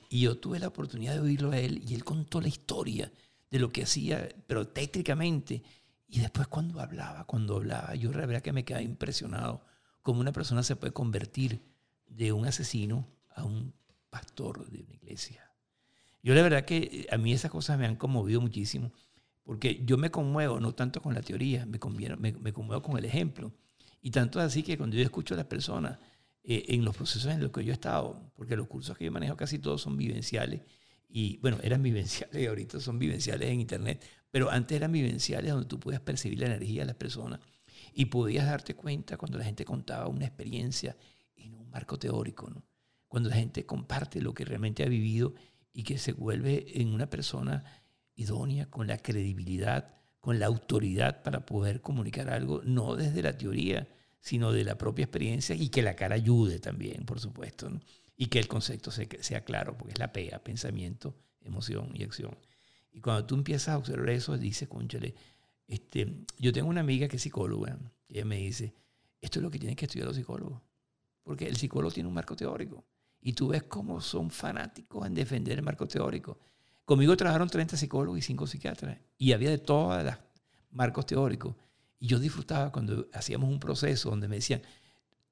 Y 0.09 0.21
yo 0.21 0.37
tuve 0.37 0.59
la 0.59 0.67
oportunidad 0.67 1.15
de 1.15 1.21
oírlo 1.21 1.51
a 1.51 1.59
él 1.59 1.83
y 1.85 1.95
él 1.95 2.05
contó 2.05 2.39
la 2.39 2.47
historia 2.47 3.11
de 3.49 3.59
lo 3.59 3.71
que 3.71 3.83
hacía, 3.83 4.29
pero 4.47 4.67
tétricamente. 4.67 5.63
Y 6.07 6.19
después 6.19 6.47
cuando 6.47 6.79
hablaba, 6.79 7.25
cuando 7.25 7.57
hablaba, 7.57 7.95
yo 7.95 8.11
la 8.11 8.25
verdad 8.25 8.41
que 8.41 8.53
me 8.53 8.63
quedaba 8.63 8.83
impresionado 8.83 9.61
cómo 10.03 10.21
una 10.21 10.31
persona 10.31 10.63
se 10.63 10.75
puede 10.75 10.93
convertir 10.93 11.61
de 12.07 12.31
un 12.31 12.45
asesino 12.45 13.07
a 13.35 13.43
un 13.43 13.73
pastor 14.09 14.69
de 14.69 14.81
una 14.83 14.93
iglesia. 14.93 15.51
Yo 16.21 16.35
la 16.35 16.43
verdad 16.43 16.65
que 16.65 17.07
a 17.11 17.17
mí 17.17 17.33
esas 17.33 17.51
cosas 17.51 17.79
me 17.79 17.85
han 17.85 17.95
conmovido 17.95 18.39
muchísimo, 18.39 18.91
porque 19.43 19.83
yo 19.83 19.97
me 19.97 20.11
conmuevo 20.11 20.59
no 20.59 20.73
tanto 20.73 21.01
con 21.01 21.15
la 21.15 21.21
teoría, 21.21 21.65
me, 21.65 21.79
me, 22.17 22.33
me 22.33 22.53
conmuevo 22.53 22.83
con 22.83 22.97
el 22.97 23.05
ejemplo. 23.05 23.51
Y 24.01 24.11
tanto 24.11 24.39
así 24.39 24.61
que 24.61 24.77
cuando 24.77 24.95
yo 24.95 25.03
escucho 25.03 25.33
a 25.33 25.37
las 25.37 25.45
personas 25.47 25.97
eh, 26.43 26.65
en 26.69 26.85
los 26.85 26.95
procesos 26.95 27.31
en 27.31 27.41
los 27.41 27.51
que 27.51 27.63
yo 27.63 27.71
he 27.71 27.73
estado, 27.73 28.31
porque 28.35 28.55
los 28.55 28.67
cursos 28.67 28.97
que 28.97 29.05
yo 29.05 29.11
manejo 29.11 29.35
casi 29.35 29.59
todos 29.59 29.81
son 29.81 29.97
vivenciales, 29.97 30.61
y 31.07 31.37
bueno, 31.37 31.57
eran 31.63 31.81
vivenciales 31.83 32.41
y 32.41 32.45
ahorita 32.45 32.79
son 32.79 32.99
vivenciales 32.99 33.49
en 33.49 33.61
Internet, 33.61 34.05
pero 34.31 34.49
antes 34.49 34.75
eran 34.75 34.91
vivenciales 34.91 35.51
donde 35.51 35.67
tú 35.67 35.79
podías 35.79 36.01
percibir 36.01 36.39
la 36.39 36.47
energía 36.47 36.81
de 36.81 36.87
las 36.87 36.95
personas 36.95 37.39
y 37.93 38.05
podías 38.05 38.45
darte 38.45 38.75
cuenta 38.75 39.17
cuando 39.17 39.37
la 39.37 39.45
gente 39.45 39.65
contaba 39.65 40.07
una 40.07 40.25
experiencia 40.25 40.95
en 41.35 41.55
un 41.55 41.69
marco 41.69 41.97
teórico, 41.97 42.49
¿no? 42.49 42.63
cuando 43.07 43.29
la 43.29 43.35
gente 43.35 43.65
comparte 43.65 44.21
lo 44.21 44.33
que 44.33 44.45
realmente 44.45 44.83
ha 44.83 44.87
vivido 44.87 45.33
y 45.73 45.83
que 45.83 45.97
se 45.97 46.13
vuelve 46.13 46.79
en 46.79 46.93
una 46.93 47.09
persona 47.09 47.63
idónea, 48.15 48.69
con 48.69 48.87
la 48.87 48.97
credibilidad, 48.97 49.95
con 50.19 50.39
la 50.39 50.45
autoridad 50.45 51.23
para 51.23 51.45
poder 51.45 51.81
comunicar 51.81 52.29
algo, 52.29 52.61
no 52.63 52.95
desde 52.95 53.23
la 53.23 53.37
teoría, 53.37 53.87
sino 54.21 54.51
de 54.51 54.63
la 54.63 54.77
propia 54.77 55.05
experiencia 55.05 55.55
y 55.55 55.69
que 55.69 55.81
la 55.81 55.95
cara 55.95 56.15
ayude 56.15 56.59
también, 56.59 57.05
por 57.05 57.19
supuesto, 57.19 57.71
y 58.15 58.27
que 58.27 58.39
el 58.39 58.47
concepto 58.47 58.91
sea 58.91 59.43
claro, 59.45 59.77
porque 59.77 59.93
es 59.93 59.99
la 59.99 60.11
PEA, 60.11 60.43
pensamiento, 60.43 61.15
emoción 61.41 61.91
y 61.93 62.03
acción. 62.03 62.37
Y 62.91 63.01
cuando 63.01 63.25
tú 63.25 63.35
empiezas 63.35 63.69
a 63.69 63.77
observar 63.77 64.09
eso, 64.09 64.37
dices, 64.37 64.67
conchale, 64.67 65.15
este, 65.67 66.25
yo 66.37 66.51
tengo 66.51 66.69
una 66.69 66.81
amiga 66.81 67.07
que 67.07 67.17
es 67.17 67.21
psicóloga, 67.21 67.77
y 68.07 68.15
ella 68.15 68.25
me 68.25 68.37
dice, 68.37 68.73
esto 69.21 69.39
es 69.39 69.43
lo 69.43 69.51
que 69.51 69.59
tienen 69.59 69.75
que 69.75 69.85
estudiar 69.85 70.07
los 70.07 70.17
psicólogos, 70.17 70.61
porque 71.23 71.47
el 71.47 71.55
psicólogo 71.55 71.93
tiene 71.93 72.07
un 72.09 72.15
marco 72.15 72.35
teórico, 72.35 72.83
y 73.21 73.33
tú 73.33 73.49
ves 73.49 73.63
cómo 73.63 74.01
son 74.01 74.31
fanáticos 74.31 75.05
en 75.05 75.13
defender 75.13 75.57
el 75.59 75.63
marco 75.63 75.87
teórico. 75.87 76.39
Conmigo 76.85 77.15
trabajaron 77.15 77.49
30 77.49 77.77
psicólogos 77.77 78.19
y 78.19 78.21
5 78.21 78.47
psiquiatras, 78.47 78.97
y 79.17 79.31
había 79.31 79.49
de 79.49 79.59
todos 79.59 80.03
los 80.03 80.15
marcos 80.71 81.05
teóricos. 81.05 81.55
Y 81.99 82.07
yo 82.07 82.19
disfrutaba 82.19 82.71
cuando 82.71 83.07
hacíamos 83.13 83.49
un 83.49 83.59
proceso 83.59 84.09
donde 84.09 84.27
me 84.27 84.37
decían, 84.37 84.61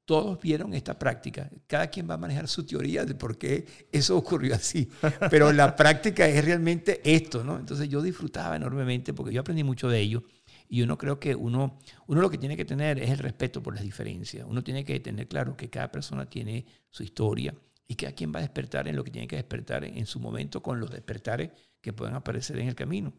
todos 0.07 0.39
vieron 0.39 0.73
esta 0.73 0.97
práctica, 0.97 1.49
cada 1.67 1.87
quien 1.87 2.09
va 2.09 2.13
a 2.13 2.17
manejar 2.17 2.47
su 2.47 2.65
teoría 2.65 3.03
de 3.03 3.13
por 3.13 3.37
qué 3.37 3.65
eso 3.91 4.15
ocurrió 4.15 4.55
así, 4.55 4.89
pero 5.29 5.51
la 5.51 5.75
práctica 5.75 6.25
es 6.27 6.45
realmente 6.45 7.01
esto, 7.03 7.43
¿no? 7.43 7.59
Entonces 7.59 7.89
yo 7.89 8.01
disfrutaba 8.01 8.55
enormemente 8.55 9.13
porque 9.13 9.33
yo 9.33 9.41
aprendí 9.41 9.65
mucho 9.65 9.89
de 9.89 9.99
ello 9.99 10.23
y 10.69 10.81
uno 10.81 10.97
creo 10.97 11.19
que 11.19 11.35
uno, 11.35 11.77
uno 12.07 12.21
lo 12.21 12.29
que 12.29 12.37
tiene 12.37 12.55
que 12.55 12.63
tener 12.63 12.99
es 12.99 13.09
el 13.09 13.17
respeto 13.17 13.61
por 13.61 13.75
las 13.75 13.83
diferencias, 13.83 14.45
uno 14.47 14.63
tiene 14.63 14.85
que 14.85 14.97
tener 15.01 15.27
claro 15.27 15.57
que 15.57 15.69
cada 15.69 15.91
persona 15.91 16.29
tiene 16.29 16.65
su 16.89 17.03
historia 17.03 17.53
y 17.85 17.95
que 17.95 18.07
a 18.07 18.13
quien 18.13 18.33
va 18.33 18.39
a 18.39 18.43
despertar 18.43 18.87
en 18.87 18.95
lo 18.95 19.03
que 19.03 19.11
tiene 19.11 19.27
que 19.27 19.35
despertar 19.35 19.83
en 19.83 20.05
su 20.05 20.21
momento 20.21 20.63
con 20.63 20.79
los 20.79 20.89
despertares 20.89 21.51
que 21.81 21.91
pueden 21.91 22.15
aparecer 22.15 22.59
en 22.59 22.69
el 22.69 22.75
camino. 22.75 23.13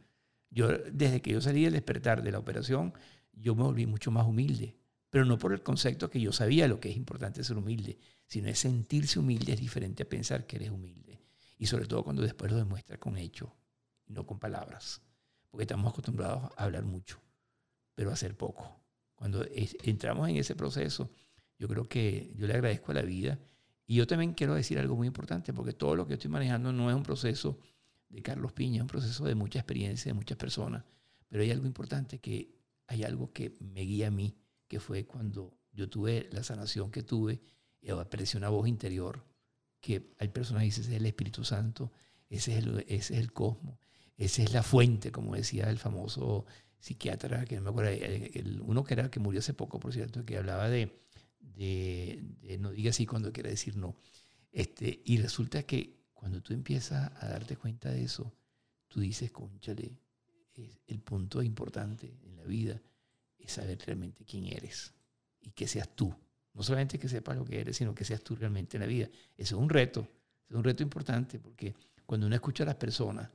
Yo 0.50 0.68
desde 0.68 1.20
que 1.20 1.32
yo 1.32 1.40
salí 1.42 1.64
del 1.64 1.74
despertar 1.74 2.22
de 2.22 2.32
la 2.32 2.38
operación, 2.38 2.94
yo 3.40 3.54
me 3.54 3.62
volví 3.62 3.86
mucho 3.86 4.10
más 4.10 4.26
humilde, 4.26 4.76
pero 5.10 5.24
no 5.24 5.38
por 5.38 5.52
el 5.52 5.62
concepto 5.62 6.10
que 6.10 6.20
yo 6.20 6.32
sabía 6.32 6.68
lo 6.68 6.80
que 6.80 6.90
es 6.90 6.96
importante 6.96 7.42
ser 7.44 7.56
humilde, 7.56 7.98
sino 8.26 8.48
es 8.48 8.58
sentirse 8.58 9.18
humilde 9.18 9.52
es 9.54 9.60
diferente 9.60 10.02
a 10.02 10.08
pensar 10.08 10.46
que 10.46 10.56
eres 10.56 10.70
humilde. 10.70 11.20
Y 11.56 11.66
sobre 11.66 11.86
todo 11.86 12.04
cuando 12.04 12.22
después 12.22 12.50
lo 12.52 12.58
demuestras 12.58 12.98
con 12.98 13.16
hechos, 13.16 13.50
no 14.06 14.26
con 14.26 14.38
palabras. 14.38 15.00
Porque 15.50 15.64
estamos 15.64 15.90
acostumbrados 15.90 16.52
a 16.56 16.64
hablar 16.64 16.84
mucho, 16.84 17.20
pero 17.94 18.10
a 18.10 18.12
hacer 18.12 18.36
poco. 18.36 18.78
Cuando 19.14 19.44
entramos 19.82 20.28
en 20.28 20.36
ese 20.36 20.54
proceso, 20.54 21.10
yo 21.58 21.66
creo 21.68 21.88
que 21.88 22.32
yo 22.36 22.46
le 22.46 22.54
agradezco 22.54 22.92
a 22.92 22.94
la 22.94 23.02
vida. 23.02 23.38
Y 23.86 23.96
yo 23.96 24.06
también 24.06 24.34
quiero 24.34 24.54
decir 24.54 24.78
algo 24.78 24.94
muy 24.94 25.06
importante, 25.06 25.52
porque 25.52 25.72
todo 25.72 25.96
lo 25.96 26.06
que 26.06 26.14
estoy 26.14 26.30
manejando 26.30 26.72
no 26.72 26.90
es 26.90 26.94
un 26.94 27.02
proceso 27.02 27.58
de 28.08 28.22
Carlos 28.22 28.52
Piña, 28.52 28.76
es 28.76 28.82
un 28.82 28.88
proceso 28.88 29.24
de 29.24 29.34
mucha 29.34 29.58
experiencia, 29.58 30.10
de 30.10 30.14
muchas 30.14 30.36
personas. 30.36 30.84
Pero 31.28 31.42
hay 31.42 31.50
algo 31.50 31.66
importante 31.66 32.18
que 32.18 32.57
hay 32.88 33.04
algo 33.04 33.32
que 33.32 33.54
me 33.60 33.82
guía 33.82 34.08
a 34.08 34.10
mí, 34.10 34.36
que 34.66 34.80
fue 34.80 35.06
cuando 35.06 35.56
yo 35.72 35.88
tuve 35.88 36.28
la 36.32 36.42
sanación 36.42 36.90
que 36.90 37.02
tuve 37.02 37.40
y 37.80 37.90
apareció 37.90 38.38
una 38.38 38.48
voz 38.48 38.66
interior 38.66 39.24
que 39.80 40.14
hay 40.18 40.28
personas 40.28 40.62
que 40.62 40.66
dicen, 40.66 40.84
ese 40.84 40.92
es 40.92 40.96
el 40.98 41.06
Espíritu 41.06 41.44
Santo, 41.44 41.92
ese 42.28 42.52
es 42.52 42.64
el, 42.64 42.84
ese 42.88 43.14
es 43.14 43.20
el 43.20 43.32
cosmos, 43.32 43.78
esa 44.16 44.42
es 44.42 44.52
la 44.52 44.62
fuente, 44.62 45.12
como 45.12 45.36
decía 45.36 45.70
el 45.70 45.78
famoso 45.78 46.46
psiquiatra, 46.80 47.44
que 47.44 47.56
no 47.56 47.62
me 47.62 47.70
acuerdo, 47.70 47.90
el, 47.90 48.60
uno 48.62 48.82
que 48.82 48.94
era 48.94 49.10
que 49.10 49.20
murió 49.20 49.38
hace 49.40 49.54
poco, 49.54 49.78
por 49.78 49.92
cierto, 49.92 50.24
que 50.24 50.36
hablaba 50.36 50.68
de, 50.68 51.00
de, 51.38 52.56
no 52.58 52.72
diga 52.72 52.90
así 52.90 53.06
cuando 53.06 53.32
quiera 53.32 53.50
decir 53.50 53.76
no. 53.76 53.96
Este, 54.50 55.02
y 55.04 55.18
resulta 55.18 55.62
que 55.62 56.08
cuando 56.14 56.42
tú 56.42 56.54
empiezas 56.54 57.12
a 57.22 57.28
darte 57.28 57.56
cuenta 57.56 57.90
de 57.90 58.02
eso, 58.02 58.34
tú 58.88 59.00
dices, 59.00 59.30
conchale, 59.30 59.98
el 60.86 61.00
punto 61.00 61.42
importante 61.42 62.18
en 62.24 62.36
la 62.36 62.44
vida 62.44 62.80
es 63.38 63.52
saber 63.52 63.78
realmente 63.84 64.24
quién 64.24 64.46
eres 64.46 64.92
y 65.40 65.50
que 65.50 65.66
seas 65.66 65.88
tú. 65.94 66.14
No 66.54 66.62
solamente 66.62 66.98
que 66.98 67.08
sepas 67.08 67.36
lo 67.36 67.44
que 67.44 67.60
eres, 67.60 67.76
sino 67.76 67.94
que 67.94 68.04
seas 68.04 68.22
tú 68.22 68.34
realmente 68.34 68.76
en 68.76 68.82
la 68.82 68.86
vida. 68.86 69.08
Eso 69.36 69.56
es 69.56 69.62
un 69.62 69.68
reto, 69.68 70.08
es 70.48 70.56
un 70.56 70.64
reto 70.64 70.82
importante 70.82 71.38
porque 71.38 71.74
cuando 72.04 72.26
uno 72.26 72.34
escucha 72.34 72.64
a 72.64 72.66
las 72.66 72.76
personas 72.76 73.28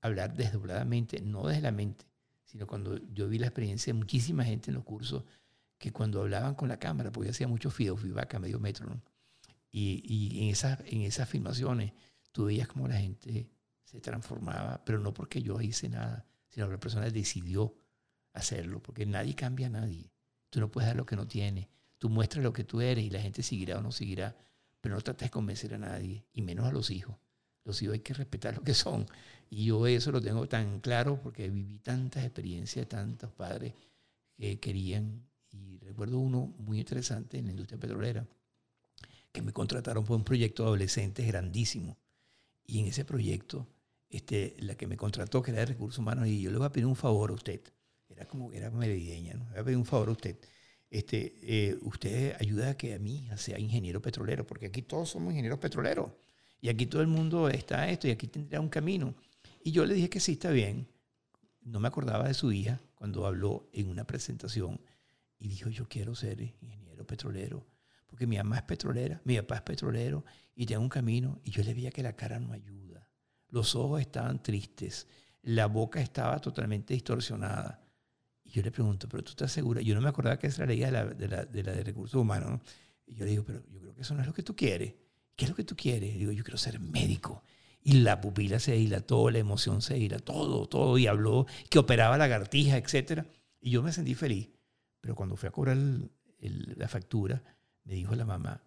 hablar 0.00 0.34
desdobladamente, 0.34 1.20
no 1.20 1.46
desde 1.46 1.62
la 1.62 1.72
mente, 1.72 2.04
sino 2.44 2.66
cuando 2.66 2.98
yo 3.12 3.28
vi 3.28 3.38
la 3.38 3.46
experiencia 3.46 3.92
de 3.92 3.98
muchísima 3.98 4.44
gente 4.44 4.70
en 4.70 4.74
los 4.74 4.84
cursos 4.84 5.24
que 5.78 5.92
cuando 5.92 6.22
hablaban 6.22 6.54
con 6.54 6.68
la 6.68 6.78
cámara, 6.78 7.10
porque 7.10 7.28
yo 7.28 7.30
hacía 7.32 7.48
mucho 7.48 7.70
feedback 7.70 8.34
a 8.34 8.38
medio 8.38 8.58
metro, 8.60 8.88
y, 9.70 10.02
y, 10.04 10.44
en, 10.44 10.50
esas, 10.50 10.78
en 10.86 11.02
esas 11.02 11.28
filmaciones 11.28 11.92
tú 12.32 12.44
veías 12.44 12.68
como 12.68 12.86
la 12.86 12.96
gente 12.96 13.48
se 13.82 14.00
transformaba, 14.00 14.82
pero 14.84 15.00
no 15.00 15.12
porque 15.12 15.42
yo 15.42 15.60
hice 15.60 15.88
nada, 15.88 16.24
sino 16.54 16.68
la 16.68 16.78
persona 16.78 17.10
decidió 17.10 17.74
hacerlo, 18.32 18.80
porque 18.80 19.06
nadie 19.06 19.34
cambia 19.34 19.66
a 19.66 19.70
nadie. 19.70 20.12
Tú 20.50 20.60
no 20.60 20.70
puedes 20.70 20.86
dar 20.86 20.96
lo 20.96 21.04
que 21.04 21.16
no 21.16 21.26
tienes. 21.26 21.66
Tú 21.98 22.08
muestras 22.08 22.44
lo 22.44 22.52
que 22.52 22.62
tú 22.62 22.80
eres 22.80 23.04
y 23.04 23.10
la 23.10 23.20
gente 23.20 23.42
seguirá 23.42 23.78
o 23.78 23.82
no 23.82 23.90
seguirá, 23.90 24.36
pero 24.80 24.94
no 24.94 25.00
trates 25.00 25.26
de 25.26 25.30
convencer 25.30 25.74
a 25.74 25.78
nadie, 25.78 26.24
y 26.32 26.42
menos 26.42 26.66
a 26.66 26.70
los 26.70 26.90
hijos. 26.90 27.16
Los 27.64 27.82
hijos 27.82 27.94
hay 27.94 28.00
que 28.00 28.14
respetar 28.14 28.54
lo 28.54 28.62
que 28.62 28.72
son. 28.72 29.06
Y 29.50 29.64
yo 29.64 29.84
eso 29.88 30.12
lo 30.12 30.20
tengo 30.20 30.46
tan 30.46 30.78
claro 30.78 31.20
porque 31.20 31.48
viví 31.48 31.78
tantas 31.78 32.22
experiencias 32.22 32.88
tantos 32.88 33.32
padres 33.32 33.74
que 34.36 34.60
querían. 34.60 35.26
Y 35.50 35.78
recuerdo 35.78 36.20
uno 36.20 36.54
muy 36.58 36.78
interesante 36.78 37.38
en 37.38 37.46
la 37.46 37.50
industria 37.50 37.80
petrolera, 37.80 38.28
que 39.32 39.42
me 39.42 39.52
contrataron 39.52 40.04
por 40.04 40.16
un 40.16 40.24
proyecto 40.24 40.62
de 40.62 40.68
adolescentes 40.68 41.26
grandísimo. 41.26 41.96
Y 42.64 42.78
en 42.78 42.86
ese 42.86 43.04
proyecto 43.04 43.66
este, 44.16 44.54
la 44.60 44.76
que 44.76 44.86
me 44.86 44.96
contrató, 44.96 45.42
que 45.42 45.50
era 45.50 45.60
de 45.60 45.66
recursos 45.66 45.98
humanos, 45.98 46.28
y 46.28 46.40
yo 46.40 46.50
le 46.50 46.58
voy 46.58 46.66
a 46.66 46.72
pedir 46.72 46.86
un 46.86 46.94
favor 46.94 47.30
a 47.30 47.34
usted. 47.34 47.60
Era 48.08 48.26
como, 48.26 48.52
era 48.52 48.70
merideña, 48.70 49.34
¿no? 49.34 49.44
Le 49.46 49.50
voy 49.50 49.60
a 49.60 49.64
pedir 49.64 49.78
un 49.78 49.84
favor 49.84 50.08
a 50.08 50.12
usted. 50.12 50.38
Este, 50.88 51.38
eh, 51.42 51.76
usted 51.82 52.36
ayuda 52.38 52.70
a 52.70 52.76
que 52.76 52.94
a 52.94 52.98
mí 52.98 53.28
sea 53.36 53.58
ingeniero 53.58 54.00
petrolero, 54.00 54.46
porque 54.46 54.66
aquí 54.66 54.82
todos 54.82 55.10
somos 55.10 55.32
ingenieros 55.32 55.58
petroleros. 55.58 56.12
Y 56.60 56.68
aquí 56.68 56.86
todo 56.86 57.02
el 57.02 57.08
mundo 57.08 57.48
está 57.48 57.90
esto, 57.90 58.06
y 58.06 58.12
aquí 58.12 58.28
tendría 58.28 58.60
un 58.60 58.68
camino. 58.68 59.14
Y 59.64 59.72
yo 59.72 59.84
le 59.84 59.94
dije 59.94 60.08
que 60.08 60.20
sí, 60.20 60.32
está 60.32 60.50
bien. 60.50 60.86
No 61.62 61.80
me 61.80 61.88
acordaba 61.88 62.28
de 62.28 62.34
su 62.34 62.52
hija 62.52 62.80
cuando 62.94 63.26
habló 63.26 63.68
en 63.72 63.88
una 63.88 64.06
presentación 64.06 64.80
y 65.38 65.48
dijo, 65.48 65.70
yo 65.70 65.88
quiero 65.88 66.14
ser 66.14 66.40
ingeniero 66.40 67.06
petrolero, 67.06 67.66
porque 68.06 68.26
mi 68.26 68.36
mamá 68.36 68.58
es 68.58 68.62
petrolera, 68.62 69.20
mi 69.24 69.36
papá 69.38 69.56
es 69.56 69.62
petrolero, 69.62 70.24
y 70.54 70.66
tengo 70.66 70.82
un 70.82 70.88
camino, 70.88 71.40
y 71.44 71.50
yo 71.50 71.64
le 71.64 71.74
veía 71.74 71.90
que 71.90 72.02
la 72.02 72.14
cara 72.14 72.38
no 72.38 72.52
ayuda 72.52 72.83
los 73.54 73.76
ojos 73.76 74.00
estaban 74.00 74.42
tristes, 74.42 75.06
la 75.42 75.66
boca 75.66 76.00
estaba 76.00 76.40
totalmente 76.40 76.92
distorsionada. 76.92 77.80
Y 78.42 78.50
yo 78.50 78.62
le 78.62 78.72
pregunto, 78.72 79.08
¿pero 79.08 79.22
tú 79.22 79.30
estás 79.30 79.52
segura? 79.52 79.80
Yo 79.80 79.94
no 79.94 80.00
me 80.00 80.08
acordaba 80.08 80.38
que 80.38 80.48
esa 80.48 80.64
era 80.64 80.74
la 80.74 81.02
ley 81.04 81.14
de 81.14 81.28
la 81.28 81.44
de, 81.44 81.62
la, 81.62 81.72
de, 81.72 81.84
recursos 81.84 82.20
humanos. 82.20 82.50
¿no? 82.50 82.60
Y 83.06 83.14
yo 83.14 83.24
le 83.24 83.30
digo, 83.30 83.44
pero 83.44 83.62
yo 83.70 83.80
creo 83.80 83.94
que 83.94 84.02
eso 84.02 84.14
no 84.14 84.22
es 84.22 84.26
lo 84.26 84.34
que 84.34 84.42
tú 84.42 84.56
quieres. 84.56 84.94
¿Qué 85.36 85.44
es 85.44 85.50
lo 85.50 85.54
que 85.54 85.62
tú 85.62 85.76
quieres? 85.76 86.14
Y 86.14 86.18
digo, 86.18 86.32
yo 86.32 86.42
quiero 86.42 86.58
ser 86.58 86.80
médico. 86.80 87.44
Y 87.80 88.00
la 88.00 88.20
pupila 88.20 88.58
se 88.58 88.72
dilató, 88.72 89.30
la 89.30 89.38
emoción 89.38 89.82
se 89.82 89.94
dilató, 89.94 90.32
todo, 90.32 90.66
todo. 90.66 90.98
Y 90.98 91.06
habló 91.06 91.46
que 91.70 91.78
operaba 91.78 92.18
lagartija, 92.18 92.76
etc. 92.76 93.24
Y 93.60 93.70
yo 93.70 93.84
me 93.84 93.92
sentí 93.92 94.14
feliz. 94.14 94.48
Pero 95.00 95.14
cuando 95.14 95.36
fui 95.36 95.48
a 95.48 95.52
cobrar 95.52 95.76
la 96.40 96.88
factura, 96.88 97.40
me 97.84 97.94
dijo 97.94 98.16
la 98.16 98.24
mamá, 98.24 98.64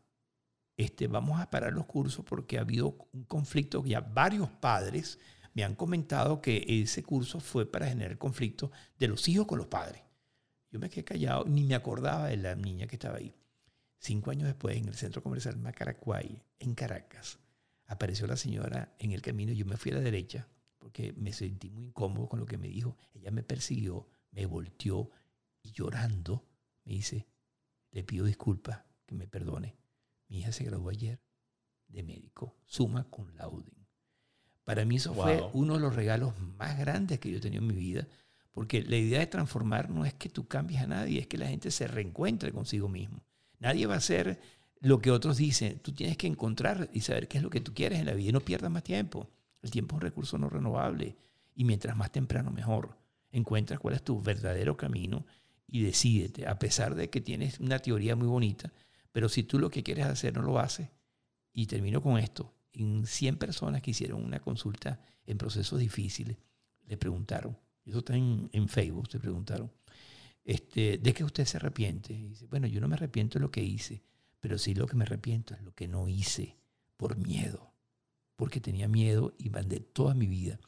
este, 0.78 1.08
vamos 1.08 1.42
a 1.42 1.50
parar 1.50 1.74
los 1.74 1.86
cursos 1.86 2.24
porque 2.24 2.58
ha 2.58 2.62
habido 2.62 3.10
un 3.12 3.24
conflicto. 3.24 3.84
Ya 3.84 4.00
varios 4.00 4.50
padres 4.50 5.20
me 5.54 5.64
han 5.64 5.76
comentado 5.76 6.42
que 6.42 6.64
ese 6.68 7.04
curso 7.04 7.40
fue 7.40 7.70
para 7.70 7.88
generar 7.88 8.18
conflicto 8.18 8.72
de 8.98 9.08
los 9.08 9.28
hijos 9.28 9.48
con 9.48 9.58
los 9.58 9.68
padres. 9.68 10.04
Yo 10.72 10.80
me 10.80 10.90
quedé 10.90 11.04
callado, 11.04 11.46
ni 11.46 11.64
me 11.64 11.76
acordaba 11.76 12.28
de 12.28 12.38
la 12.38 12.56
niña 12.56 12.88
que 12.88 12.96
estaba 12.96 13.18
ahí. 13.18 13.34
Cinco 14.00 14.32
años 14.32 14.46
después, 14.46 14.78
en 14.78 14.88
el 14.88 14.96
centro 14.96 15.24
comercial 15.24 15.58
Macaracuay, 15.58 16.44
en 16.60 16.76
Caracas, 16.76 17.40
apareció 17.88 18.28
la 18.28 18.38
señora 18.38 18.94
en 19.00 19.12
el 19.12 19.22
camino. 19.22 19.54
Yo 19.54 19.66
me 19.66 19.78
fui 19.78 19.92
a 19.92 19.96
la 19.96 20.02
derecha 20.02 20.48
porque 20.78 21.14
me 21.14 21.34
sentí 21.34 21.72
muy 21.72 21.86
incómodo 21.86 22.30
con 22.30 22.40
lo 22.40 22.46
que 22.46 22.58
me 22.58 22.68
dijo. 22.68 22.96
Ella 23.16 23.32
me 23.32 23.42
persiguió, 23.42 24.08
me 24.32 24.46
volteó 24.46 25.10
y 25.64 25.72
llorando 25.72 26.46
me 26.88 26.94
dice, 26.94 27.28
le 27.92 28.04
pido 28.04 28.26
disculpas, 28.26 28.80
que 29.06 29.14
me 29.14 29.28
perdone. 29.28 29.76
Mi 30.30 30.40
hija 30.40 30.52
se 30.52 30.64
graduó 30.64 30.90
ayer 30.90 31.20
de 31.88 32.04
médico, 32.04 32.56
suma 32.66 33.10
con 33.10 33.36
laude. 33.36 33.72
Para 34.64 34.84
mí 34.84 34.98
eso 34.98 35.14
wow. 35.14 35.24
fue 35.24 35.50
uno 35.54 35.76
de 35.76 35.80
los 35.80 35.96
regalos 35.96 36.34
más 36.58 36.78
grandes 36.78 37.20
que 37.20 37.32
yo 37.32 37.38
he 37.38 37.42
tenido 37.42 37.62
en 37.62 37.68
mi 37.68 37.76
vida, 37.76 38.08
porque 38.52 38.82
la 38.82 38.98
idea 38.98 39.20
de 39.20 39.28
transformar 39.28 39.90
no 39.90 40.04
es 40.04 40.14
que 40.14 40.30
tú 40.30 40.48
cambies 40.48 40.82
a 40.82 40.88
nadie, 40.88 41.20
es 41.20 41.28
que 41.28 41.38
la 41.38 41.48
gente 41.48 41.72
se 41.72 41.88
reencuentre 41.88 42.52
consigo 42.52 42.90
mismo. 42.90 43.24
Nadie 43.60 43.86
va 43.86 43.94
a 43.94 43.98
hacer 43.98 44.40
lo 44.82 45.00
que 45.00 45.12
otros 45.12 45.38
dicen. 45.38 45.80
Tú 45.80 45.94
tienes 45.94 46.18
que 46.18 46.28
encontrar 46.28 46.90
y 46.94 47.02
saber 47.02 47.28
qué 47.28 47.38
es 47.38 47.44
lo 47.44 47.50
que 47.50 47.62
tú 47.62 47.74
quieres 47.74 48.00
en 48.00 48.06
la 48.06 48.14
vida 48.14 48.30
y 48.30 48.34
no 48.34 48.42
pierdas 48.42 48.72
más 48.72 48.84
tiempo. 48.84 49.30
El 49.62 49.72
tiempo 49.72 49.96
es 49.96 49.98
un 49.98 50.02
recurso 50.02 50.38
no 50.38 50.50
renovable 50.50 51.16
y 51.56 51.64
mientras 51.64 51.96
más 51.96 52.12
temprano 52.12 52.52
mejor. 52.52 52.98
Encuentras 53.32 53.80
cuál 53.80 53.96
es 53.96 54.04
tu 54.04 54.22
verdadero 54.22 54.78
camino 54.78 55.26
y 55.68 55.84
decídete, 55.84 56.48
a 56.48 56.58
pesar 56.60 56.96
de 56.96 57.10
que 57.10 57.22
tienes 57.22 57.60
una 57.60 57.80
teoría 57.80 58.16
muy 58.16 58.28
bonita, 58.28 58.72
pero 59.18 59.30
si 59.30 59.41
tú 59.41 59.57
lo 59.57 59.72
que 59.72 59.82
quieres 59.82 60.05
hacer 60.05 60.36
no 60.36 60.43
lo 60.43 60.59
haces, 60.59 60.91
y 61.51 61.65
termino 61.65 62.03
con 62.03 62.20
esto, 62.20 62.53
en 62.72 63.07
100 63.07 63.38
personas 63.39 63.82
que 63.82 63.89
hicieron 63.89 64.24
una 64.24 64.39
consulta 64.39 65.01
en 65.26 65.39
procesos 65.39 65.80
difíciles, 65.80 66.38
le 66.86 66.97
preguntaron, 66.97 67.57
eso 67.84 67.97
está 67.97 68.15
en, 68.15 68.47
en 68.53 68.70
Facebook, 68.70 69.09
se 69.09 69.20
preguntaron, 69.20 69.72
este, 70.43 70.99
¿de 70.99 71.13
qué 71.15 71.24
usted 71.24 71.45
se 71.45 71.57
arrepiente? 71.57 72.13
Y 72.13 72.28
dice, 72.28 72.45
bueno, 72.45 72.68
yo 72.68 72.80
no 72.80 72.88
me 72.88 72.93
arrepiento 72.93 73.39
de 73.39 73.41
lo 73.45 73.49
que 73.49 73.63
hice, 73.63 74.03
pero 74.39 74.59
sí 74.59 74.76
lo 74.76 74.86
que 74.86 74.95
me 74.95 75.05
arrepiento 75.05 75.55
es 75.55 75.63
lo 75.63 75.74
que 75.74 75.88
no 75.88 76.07
hice 76.07 76.55
por 76.95 77.18
miedo, 77.18 77.74
porque 78.36 78.61
tenía 78.61 78.88
miedo 78.88 79.34
y 79.39 79.49
mandé 79.49 79.80
toda 79.80 80.13
mi 80.13 80.28
vida. 80.28 80.59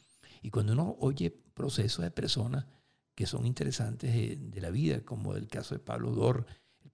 Y 0.42 0.50
cuando 0.50 0.72
uno 0.72 0.96
oye 0.98 1.30
procesos 1.30 2.02
de 2.02 2.10
personas 2.10 2.66
que 3.14 3.26
son 3.26 3.46
interesantes 3.46 4.12
de, 4.12 4.34
de 4.34 4.60
la 4.60 4.70
vida, 4.70 5.04
como 5.04 5.36
el 5.36 5.46
caso 5.46 5.76
de 5.76 5.78
Pablo 5.78 6.10
Dor, 6.10 6.46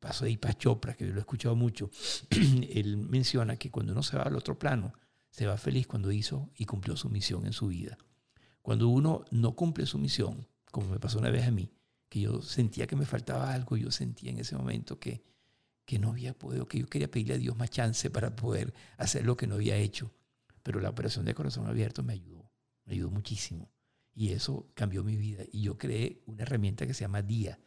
paso 0.07 0.25
de 0.25 0.39
Chopra, 0.57 0.95
que 0.95 1.05
yo 1.05 1.13
lo 1.13 1.19
he 1.19 1.21
escuchado 1.21 1.57
mucho, 1.57 1.91
él 2.31 2.97
menciona 2.97 3.57
que 3.57 3.73
cuando 3.73 3.93
uno 3.93 4.05
se 4.05 4.17
va 4.17 4.23
al 4.23 4.37
otro 4.37 4.57
plano, 4.57 4.93
se 5.31 5.47
va 5.47 5.57
feliz 5.57 5.89
cuando 5.89 6.13
hizo 6.13 6.49
y 6.55 6.65
cumplió 6.65 6.97
su 6.97 7.11
misión 7.11 7.45
en 7.45 7.53
su 7.53 7.67
vida. 7.67 7.99
Cuando 8.63 8.87
uno 8.89 9.25
no 9.33 9.57
cumple 9.57 9.85
su 9.85 9.99
misión, 9.99 10.47
como 10.71 10.91
me 10.91 11.01
pasó 11.01 11.19
una 11.19 11.31
vez 11.31 11.45
a 11.49 11.51
mí, 11.51 11.73
que 12.09 12.21
yo 12.21 12.41
sentía 12.41 12.87
que 12.87 12.95
me 12.95 13.05
faltaba 13.05 13.53
algo, 13.53 13.77
yo 13.77 13.91
sentía 13.91 14.31
en 14.31 14.39
ese 14.39 14.57
momento 14.57 15.01
que, 15.01 15.25
que 15.85 15.99
no 15.99 16.11
había 16.11 16.39
podido, 16.39 16.69
que 16.69 16.79
yo 16.79 16.87
quería 16.87 17.11
pedirle 17.11 17.35
a 17.35 17.39
Dios 17.39 17.57
más 17.57 17.71
chance 17.71 18.09
para 18.09 18.37
poder 18.37 18.75
hacer 18.99 19.25
lo 19.25 19.37
que 19.37 19.49
no 19.49 19.57
había 19.57 19.77
hecho. 19.77 20.13
Pero 20.63 20.79
la 20.79 20.91
operación 20.91 21.25
de 21.25 21.35
corazón 21.35 21.67
abierto 21.67 22.05
me 22.05 22.13
ayudó, 22.13 22.49
me 22.85 22.93
ayudó 22.93 23.11
muchísimo. 23.11 23.73
Y 24.15 24.29
eso 24.29 24.71
cambió 24.75 25.03
mi 25.03 25.17
vida. 25.17 25.43
Y 25.51 25.63
yo 25.63 25.77
creé 25.77 26.23
una 26.27 26.45
herramienta 26.45 26.87
que 26.87 26.95
se 26.95 27.01
llama 27.01 27.23
DIA, 27.23 27.59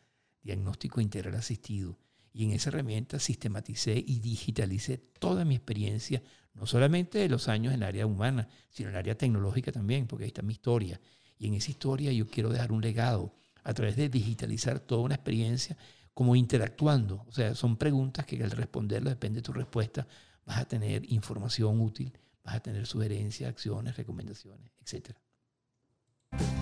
Diagnóstico 0.42 1.02
Integral 1.02 1.36
Asistido, 1.36 2.00
y 2.34 2.46
en 2.46 2.52
esa 2.52 2.70
herramienta 2.70 3.20
sistematicé 3.20 4.04
y 4.06 4.20
digitalicé 4.20 4.98
toda 4.98 5.46
mi 5.46 5.56
experiencia, 5.56 6.22
no 6.54 6.66
solamente 6.66 7.20
de 7.20 7.30
los 7.30 7.48
años 7.48 7.74
en 7.74 7.82
el 7.82 7.88
área 7.88 8.06
humana, 8.06 8.48
sino 8.70 8.90
en 8.90 8.96
el 8.96 9.00
área 9.00 9.18
tecnológica 9.18 9.72
también, 9.72 10.08
porque 10.08 10.26
ahí 10.26 10.30
está 10.30 10.42
mi 10.42 10.54
historia. 10.54 11.00
Y 11.38 11.48
en 11.48 11.54
esa 11.54 11.72
historia 11.72 12.12
yo 12.12 12.28
quiero 12.28 12.50
dejar 12.50 12.72
un 12.72 12.82
legado 12.82 13.34
a 13.64 13.74
través 13.74 13.96
de 13.96 14.10
digitalizar 14.10 14.80
toda 14.80 15.02
una 15.02 15.16
experiencia 15.16 15.78
como 16.14 16.36
interactuando. 16.36 17.26
O 17.28 17.32
sea, 17.32 17.56
son 17.56 17.78
preguntas 17.78 18.26
que 18.26 18.44
al 18.44 18.52
responderlas, 18.52 19.14
depende 19.14 19.38
de 19.38 19.44
tu 19.44 19.54
respuesta, 19.54 20.06
vas 20.46 20.58
a 20.58 20.66
tener 20.66 21.12
información 21.12 21.80
útil, 21.80 22.12
vas 22.44 22.56
a 22.56 22.60
tener 22.60 22.86
sugerencias, 22.86 23.50
acciones, 23.50 23.96
recomendaciones, 23.96 24.72
etc. 24.82 25.16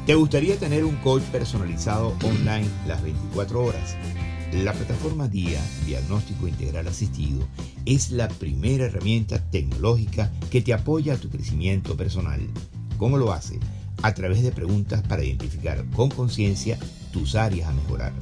¿Te 0.05 0.15
gustaría 0.15 0.57
tener 0.57 0.85
un 0.85 0.95
coach 0.97 1.23
personalizado 1.23 2.15
online 2.23 2.69
las 2.85 3.01
24 3.01 3.63
horas? 3.63 3.95
La 4.53 4.71
plataforma 4.71 5.27
DIA, 5.27 5.61
Diagnóstico 5.85 6.47
Integral 6.47 6.87
Asistido, 6.87 7.45
es 7.85 8.11
la 8.11 8.29
primera 8.29 8.85
herramienta 8.85 9.39
tecnológica 9.39 10.31
que 10.49 10.61
te 10.61 10.73
apoya 10.73 11.13
a 11.13 11.17
tu 11.17 11.29
crecimiento 11.29 11.97
personal. 11.97 12.39
¿Cómo 12.97 13.17
lo 13.17 13.33
hace? 13.33 13.59
A 14.03 14.13
través 14.13 14.41
de 14.43 14.53
preguntas 14.53 15.03
para 15.05 15.23
identificar 15.23 15.83
con 15.93 16.09
conciencia 16.09 16.79
tus 17.11 17.35
áreas 17.35 17.69
a 17.69 17.73
mejorar. 17.73 18.13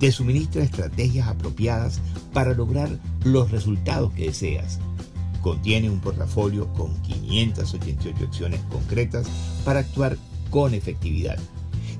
Te 0.00 0.10
suministra 0.10 0.64
estrategias 0.64 1.28
apropiadas 1.28 2.00
para 2.32 2.52
lograr 2.52 2.90
los 3.22 3.52
resultados 3.52 4.12
que 4.12 4.24
deseas. 4.26 4.80
Contiene 5.40 5.88
un 5.88 6.00
portafolio 6.00 6.72
con 6.72 7.00
588 7.02 8.24
acciones 8.24 8.60
concretas 8.70 9.28
para 9.64 9.80
actuar 9.80 10.18
con 10.50 10.74
efectividad 10.74 11.38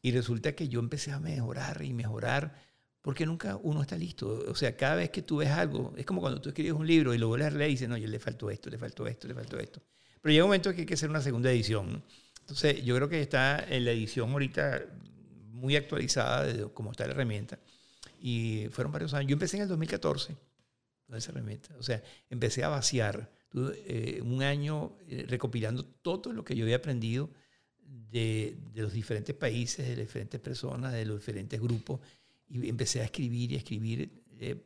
y 0.00 0.12
resulta 0.12 0.52
que 0.54 0.68
yo 0.68 0.80
empecé 0.80 1.12
a 1.12 1.20
mejorar 1.20 1.82
y 1.82 1.92
mejorar, 1.92 2.54
porque 3.02 3.26
nunca 3.26 3.56
uno 3.62 3.82
está 3.82 3.98
listo. 3.98 4.46
O 4.48 4.54
sea, 4.54 4.78
cada 4.78 4.94
vez 4.94 5.10
que 5.10 5.20
tú 5.20 5.36
ves 5.36 5.50
algo, 5.50 5.92
es 5.98 6.06
como 6.06 6.22
cuando 6.22 6.40
tú 6.40 6.48
escribes 6.48 6.72
un 6.72 6.86
libro 6.86 7.12
y 7.12 7.18
lo 7.18 7.28
vuelves 7.28 7.48
a 7.48 7.50
leer 7.50 7.68
y 7.68 7.74
dices, 7.74 7.88
no, 7.90 7.98
yo 7.98 8.08
le 8.08 8.18
faltó 8.18 8.48
esto, 8.50 8.70
le 8.70 8.78
faltó 8.78 9.06
esto, 9.06 9.28
le 9.28 9.34
faltó 9.34 9.58
esto. 9.58 9.82
Pero 10.22 10.32
llega 10.32 10.44
un 10.44 10.48
momento 10.48 10.72
que 10.72 10.80
hay 10.80 10.86
que 10.86 10.94
hacer 10.94 11.10
una 11.10 11.20
segunda 11.20 11.50
edición. 11.50 11.92
¿no? 11.92 12.02
Entonces, 12.50 12.84
yo 12.84 12.96
creo 12.96 13.08
que 13.08 13.20
está 13.20 13.64
en 13.68 13.84
la 13.84 13.92
edición 13.92 14.32
ahorita 14.32 14.82
muy 15.52 15.76
actualizada 15.76 16.44
de 16.44 16.64
cómo 16.72 16.90
está 16.90 17.06
la 17.06 17.12
herramienta. 17.12 17.60
Y 18.20 18.66
fueron 18.72 18.90
varios 18.90 19.14
años. 19.14 19.28
Yo 19.28 19.34
empecé 19.34 19.56
en 19.56 19.62
el 19.62 19.68
2014 19.68 20.36
con 21.06 21.16
esa 21.16 21.30
herramienta. 21.30 21.76
O 21.78 21.82
sea, 21.84 22.02
empecé 22.28 22.64
a 22.64 22.68
vaciar 22.68 23.30
eh, 23.54 24.20
un 24.24 24.42
año 24.42 24.96
eh, 25.06 25.26
recopilando 25.28 25.84
todo 25.84 26.32
lo 26.32 26.44
que 26.44 26.56
yo 26.56 26.64
había 26.64 26.76
aprendido 26.76 27.30
de, 27.86 28.56
de, 28.74 28.82
los 28.82 28.92
diferentes 28.92 29.36
países, 29.36 29.86
de 29.86 29.94
las 29.94 30.06
diferentes 30.06 30.40
personas, 30.40 30.92
de 30.92 31.04
los 31.04 31.20
diferentes 31.20 31.60
grupos. 31.60 32.00
Y 32.48 32.68
empecé 32.68 33.00
a 33.00 33.04
escribir 33.04 33.52
y 33.52 33.54
a 33.54 33.58
escribir, 33.58 34.10
eh, 34.40 34.60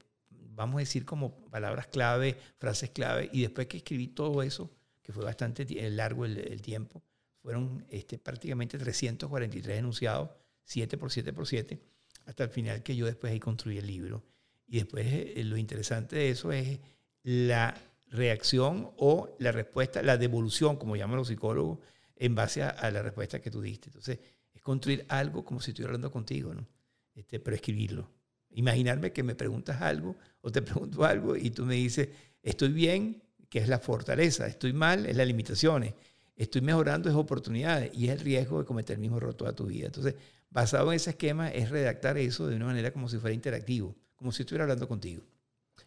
vamos 0.54 0.76
a 0.76 0.78
decir, 0.78 1.04
como 1.04 1.36
palabras 1.50 1.88
clave, 1.88 2.38
frases 2.56 2.88
clave. 2.88 3.28
Y 3.30 3.42
después 3.42 3.66
que 3.66 3.76
escribí 3.76 4.06
todo 4.06 4.42
eso, 4.42 4.70
que 5.02 5.12
fue 5.12 5.22
bastante 5.22 5.66
largo 5.90 6.24
el, 6.24 6.38
el 6.38 6.62
tiempo, 6.62 7.02
fueron 7.44 7.84
este, 7.90 8.16
prácticamente 8.16 8.78
343 8.78 9.78
enunciados, 9.78 10.30
7 10.64 10.96
por 10.96 11.12
7 11.12 11.34
por 11.34 11.46
7, 11.46 11.78
hasta 12.24 12.44
el 12.44 12.48
final 12.48 12.82
que 12.82 12.96
yo 12.96 13.04
después 13.04 13.30
ahí 13.30 13.38
construí 13.38 13.76
el 13.76 13.86
libro. 13.86 14.24
Y 14.66 14.78
después 14.78 15.06
eh, 15.06 15.44
lo 15.44 15.58
interesante 15.58 16.16
de 16.16 16.30
eso 16.30 16.52
es 16.52 16.80
la 17.22 17.78
reacción 18.06 18.92
o 18.96 19.36
la 19.40 19.52
respuesta, 19.52 20.02
la 20.02 20.16
devolución, 20.16 20.78
como 20.78 20.96
llaman 20.96 21.18
los 21.18 21.28
psicólogos, 21.28 21.80
en 22.16 22.34
base 22.34 22.62
a, 22.62 22.70
a, 22.70 22.90
la 22.90 23.02
respuesta 23.02 23.42
que 23.42 23.50
tú 23.50 23.60
diste. 23.60 23.90
Entonces, 23.90 24.20
es 24.54 24.62
construir 24.62 25.04
algo 25.08 25.44
como 25.44 25.60
si 25.60 25.72
estuviera 25.72 25.90
hablando 25.90 26.10
contigo, 26.10 26.54
¿no? 26.54 26.66
este, 27.14 27.40
pero 27.40 27.56
escribirlo. 27.56 28.10
Imaginarme 28.52 29.12
que 29.12 29.22
me 29.22 29.34
preguntas 29.34 29.82
algo 29.82 30.16
o 30.40 30.50
te 30.50 30.62
pregunto 30.62 31.04
algo 31.04 31.36
y 31.36 31.50
tú 31.50 31.66
me 31.66 31.74
dices, 31.74 32.08
estoy 32.42 32.72
bien, 32.72 33.22
que 33.50 33.58
es 33.58 33.68
la 33.68 33.80
fortaleza, 33.80 34.46
estoy 34.46 34.72
mal, 34.72 35.04
es 35.04 35.14
las 35.14 35.26
limitaciones, 35.26 35.92
estoy 36.36 36.60
mejorando, 36.60 37.08
es 37.08 37.14
oportunidades 37.14 37.90
y 37.94 38.08
es 38.08 38.12
el 38.12 38.20
riesgo 38.20 38.58
de 38.58 38.64
cometer 38.64 38.94
el 38.94 39.00
mismo 39.00 39.18
error 39.18 39.34
toda 39.34 39.52
tu 39.52 39.66
vida. 39.66 39.86
Entonces, 39.86 40.14
basado 40.50 40.90
en 40.92 40.96
ese 40.96 41.10
esquema, 41.10 41.50
es 41.50 41.70
redactar 41.70 42.18
eso 42.18 42.46
de 42.46 42.56
una 42.56 42.66
manera 42.66 42.92
como 42.92 43.08
si 43.08 43.18
fuera 43.18 43.34
interactivo, 43.34 43.94
como 44.16 44.32
si 44.32 44.42
estuviera 44.42 44.64
hablando 44.64 44.88
contigo. 44.88 45.22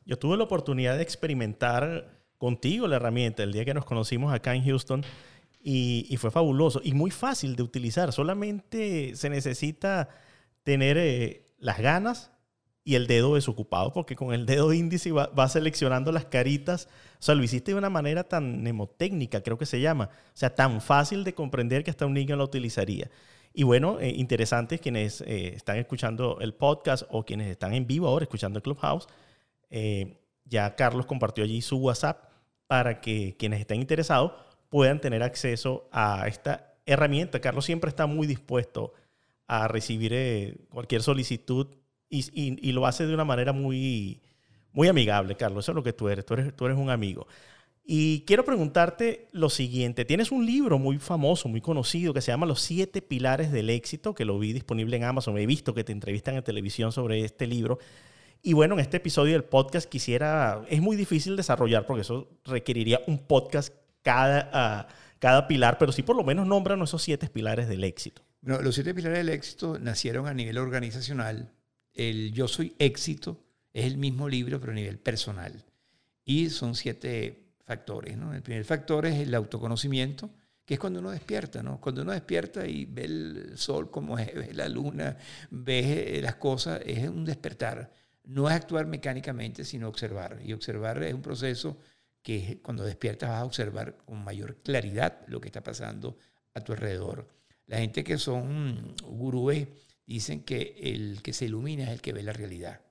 Yo 0.05 0.17
tuve 0.17 0.37
la 0.37 0.43
oportunidad 0.43 0.95
de 0.95 1.03
experimentar 1.03 2.17
contigo 2.37 2.87
la 2.87 2.97
herramienta 2.97 3.43
el 3.43 3.51
día 3.51 3.65
que 3.65 3.73
nos 3.73 3.85
conocimos 3.85 4.33
acá 4.33 4.53
en 4.53 4.63
Houston 4.63 5.03
y, 5.59 6.15
fue 6.17 6.31
fabuloso 6.31 6.79
y 6.83 6.93
muy 6.93 7.11
fácil 7.11 7.55
de 7.55 7.63
utilizar. 7.63 8.13
Solamente 8.13 9.15
se 9.15 9.29
necesita 9.29 10.07
tener 10.63 10.97
eh, 10.97 11.45
las 11.57 11.79
ganas 11.79 12.31
y 12.88 12.95
el 12.95 13.05
dedo 13.05 13.35
desocupado, 13.35 13.91
porque 13.91 14.15
con 14.15 14.33
el 14.33 14.45
dedo 14.45 14.71
índice 14.71 15.11
va, 15.11 15.49
seleccionando 15.49 16.13
las 16.13 16.23
caritas. 16.23 16.88
O 17.19 17.21
sea, 17.21 17.35
lo 17.35 17.43
hiciste 17.43 17.73
de 17.73 17.77
una 17.77 17.89
manera 17.89 18.23
tan 18.23 18.61
mnemotécnica, 18.61 19.43
creo 19.43 19.57
que 19.57 19.65
se 19.65 19.81
llama. 19.81 20.05
O 20.05 20.38
sea, 20.38 20.55
tan 20.55 20.79
fácil 20.79 21.25
de 21.25 21.33
comprender 21.33 21.83
que 21.83 21.91
hasta 21.91 22.05
un 22.05 22.13
niño 22.13 22.38
lo 22.38 22.45
utilizaría. 22.45 23.11
Y 23.53 23.63
bueno, 23.63 23.99
eh, 23.99 24.13
interesantes 24.15 24.79
quienes 24.79 25.19
eh, 25.19 25.49
están 25.53 25.75
escuchando 25.75 26.38
el 26.39 26.53
podcast 26.53 27.03
o 27.09 27.25
quienes 27.25 27.51
están 27.51 27.73
en 27.73 27.85
vivo 27.88 28.07
ahora 28.07 28.23
escuchando 28.23 28.59
el 28.59 28.63
Clubhouse. 28.63 29.07
Eh, 29.69 30.21
ya 30.45 30.73
Carlos 30.77 31.05
compartió 31.05 31.43
allí 31.43 31.61
su 31.61 31.75
WhatsApp 31.79 32.29
para 32.67 33.01
que 33.01 33.35
quienes 33.38 33.59
estén 33.59 33.81
interesados 33.81 34.31
puedan 34.69 35.01
tener 35.01 35.23
acceso 35.23 35.89
a 35.91 36.25
esta 36.29 36.77
herramienta. 36.85 37.41
Carlos 37.41 37.65
siempre 37.65 37.89
está 37.89 38.07
muy 38.07 38.27
dispuesto 38.27 38.93
a 39.45 39.67
recibir 39.67 40.13
eh, 40.13 40.55
cualquier 40.71 41.03
solicitud 41.03 41.67
y, 42.10 42.72
lo 42.72 42.86
hace 42.86 43.05
de 43.05 43.14
una 43.14 43.26
manera 43.26 43.53
muy, 43.53 44.22
muy 44.72 44.88
amigable, 44.88 45.36
Carlos. 45.36 45.66
Eso 45.66 45.72
es 45.72 45.76
lo 45.76 45.84
que 45.84 45.93
tú 45.93 46.10
eres. 46.10 46.26
Tú 46.26 46.34
eres, 46.36 46.55
tú 46.55 46.66
eres 46.66 46.78
un 46.78 46.89
amigo. 46.89 47.28
Y 47.89 48.26
quiero 48.26 48.43
preguntarte 48.43 49.30
lo 49.32 49.49
siguiente. 49.49 50.03
Tienes 50.03 50.32
un 50.32 50.45
libro 50.45 50.78
muy 50.78 50.99
famoso, 50.99 51.47
muy 51.47 51.62
conocido, 51.62 52.14
que 52.14 52.20
se 52.20 52.32
llama 52.32 52.45
Los 52.45 52.60
siete 52.60 53.01
pilares 53.01 53.51
del 53.51 53.70
éxito, 53.70 54.14
que 54.14 54.26
lo 54.26 54.38
vi 54.38 54.51
disponible 54.51 54.97
en 54.97 55.05
Amazon. 55.05 55.38
He 55.38 55.45
visto 55.45 55.74
que 55.74 55.86
te 55.86 55.93
entrevistan 55.93 56.36
en 56.36 56.43
televisión 56.43 56.91
sobre 56.91 57.24
este 57.24 57.47
libro. 57.47 57.80
Y 58.43 58.53
bueno, 58.53 58.76
en 58.76 58.82
este 58.82 58.97
episodio 58.97 59.34
del 59.34 59.45
podcast 59.45 59.89
quisiera, 59.89 60.64
es 60.70 60.82
muy 60.82 60.97
difícil 60.97 61.38
desarrollar 61.38 61.86
porque 61.86 62.01
eso 62.01 62.30
requeriría 62.45 62.99
un 63.08 63.20
podcast 63.20 63.74
cada, 64.01 64.49
ah, 64.53 64.88
cada 65.20 65.47
pilar, 65.47 65.78
pero 65.78 65.91
sí 65.91 66.03
por 66.03 66.16
lo 66.16 66.24
menos 66.24 66.45
nombran 66.45 66.82
esos 66.82 67.01
siete 67.01 67.28
pilares 67.30 67.68
del 67.68 67.84
éxito. 67.86 68.22
Bueno, 68.41 68.62
los 68.62 68.76
siete 68.76 68.93
pilares 68.93 69.20
del 69.20 69.30
éxito 69.30 69.80
nacieron 69.80 70.28
a 70.28 70.34
nivel 70.34 70.58
organizacional. 70.58 71.51
El 71.97 72.31
Yo 72.31 72.47
Soy 72.47 72.75
Éxito 72.79 73.43
es 73.73 73.85
el 73.85 73.97
mismo 73.97 74.29
libro, 74.29 74.59
pero 74.59 74.71
a 74.71 74.75
nivel 74.75 74.99
personal. 74.99 75.65
Y 76.23 76.49
son 76.49 76.75
siete 76.75 77.55
factores. 77.65 78.17
¿no? 78.17 78.33
El 78.33 78.41
primer 78.41 78.63
factor 78.63 79.05
es 79.05 79.19
el 79.19 79.33
autoconocimiento, 79.35 80.29
que 80.65 80.75
es 80.75 80.79
cuando 80.79 80.99
uno 80.99 81.11
despierta, 81.11 81.63
¿no? 81.63 81.79
Cuando 81.79 82.01
uno 82.01 82.11
despierta 82.11 82.67
y 82.67 82.85
ve 82.85 83.05
el 83.05 83.53
sol 83.57 83.89
como 83.89 84.19
es, 84.19 84.33
ve 84.35 84.53
la 84.53 84.67
luna, 84.67 85.17
ve 85.49 86.19
las 86.21 86.35
cosas, 86.35 86.81
es 86.85 87.07
un 87.07 87.25
despertar 87.25 87.91
no 88.27 88.49
es 88.49 88.55
actuar 88.55 88.85
mecánicamente, 88.85 89.63
sino 89.63 89.87
observar. 89.87 90.39
Y 90.43 90.53
observar 90.53 91.01
es 91.03 91.13
un 91.13 91.21
proceso 91.21 91.77
que 92.21 92.59
cuando 92.61 92.83
despiertas 92.83 93.29
vas 93.29 93.41
a 93.41 93.45
observar 93.45 93.97
con 94.05 94.23
mayor 94.23 94.57
claridad 94.57 95.21
lo 95.27 95.39
que 95.39 95.47
está 95.47 95.63
pasando 95.63 96.17
a 96.53 96.61
tu 96.61 96.73
alrededor. 96.73 97.27
La 97.67 97.77
gente 97.77 98.03
que 98.03 98.17
son 98.17 98.95
gurúes 99.03 99.67
dicen 100.08 100.43
que 100.43 100.76
el 100.82 101.22
que 101.22 101.34
se 101.34 101.45
ilumina 101.45 101.84
es 101.84 101.89
el 101.89 102.01
que 102.01 102.14
ve 102.14 102.24
la 102.24 102.34
realidad. 102.34 102.82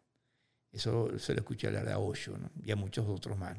Eso 0.71 1.19
se 1.19 1.33
lo 1.33 1.41
escuché 1.41 1.67
hablar 1.67 1.89
a 1.89 1.99
Osho 1.99 2.37
y 2.63 2.71
a 2.71 2.77
muchos 2.77 3.09
otros 3.09 3.39
más. 3.39 3.57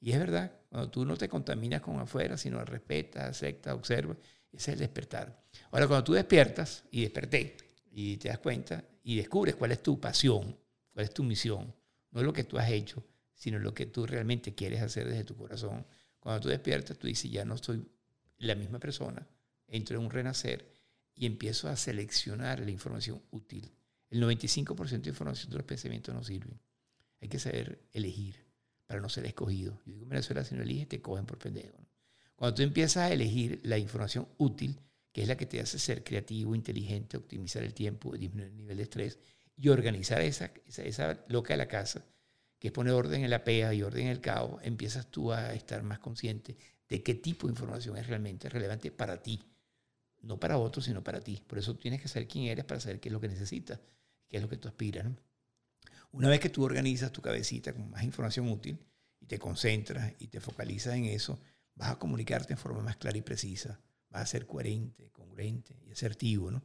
Y 0.00 0.12
es 0.12 0.18
verdad, 0.18 0.52
cuando 0.68 0.90
tú 0.90 1.04
no 1.04 1.16
te 1.16 1.28
contaminas 1.28 1.82
con 1.82 1.98
afuera, 1.98 2.36
sino 2.36 2.64
respetas, 2.64 3.24
aceptas, 3.24 3.74
observas, 3.74 4.16
ese 4.50 4.70
es 4.70 4.74
el 4.74 4.78
despertar. 4.80 5.44
Ahora, 5.70 5.86
cuando 5.86 6.04
tú 6.04 6.12
despiertas 6.14 6.84
y 6.90 7.02
desperté 7.02 7.56
y 7.90 8.16
te 8.16 8.28
das 8.28 8.38
cuenta 8.38 8.84
y 9.02 9.16
descubres 9.16 9.56
cuál 9.56 9.72
es 9.72 9.82
tu 9.82 10.00
pasión, 10.00 10.58
cuál 10.92 11.04
es 11.04 11.12
tu 11.12 11.22
misión. 11.22 11.74
No 12.10 12.20
es 12.20 12.26
lo 12.26 12.32
que 12.32 12.44
tú 12.44 12.58
has 12.58 12.70
hecho, 12.70 13.04
sino 13.34 13.58
lo 13.58 13.74
que 13.74 13.86
tú 13.86 14.06
realmente 14.06 14.54
quieres 14.54 14.80
hacer 14.80 15.08
desde 15.08 15.24
tu 15.24 15.36
corazón. 15.36 15.86
Cuando 16.18 16.40
tú 16.40 16.48
despiertas, 16.48 16.96
tú 16.96 17.06
dices, 17.06 17.30
ya 17.30 17.44
no 17.44 17.58
soy 17.58 17.86
la 18.38 18.54
misma 18.54 18.78
persona, 18.78 19.26
entro 19.66 19.98
en 19.98 20.04
un 20.04 20.10
renacer 20.10 20.73
y 21.14 21.26
empiezo 21.26 21.68
a 21.68 21.76
seleccionar 21.76 22.60
la 22.60 22.70
información 22.70 23.22
útil. 23.30 23.72
El 24.10 24.22
95% 24.22 25.02
de 25.02 25.10
información 25.10 25.50
de 25.50 25.56
los 25.56 25.66
pensamientos 25.66 26.14
no 26.14 26.22
sirven. 26.22 26.60
Hay 27.20 27.28
que 27.28 27.38
saber 27.38 27.88
elegir 27.92 28.44
para 28.86 29.00
no 29.00 29.08
ser 29.08 29.26
escogido. 29.26 29.80
Yo 29.86 29.92
digo 29.92 30.04
en 30.04 30.10
Venezuela, 30.10 30.44
si 30.44 30.54
no 30.54 30.62
eliges, 30.62 30.88
te 30.88 31.00
cogen 31.00 31.26
por 31.26 31.38
pendejo. 31.38 31.78
Cuando 32.36 32.56
tú 32.56 32.62
empiezas 32.62 33.04
a 33.04 33.12
elegir 33.12 33.60
la 33.64 33.78
información 33.78 34.28
útil, 34.38 34.80
que 35.12 35.22
es 35.22 35.28
la 35.28 35.36
que 35.36 35.46
te 35.46 35.60
hace 35.60 35.78
ser 35.78 36.02
creativo, 36.02 36.54
inteligente, 36.54 37.16
optimizar 37.16 37.62
el 37.62 37.72
tiempo, 37.72 38.16
disminuir 38.16 38.50
el 38.50 38.56
nivel 38.56 38.76
de 38.78 38.82
estrés 38.82 39.18
y 39.56 39.68
organizar 39.68 40.20
esa, 40.20 40.50
esa, 40.66 41.24
loca 41.28 41.54
de 41.54 41.58
la 41.58 41.68
casa, 41.68 42.04
que 42.58 42.68
es 42.68 42.72
poner 42.72 42.94
orden 42.94 43.22
en 43.22 43.30
la 43.30 43.44
pea 43.44 43.72
y 43.72 43.82
orden 43.82 44.06
en 44.06 44.12
el 44.12 44.20
caos, 44.20 44.60
empiezas 44.64 45.10
tú 45.10 45.32
a 45.32 45.54
estar 45.54 45.82
más 45.84 46.00
consciente 46.00 46.56
de 46.88 47.02
qué 47.02 47.14
tipo 47.14 47.46
de 47.46 47.52
información 47.52 47.96
es 47.96 48.06
realmente 48.08 48.48
relevante 48.48 48.90
para 48.90 49.22
ti. 49.22 49.40
No 50.24 50.40
para 50.40 50.58
otros, 50.58 50.86
sino 50.86 51.04
para 51.04 51.20
ti. 51.20 51.42
Por 51.46 51.58
eso 51.58 51.76
tienes 51.76 52.00
que 52.00 52.08
saber 52.08 52.26
quién 52.26 52.46
eres 52.46 52.64
para 52.64 52.80
saber 52.80 52.98
qué 52.98 53.10
es 53.10 53.12
lo 53.12 53.20
que 53.20 53.28
necesitas, 53.28 53.78
qué 54.26 54.38
es 54.38 54.42
lo 54.42 54.48
que 54.48 54.56
tú 54.56 54.68
aspiras. 54.68 55.06
Una 56.12 56.28
vez 56.28 56.40
que 56.40 56.48
tú 56.48 56.64
organizas 56.64 57.12
tu 57.12 57.20
cabecita 57.20 57.72
con 57.72 57.90
más 57.90 58.02
información 58.04 58.48
útil 58.48 58.78
y 59.20 59.26
te 59.26 59.38
concentras 59.38 60.14
y 60.18 60.28
te 60.28 60.40
focalizas 60.40 60.94
en 60.94 61.04
eso, 61.04 61.38
vas 61.74 61.90
a 61.90 61.98
comunicarte 61.98 62.52
en 62.52 62.58
forma 62.58 62.80
más 62.80 62.96
clara 62.96 63.18
y 63.18 63.22
precisa. 63.22 63.80
Vas 64.08 64.22
a 64.22 64.26
ser 64.26 64.46
coherente, 64.46 65.10
congruente 65.10 65.76
y 65.86 65.90
asertivo. 65.90 66.50
¿no? 66.50 66.62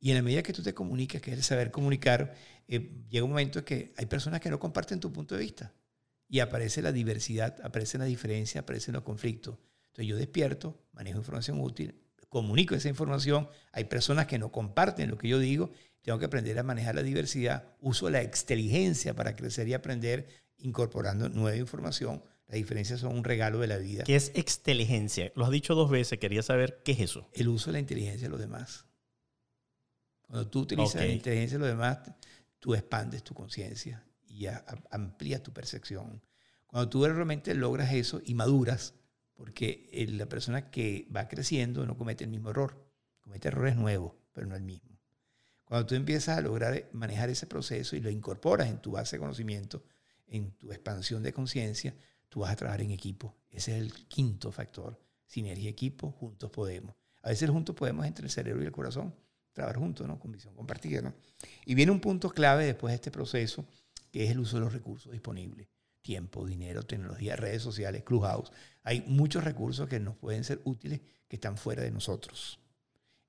Y 0.00 0.10
en 0.10 0.16
la 0.16 0.22
medida 0.22 0.42
que 0.42 0.52
tú 0.52 0.62
te 0.62 0.72
comunicas, 0.72 1.20
que 1.20 1.32
es 1.32 1.36
el 1.36 1.44
saber 1.44 1.70
comunicar, 1.70 2.34
eh, 2.66 3.04
llega 3.08 3.24
un 3.24 3.30
momento 3.30 3.58
en 3.58 3.64
que 3.64 3.92
hay 3.96 4.06
personas 4.06 4.40
que 4.40 4.50
no 4.50 4.58
comparten 4.58 5.00
tu 5.00 5.12
punto 5.12 5.34
de 5.34 5.42
vista. 5.42 5.72
Y 6.28 6.40
aparece 6.40 6.80
la 6.80 6.92
diversidad, 6.92 7.60
aparecen 7.62 8.00
las 8.00 8.08
diferencias, 8.08 8.62
aparecen 8.62 8.94
los 8.94 9.02
conflictos. 9.02 9.58
Entonces 9.88 10.06
yo 10.06 10.16
despierto, 10.16 10.86
manejo 10.92 11.18
información 11.18 11.60
útil, 11.60 12.01
comunico 12.32 12.74
esa 12.74 12.88
información. 12.88 13.46
Hay 13.72 13.84
personas 13.84 14.26
que 14.26 14.38
no 14.38 14.50
comparten 14.50 15.10
lo 15.10 15.18
que 15.18 15.28
yo 15.28 15.38
digo. 15.38 15.70
Tengo 16.00 16.18
que 16.18 16.24
aprender 16.24 16.58
a 16.58 16.62
manejar 16.62 16.94
la 16.94 17.02
diversidad. 17.02 17.74
Uso 17.78 18.08
la 18.08 18.22
exteligencia 18.22 19.14
para 19.14 19.36
crecer 19.36 19.68
y 19.68 19.74
aprender 19.74 20.26
incorporando 20.56 21.28
nueva 21.28 21.58
información. 21.58 22.24
Las 22.46 22.56
diferencias 22.56 23.00
son 23.00 23.18
un 23.18 23.22
regalo 23.22 23.60
de 23.60 23.66
la 23.66 23.76
vida. 23.76 24.04
¿Qué 24.04 24.16
es 24.16 24.32
exteligencia? 24.34 25.30
Lo 25.36 25.44
has 25.44 25.50
dicho 25.50 25.74
dos 25.74 25.90
veces. 25.90 26.18
Quería 26.18 26.42
saber 26.42 26.80
qué 26.82 26.92
es 26.92 27.00
eso. 27.00 27.28
El 27.34 27.48
uso 27.48 27.66
de 27.66 27.74
la 27.74 27.80
inteligencia 27.80 28.28
de 28.28 28.30
los 28.30 28.40
demás. 28.40 28.86
Cuando 30.22 30.48
tú 30.48 30.60
utilizas 30.60 30.94
la 31.02 31.08
inteligencia 31.08 31.58
de 31.58 31.66
los 31.66 31.68
demás, 31.68 31.98
tú 32.60 32.74
expandes 32.74 33.22
tu 33.22 33.34
conciencia 33.34 34.06
y 34.26 34.46
amplías 34.90 35.42
tu 35.42 35.52
percepción. 35.52 36.22
Cuando 36.66 36.88
tú 36.88 37.04
realmente 37.04 37.54
logras 37.54 37.92
eso 37.92 38.22
y 38.24 38.32
maduras, 38.32 38.94
porque 39.42 39.90
la 40.08 40.26
persona 40.26 40.70
que 40.70 41.08
va 41.14 41.26
creciendo 41.26 41.84
no 41.84 41.96
comete 41.96 42.22
el 42.22 42.30
mismo 42.30 42.50
error, 42.50 42.80
comete 43.22 43.48
errores 43.48 43.74
nuevos, 43.74 44.12
pero 44.32 44.46
no 44.46 44.54
el 44.54 44.62
mismo. 44.62 45.00
Cuando 45.64 45.84
tú 45.84 45.96
empiezas 45.96 46.38
a 46.38 46.40
lograr 46.40 46.88
manejar 46.92 47.28
ese 47.28 47.48
proceso 47.48 47.96
y 47.96 48.00
lo 48.00 48.08
incorporas 48.08 48.68
en 48.68 48.78
tu 48.78 48.92
base 48.92 49.16
de 49.16 49.20
conocimiento, 49.20 49.82
en 50.28 50.52
tu 50.52 50.70
expansión 50.70 51.24
de 51.24 51.32
conciencia, 51.32 51.92
tú 52.28 52.42
vas 52.42 52.52
a 52.52 52.56
trabajar 52.56 52.82
en 52.82 52.92
equipo. 52.92 53.34
Ese 53.50 53.76
es 53.76 53.82
el 53.82 53.92
quinto 54.06 54.52
factor. 54.52 54.96
Sinergia 55.26 55.68
equipo, 55.70 56.12
juntos 56.12 56.48
podemos. 56.52 56.94
A 57.22 57.30
veces 57.30 57.50
juntos 57.50 57.74
podemos 57.74 58.06
entre 58.06 58.26
el 58.26 58.30
cerebro 58.30 58.62
y 58.62 58.66
el 58.66 58.72
corazón, 58.72 59.12
trabajar 59.52 59.80
juntos, 59.80 60.06
¿no? 60.06 60.20
Con 60.20 60.30
visión 60.30 60.54
compartida, 60.54 61.02
¿no? 61.02 61.14
Y 61.66 61.74
viene 61.74 61.90
un 61.90 62.00
punto 62.00 62.30
clave 62.30 62.64
después 62.64 62.92
de 62.92 62.94
este 62.94 63.10
proceso, 63.10 63.66
que 64.12 64.22
es 64.22 64.30
el 64.30 64.38
uso 64.38 64.58
de 64.58 64.66
los 64.66 64.72
recursos 64.72 65.10
disponibles. 65.10 65.66
Tiempo, 66.02 66.44
dinero, 66.44 66.82
tecnología, 66.82 67.36
redes 67.36 67.62
sociales, 67.62 68.02
Clubhouse. 68.02 68.52
Hay 68.82 69.02
muchos 69.06 69.44
recursos 69.44 69.88
que 69.88 70.00
nos 70.00 70.16
pueden 70.16 70.44
ser 70.44 70.60
útiles 70.64 71.00
que 71.28 71.36
están 71.36 71.56
fuera 71.56 71.82
de 71.82 71.90
nosotros. 71.90 72.58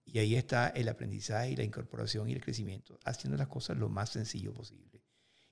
Y 0.05 0.19
ahí 0.19 0.36
está 0.36 0.67
el 0.69 0.89
aprendizaje 0.89 1.51
y 1.51 1.55
la 1.55 1.63
incorporación 1.63 2.30
y 2.30 2.34
el 2.34 2.41
crecimiento, 2.41 2.99
haciendo 3.05 3.38
las 3.38 3.47
cosas 3.47 3.78
lo 3.78 3.89
más 3.89 4.09
sencillo 4.09 4.53
posible. 4.53 5.03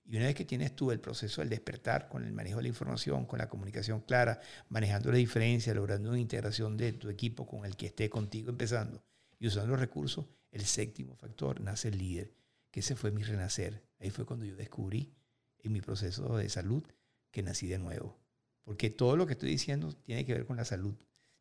Y 0.04 0.18
una 0.18 0.26
vez 0.26 0.36
que 0.36 0.46
tienes 0.46 0.76
tú 0.76 0.92
el 0.92 1.00
proceso 1.00 1.42
del 1.42 1.50
despertar 1.50 2.10
con 2.10 2.26
el 2.26 2.34
manejo 2.34 2.58
de 2.58 2.64
la 2.64 2.70
información, 2.70 3.26
con 3.26 3.40
la 3.40 3.48
comunicación 3.48 4.02
clara, 4.02 4.42
manejando 4.68 5.12
la 5.12 5.18
diferencia, 5.18 5.74
logrando 5.74 6.10
una 6.10 6.20
integración 6.20 6.76
de 6.76 6.94
tu 6.94 7.10
equipo 7.10 7.46
con 7.46 7.66
el 7.66 7.78
que 7.78 7.86
esté 7.86 8.10
contigo 8.10 8.50
empezando 8.50 9.04
y 9.40 9.48
usando 9.48 9.72
los 9.72 9.80
recursos, 9.80 10.26
el 10.52 10.66
séptimo 10.66 11.16
factor, 11.16 11.62
nace 11.62 11.88
el 11.88 11.98
líder, 11.98 12.34
que 12.72 12.82
ese 12.82 12.96
fue 12.96 13.12
mi 13.12 13.24
renacer. 13.24 13.84
Ahí 14.00 14.10
fue 14.10 14.26
cuando 14.26 14.46
yo 14.46 14.56
descubrí 14.56 15.14
en 15.60 15.72
mi 15.72 15.82
proceso 15.82 16.36
de 16.38 16.50
salud 16.50 16.84
que 17.32 17.42
nací 17.42 17.68
de 17.68 17.80
nuevo. 17.80 18.18
Porque 18.64 18.90
todo 18.90 19.18
lo 19.18 19.26
que 19.26 19.34
estoy 19.34 19.50
diciendo 19.50 19.92
tiene 19.94 20.26
que 20.26 20.34
ver 20.34 20.46
con 20.46 20.58
la 20.58 20.66
salud, 20.66 20.96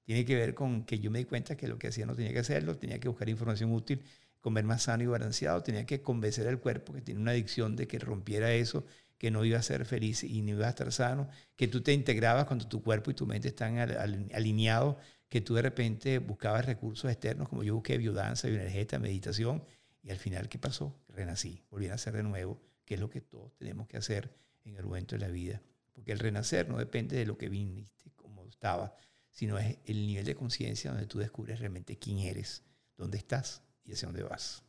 tiene 0.05 0.25
que 0.25 0.35
ver 0.35 0.55
con 0.55 0.85
que 0.85 0.99
yo 0.99 1.11
me 1.11 1.19
di 1.19 1.25
cuenta 1.25 1.57
que 1.57 1.69
lo 1.69 1.79
que 1.79 1.89
hacía 1.89 2.07
no 2.07 2.15
tenía 2.15 2.33
que 2.33 2.39
hacerlo, 2.39 2.77
tenía 2.77 2.99
que 2.99 3.09
buscar 3.09 3.29
información 3.29 3.73
útil, 3.73 4.03
comer 4.41 4.65
más 4.65 4.85
sano 4.85 5.03
y 5.03 5.07
balanceado, 5.07 5.63
tenía 5.63 5.85
que 5.87 6.01
convencer 6.01 6.49
al 6.49 6.59
cuerpo 6.61 6.93
que 6.93 7.03
tiene 7.03 7.21
una 7.21 7.33
adicción 7.33 7.77
de 7.77 7.87
que 7.87 7.99
rompiera 7.99 8.53
eso, 8.53 8.85
que 9.19 9.31
no 9.31 9.45
iba 9.45 9.59
a 9.59 9.63
ser 9.63 9.85
feliz 9.85 10.25
y 10.25 10.41
no 10.41 10.53
iba 10.53 10.67
a 10.67 10.71
estar 10.71 10.91
sano, 10.93 11.29
que 11.55 11.69
tú 11.69 11.83
te 11.83 11.93
integrabas 11.93 12.47
cuando 12.47 12.67
tu 12.67 12.83
cuerpo 12.83 13.11
y 13.11 13.15
tu 13.15 13.27
mente 13.27 13.49
están 13.49 13.79
alineados, 13.79 14.97
que 15.29 15.43
tú 15.43 15.55
de 15.55 15.63
repente 15.63 16.19
buscabas 16.19 16.65
recursos 16.65 17.11
externos, 17.11 17.49
como 17.49 17.63
yo 17.63 17.75
busqué 17.75 17.99
biodanza, 17.99 18.49
bioenergeta, 18.49 18.99
meditación, 18.99 19.63
y 20.03 20.11
al 20.11 20.17
final, 20.17 20.49
¿qué 20.49 20.59
pasó? 20.59 20.99
Renací, 21.09 21.63
volví 21.71 21.87
a 21.87 21.91
nacer 21.91 22.15
de 22.15 22.23
nuevo, 22.23 22.61
que 22.87 22.95
es 22.95 23.01
lo 23.01 23.11
que 23.11 23.21
todos 23.21 23.55
tenemos 23.57 23.87
que 23.87 23.99
hacer 23.99 24.35
en 24.65 24.77
el 24.77 24.85
momento 24.85 25.15
de 25.15 25.21
la 25.21 25.29
vida. 25.29 25.61
Porque 25.93 26.13
el 26.13 26.19
renacer 26.19 26.69
no 26.69 26.79
depende 26.79 27.17
de 27.17 27.27
lo 27.27 27.37
que 27.37 27.49
viniste, 27.49 28.11
como 28.17 28.47
estaba, 28.47 28.95
sino 29.31 29.59
es 29.59 29.79
el 29.85 30.07
nivel 30.07 30.25
de 30.25 30.35
conciencia 30.35 30.91
donde 30.91 31.07
tú 31.07 31.19
descubres 31.19 31.59
realmente 31.59 31.99
quién 31.99 32.19
eres, 32.19 32.63
dónde 32.97 33.19
estás 33.19 33.63
y 33.85 33.93
hacia 33.93 34.07
dónde 34.07 34.23
vas. 34.23 34.63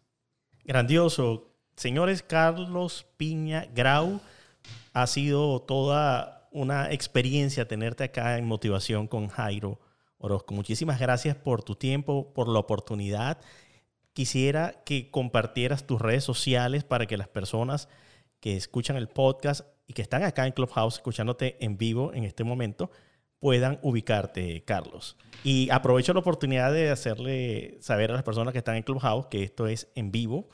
Grandioso. 0.63 1.47
Señores, 1.75 2.21
Carlos 2.21 3.07
Piña 3.17 3.65
Grau, 3.73 4.21
ha 4.93 5.07
sido 5.07 5.61
toda 5.61 6.47
una 6.51 6.91
experiencia 6.91 7.67
tenerte 7.67 8.03
acá 8.03 8.37
en 8.37 8.45
Motivación 8.45 9.07
con 9.07 9.27
Jairo 9.27 9.79
Orozco. 10.17 10.53
Muchísimas 10.53 10.99
gracias 10.99 11.35
por 11.35 11.63
tu 11.63 11.75
tiempo, 11.75 12.33
por 12.33 12.47
la 12.47 12.59
oportunidad. 12.59 13.39
Quisiera 14.13 14.83
que 14.85 15.09
compartieras 15.09 15.87
tus 15.87 16.01
redes 16.01 16.23
sociales 16.23 16.83
para 16.83 17.07
que 17.07 17.17
las 17.17 17.29
personas 17.29 17.87
que 18.39 18.57
escuchan 18.57 18.97
el 18.97 19.07
podcast 19.07 19.65
y 19.91 19.93
que 19.93 20.01
están 20.01 20.23
acá 20.23 20.47
en 20.47 20.53
Clubhouse 20.53 20.95
escuchándote 20.95 21.57
en 21.59 21.77
vivo 21.77 22.13
en 22.13 22.23
este 22.23 22.45
momento 22.45 22.91
puedan 23.39 23.77
ubicarte, 23.81 24.63
Carlos. 24.63 25.17
Y 25.43 25.69
aprovecho 25.69 26.13
la 26.13 26.21
oportunidad 26.21 26.71
de 26.71 26.91
hacerle 26.91 27.77
saber 27.81 28.09
a 28.11 28.13
las 28.13 28.23
personas 28.23 28.53
que 28.53 28.59
están 28.59 28.77
en 28.77 28.83
Clubhouse 28.83 29.25
que 29.25 29.43
esto 29.43 29.67
es 29.67 29.89
en 29.95 30.13
vivo. 30.13 30.47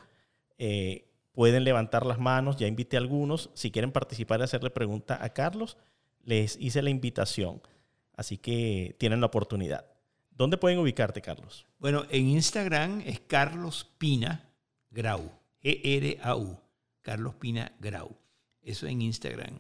Eh, 0.58 1.08
pueden 1.34 1.66
levantar 1.66 2.04
las 2.04 2.18
manos, 2.18 2.58
ya 2.58 2.66
invité 2.66 2.98
a 2.98 3.00
algunos. 3.00 3.52
Si 3.54 3.70
quieren 3.70 3.92
participar 3.92 4.40
y 4.40 4.44
hacerle 4.44 4.72
pregunta 4.72 5.24
a 5.24 5.30
Carlos, 5.30 5.78
les 6.24 6.58
hice 6.60 6.82
la 6.82 6.90
invitación. 6.90 7.62
Así 8.14 8.40
que 8.40 8.96
tienen 8.98 9.20
la 9.20 9.28
oportunidad. 9.28 9.86
¿Dónde 10.32 10.58
pueden 10.58 10.80
ubicarte, 10.80 11.22
Carlos? 11.22 11.68
Bueno, 11.78 12.06
en 12.10 12.28
Instagram 12.30 13.04
es 13.06 13.20
Carlos 13.20 13.88
Pina 14.00 14.50
Grau. 14.90 15.30
E-R-A-U. 15.62 16.58
Carlos 17.04 17.36
Pina 17.36 17.72
Grau. 17.80 18.18
Eso 18.68 18.86
en 18.86 19.02
Instagram. 19.02 19.58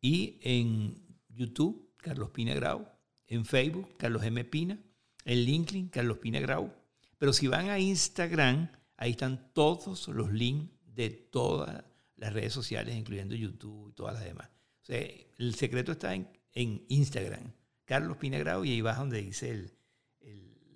Y 0.00 0.38
en 0.42 0.94
YouTube, 1.28 1.92
Carlos 1.98 2.30
Pina 2.30 2.54
Grau. 2.54 2.88
En 3.26 3.44
Facebook, 3.44 3.96
Carlos 3.98 4.22
M. 4.22 4.42
Pina. 4.44 4.78
En 5.24 5.44
LinkedIn, 5.44 5.88
Carlos 5.88 6.18
Pina 6.18 6.40
Grau. 6.40 6.72
Pero 7.18 7.32
si 7.34 7.46
van 7.46 7.68
a 7.68 7.78
Instagram, 7.78 8.70
ahí 8.96 9.10
están 9.10 9.52
todos 9.52 10.08
los 10.08 10.32
links 10.32 10.70
de 10.94 11.10
todas 11.10 11.84
las 12.16 12.32
redes 12.32 12.54
sociales, 12.54 12.96
incluyendo 12.96 13.34
YouTube 13.34 13.90
y 13.90 13.92
todas 13.92 14.14
las 14.14 14.24
demás. 14.24 14.48
O 14.82 14.86
sea, 14.86 15.06
el 15.36 15.54
secreto 15.54 15.92
está 15.92 16.14
en, 16.14 16.28
en 16.52 16.84
Instagram, 16.88 17.52
Carlos 17.84 18.16
Pina 18.16 18.38
Grau, 18.38 18.64
y 18.64 18.70
ahí 18.70 18.80
vas 18.80 18.98
donde 18.98 19.20
dice 19.20 19.50
el, 19.50 19.78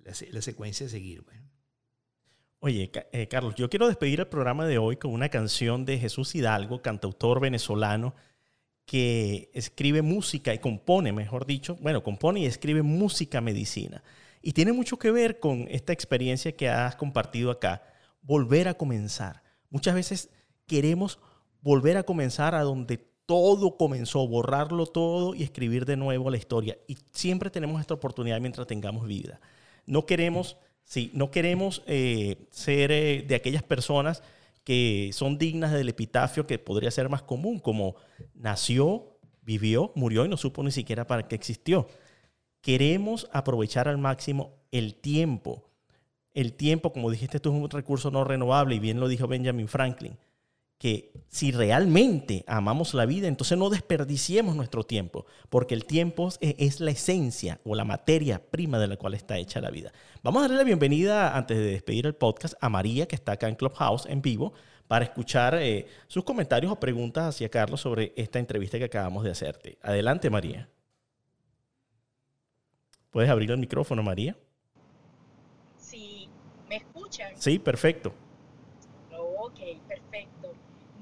la, 0.03 0.41
secuencia 0.41 0.85
de 0.85 0.91
seguir. 0.91 1.23
Oye, 2.65 2.89
eh, 3.11 3.27
Carlos, 3.27 3.55
yo 3.55 3.69
quiero 3.69 3.89
despedir 3.89 4.21
el 4.21 4.27
programa 4.27 4.65
de 4.65 4.77
hoy 4.77 4.95
con 4.95 5.11
una 5.11 5.27
canción 5.27 5.83
de 5.83 5.99
Jesús 5.99 6.33
Hidalgo, 6.33 6.81
cantautor 6.81 7.41
venezolano, 7.41 8.15
que 8.85 9.51
escribe 9.53 10.01
música 10.01 10.53
y 10.53 10.59
compone, 10.59 11.11
mejor 11.11 11.45
dicho, 11.45 11.75
bueno, 11.81 12.03
compone 12.03 12.39
y 12.39 12.45
escribe 12.45 12.81
música 12.81 13.41
medicina. 13.41 14.01
Y 14.41 14.53
tiene 14.53 14.71
mucho 14.71 14.97
que 14.97 15.11
ver 15.11 15.41
con 15.41 15.67
esta 15.69 15.91
experiencia 15.91 16.55
que 16.55 16.69
has 16.69 16.95
compartido 16.95 17.51
acá, 17.51 17.83
volver 18.21 18.69
a 18.69 18.75
comenzar. 18.75 19.43
Muchas 19.69 19.93
veces 19.93 20.29
queremos 20.65 21.19
volver 21.59 21.97
a 21.97 22.03
comenzar 22.03 22.55
a 22.55 22.61
donde 22.61 22.95
todo 23.25 23.75
comenzó, 23.75 24.25
borrarlo 24.25 24.85
todo 24.85 25.35
y 25.35 25.43
escribir 25.43 25.85
de 25.85 25.97
nuevo 25.97 26.29
la 26.29 26.37
historia. 26.37 26.77
Y 26.87 26.97
siempre 27.11 27.49
tenemos 27.49 27.81
esta 27.81 27.93
oportunidad 27.95 28.39
mientras 28.39 28.67
tengamos 28.67 29.05
vida. 29.05 29.41
No 29.85 30.05
queremos, 30.05 30.55
no 31.13 31.31
queremos 31.31 31.83
eh, 31.87 32.47
ser 32.51 32.91
eh, 32.91 33.23
de 33.27 33.35
aquellas 33.35 33.63
personas 33.63 34.23
que 34.63 35.09
son 35.13 35.37
dignas 35.37 35.71
del 35.71 35.89
epitafio 35.89 36.47
que 36.47 36.59
podría 36.59 36.91
ser 36.91 37.09
más 37.09 37.21
común, 37.21 37.59
como 37.59 37.95
nació, 38.33 39.17
vivió, 39.41 39.91
murió 39.95 40.25
y 40.25 40.29
no 40.29 40.37
supo 40.37 40.63
ni 40.63 40.71
siquiera 40.71 41.05
para 41.05 41.27
qué 41.27 41.35
existió. 41.35 41.87
Queremos 42.61 43.29
aprovechar 43.33 43.87
al 43.87 43.97
máximo 43.97 44.53
el 44.71 44.95
tiempo. 44.95 45.69
El 46.33 46.53
tiempo, 46.53 46.93
como 46.93 47.11
dijiste, 47.11 47.37
es 47.37 47.45
un 47.45 47.69
recurso 47.69 48.09
no 48.09 48.23
renovable 48.23 48.75
y 48.75 48.79
bien 48.79 48.99
lo 48.99 49.07
dijo 49.07 49.27
Benjamin 49.27 49.67
Franklin 49.67 50.17
que 50.83 51.13
si 51.29 51.53
realmente 51.53 52.43
amamos 52.45 52.93
la 52.93 53.05
vida, 53.05 53.29
entonces 53.29 53.57
no 53.57 53.69
desperdiciemos 53.69 54.53
nuestro 54.53 54.83
tiempo, 54.83 55.25
porque 55.49 55.75
el 55.75 55.85
tiempo 55.85 56.27
es, 56.41 56.81
la 56.81 56.91
esencia 56.91 57.61
o 57.63 57.73
la 57.73 57.85
materia 57.85 58.45
prima 58.51 58.77
de 58.79 58.87
la 58.87 58.97
cual 58.97 59.13
está 59.13 59.37
hecha 59.37 59.61
la 59.61 59.71
vida. 59.71 59.93
Vamos 60.23 60.39
a 60.39 60.41
darle 60.41 60.57
la 60.57 60.65
bienvenida, 60.65 61.37
antes 61.37 61.57
de 61.57 61.63
despedir 61.63 62.05
el 62.05 62.15
podcast, 62.15 62.55
a 62.59 62.67
María, 62.67 63.07
que 63.07 63.15
está 63.15 63.31
acá 63.31 63.47
en 63.47 63.55
Clubhouse 63.55 64.07
en 64.07 64.21
vivo, 64.21 64.51
para 64.89 65.05
escuchar 65.05 65.55
eh, 65.55 65.87
sus 66.07 66.25
comentarios 66.25 66.69
o 66.69 66.77
preguntas 66.77 67.33
hacia 67.33 67.47
Carlos 67.47 67.79
sobre 67.79 68.11
esta 68.17 68.39
entrevista 68.39 68.77
que 68.77 68.83
acabamos 68.83 69.23
de 69.23 69.31
hacerte. 69.31 69.77
Adelante, 69.81 70.29
María. 70.29 70.69
¿Puedes 73.09 73.29
abrir 73.29 73.51
el 73.51 73.57
micrófono, 73.57 74.03
María? 74.03 74.35
Sí, 75.77 76.27
¿me 76.67 76.75
escuchan? 76.75 77.31
Sí, 77.37 77.57
perfecto. 77.57 78.13
Ok, 79.15 79.59
perfecto. 79.87 80.53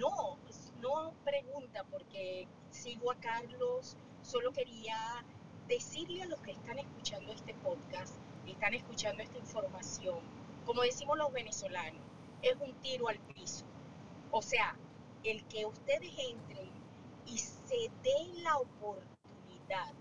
No, 0.01 0.35
no 0.81 1.13
pregunta 1.23 1.85
porque 1.91 2.47
sigo 2.81 3.11
a 3.11 3.15
Carlos, 3.17 3.95
solo 4.23 4.51
quería 4.53 4.97
decirle 5.67 6.23
a 6.23 6.25
los 6.25 6.39
que 6.41 6.49
están 6.49 6.79
escuchando 6.79 7.31
este 7.31 7.53
podcast, 7.53 8.15
están 8.47 8.73
escuchando 8.73 9.21
esta 9.21 9.37
información, 9.37 10.17
como 10.65 10.81
decimos 10.81 11.15
los 11.15 11.31
venezolanos, 11.31 12.01
es 12.41 12.55
un 12.59 12.73
tiro 12.81 13.07
al 13.07 13.19
piso. 13.35 13.65
O 14.31 14.41
sea, 14.41 14.75
el 15.23 15.43
que 15.45 15.67
ustedes 15.67 16.11
entren 16.31 16.71
y 17.27 17.37
se 17.37 17.91
den 18.01 18.43
la 18.43 18.57
oportunidad 18.57 19.93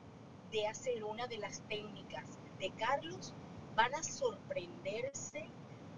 de 0.50 0.66
hacer 0.66 1.04
una 1.04 1.26
de 1.26 1.36
las 1.36 1.60
técnicas 1.68 2.38
de 2.58 2.70
Carlos, 2.70 3.34
van 3.76 3.94
a 3.94 4.02
sorprenderse 4.02 5.44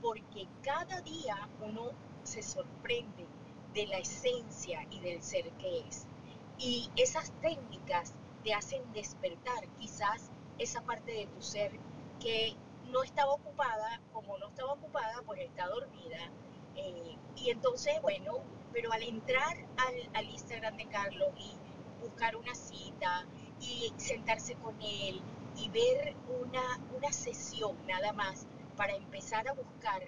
porque 0.00 0.48
cada 0.64 1.00
día 1.02 1.48
uno 1.60 1.92
se 2.24 2.42
sorprende 2.42 3.24
de 3.72 3.86
la 3.86 3.98
esencia 3.98 4.84
y 4.90 4.98
del 4.98 5.22
ser 5.22 5.48
que 5.52 5.86
es. 5.86 6.08
Y 6.62 6.88
esas 6.96 7.32
técnicas 7.40 8.14
te 8.44 8.54
hacen 8.54 8.80
despertar 8.92 9.66
quizás 9.80 10.30
esa 10.58 10.80
parte 10.82 11.10
de 11.10 11.26
tu 11.26 11.42
ser 11.42 11.72
que 12.20 12.54
no 12.92 13.02
estaba 13.02 13.32
ocupada, 13.32 14.00
como 14.12 14.38
no 14.38 14.48
estaba 14.48 14.74
ocupada, 14.74 15.22
pues 15.26 15.40
está 15.40 15.66
dormida. 15.66 16.30
Eh, 16.76 17.16
y 17.36 17.50
entonces, 17.50 18.00
bueno, 18.00 18.38
pero 18.72 18.92
al 18.92 19.02
entrar 19.02 19.56
al, 19.76 19.94
al 20.14 20.30
Instagram 20.30 20.76
de 20.76 20.86
Carlos 20.86 21.30
y 21.36 21.56
buscar 22.00 22.36
una 22.36 22.54
cita 22.54 23.26
y 23.60 23.92
sentarse 23.96 24.54
con 24.54 24.80
él 24.80 25.20
y 25.56 25.68
ver 25.70 26.14
una, 26.40 26.78
una 26.96 27.12
sesión 27.12 27.76
nada 27.88 28.12
más 28.12 28.46
para 28.76 28.94
empezar 28.94 29.48
a 29.48 29.52
buscar 29.52 30.02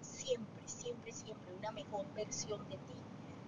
siempre, 0.00 0.62
siempre, 0.66 1.12
siempre 1.12 1.52
una 1.54 1.72
mejor 1.72 2.06
versión 2.14 2.66
de 2.68 2.76
ti, 2.76 2.94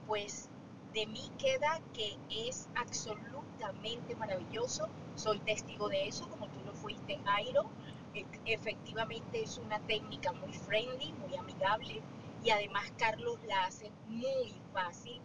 pues 0.06 0.50
de 0.92 1.06
mí 1.06 1.30
queda 1.38 1.80
que 1.94 2.18
es 2.28 2.68
absolutamente 2.74 4.14
maravilloso. 4.16 4.88
Soy 5.14 5.38
testigo 5.40 5.88
de 5.88 6.06
eso, 6.08 6.28
como 6.28 6.48
tú 6.48 6.60
lo 6.64 6.74
fuiste, 6.74 7.18
Jairo. 7.24 7.70
E, 8.14 8.26
efectivamente 8.44 9.42
es 9.42 9.56
una 9.58 9.80
técnica 9.80 10.32
muy 10.32 10.52
friendly, 10.52 11.12
muy 11.14 11.34
amigable 11.36 12.02
y 12.44 12.50
además 12.50 12.92
Carlos 12.98 13.38
la 13.46 13.64
hace 13.64 13.90
muy 14.06 14.54
fácil. 14.72 15.20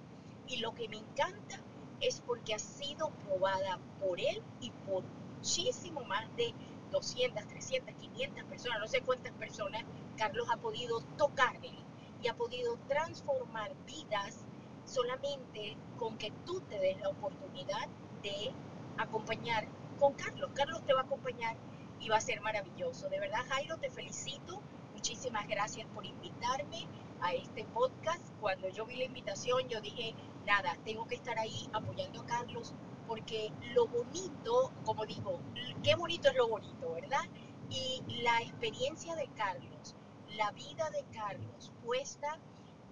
Y 0.47 0.57
lo 0.57 0.73
que 0.73 0.87
me 0.87 0.97
encanta 0.97 1.59
es 1.99 2.21
porque 2.21 2.53
ha 2.53 2.59
sido 2.59 3.09
probada 3.25 3.79
por 3.99 4.19
él 4.19 4.41
y 4.61 4.71
por 4.87 5.03
muchísimo 5.35 6.03
más 6.05 6.33
de 6.37 6.53
200, 6.91 7.45
300, 7.47 7.93
500 7.95 8.43
personas, 8.45 8.79
no 8.79 8.87
sé 8.87 9.01
cuántas 9.01 9.33
personas 9.33 9.83
Carlos 10.17 10.47
ha 10.49 10.57
podido 10.57 11.01
tocarle 11.17 11.71
y 12.23 12.27
ha 12.27 12.35
podido 12.35 12.77
transformar 12.87 13.75
vidas 13.85 14.46
solamente 14.87 15.77
con 15.97 16.17
que 16.17 16.31
tú 16.45 16.61
te 16.61 16.79
des 16.79 16.99
la 16.99 17.09
oportunidad 17.09 17.87
de 18.23 18.51
acompañar 18.97 19.67
con 19.99 20.13
Carlos. 20.13 20.49
Carlos 20.53 20.81
te 20.85 20.93
va 20.93 21.01
a 21.01 21.03
acompañar 21.03 21.55
y 21.99 22.09
va 22.09 22.17
a 22.17 22.21
ser 22.21 22.41
maravilloso. 22.41 23.09
De 23.09 23.19
verdad, 23.19 23.45
Jairo, 23.49 23.77
te 23.77 23.89
felicito. 23.89 24.61
Muchísimas 24.93 25.47
gracias 25.47 25.87
por 25.93 26.05
invitarme 26.05 26.87
a 27.21 27.33
este 27.33 27.65
podcast. 27.65 28.33
Cuando 28.39 28.69
yo 28.69 28.85
vi 28.85 28.95
la 28.95 29.03
invitación, 29.03 29.67
yo 29.67 29.81
dije, 29.81 30.15
nada, 30.45 30.75
tengo 30.85 31.05
que 31.07 31.15
estar 31.15 31.37
ahí 31.37 31.69
apoyando 31.73 32.21
a 32.21 32.25
Carlos 32.25 32.73
porque 33.07 33.51
lo 33.73 33.87
bonito, 33.87 34.71
como 34.83 35.05
digo, 35.05 35.39
qué 35.83 35.95
bonito 35.95 36.29
es 36.29 36.35
lo 36.35 36.47
bonito, 36.47 36.93
¿verdad? 36.93 37.23
Y 37.69 38.03
la 38.21 38.41
experiencia 38.41 39.15
de 39.15 39.27
Carlos, 39.29 39.95
la 40.35 40.51
vida 40.51 40.89
de 40.89 41.03
Carlos 41.13 41.71
puesta 41.83 42.37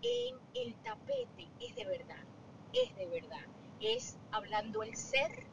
en 0.06 0.36
el 0.54 0.76
tapete 0.84 1.48
es 1.60 1.76
de 1.76 1.86
verdad, 1.86 2.24
es 2.74 2.96
de 2.96 3.08
verdad. 3.08 3.46
Es 3.82 4.18
hablando 4.32 4.84
el 4.84 4.96
ser, 4.96 5.46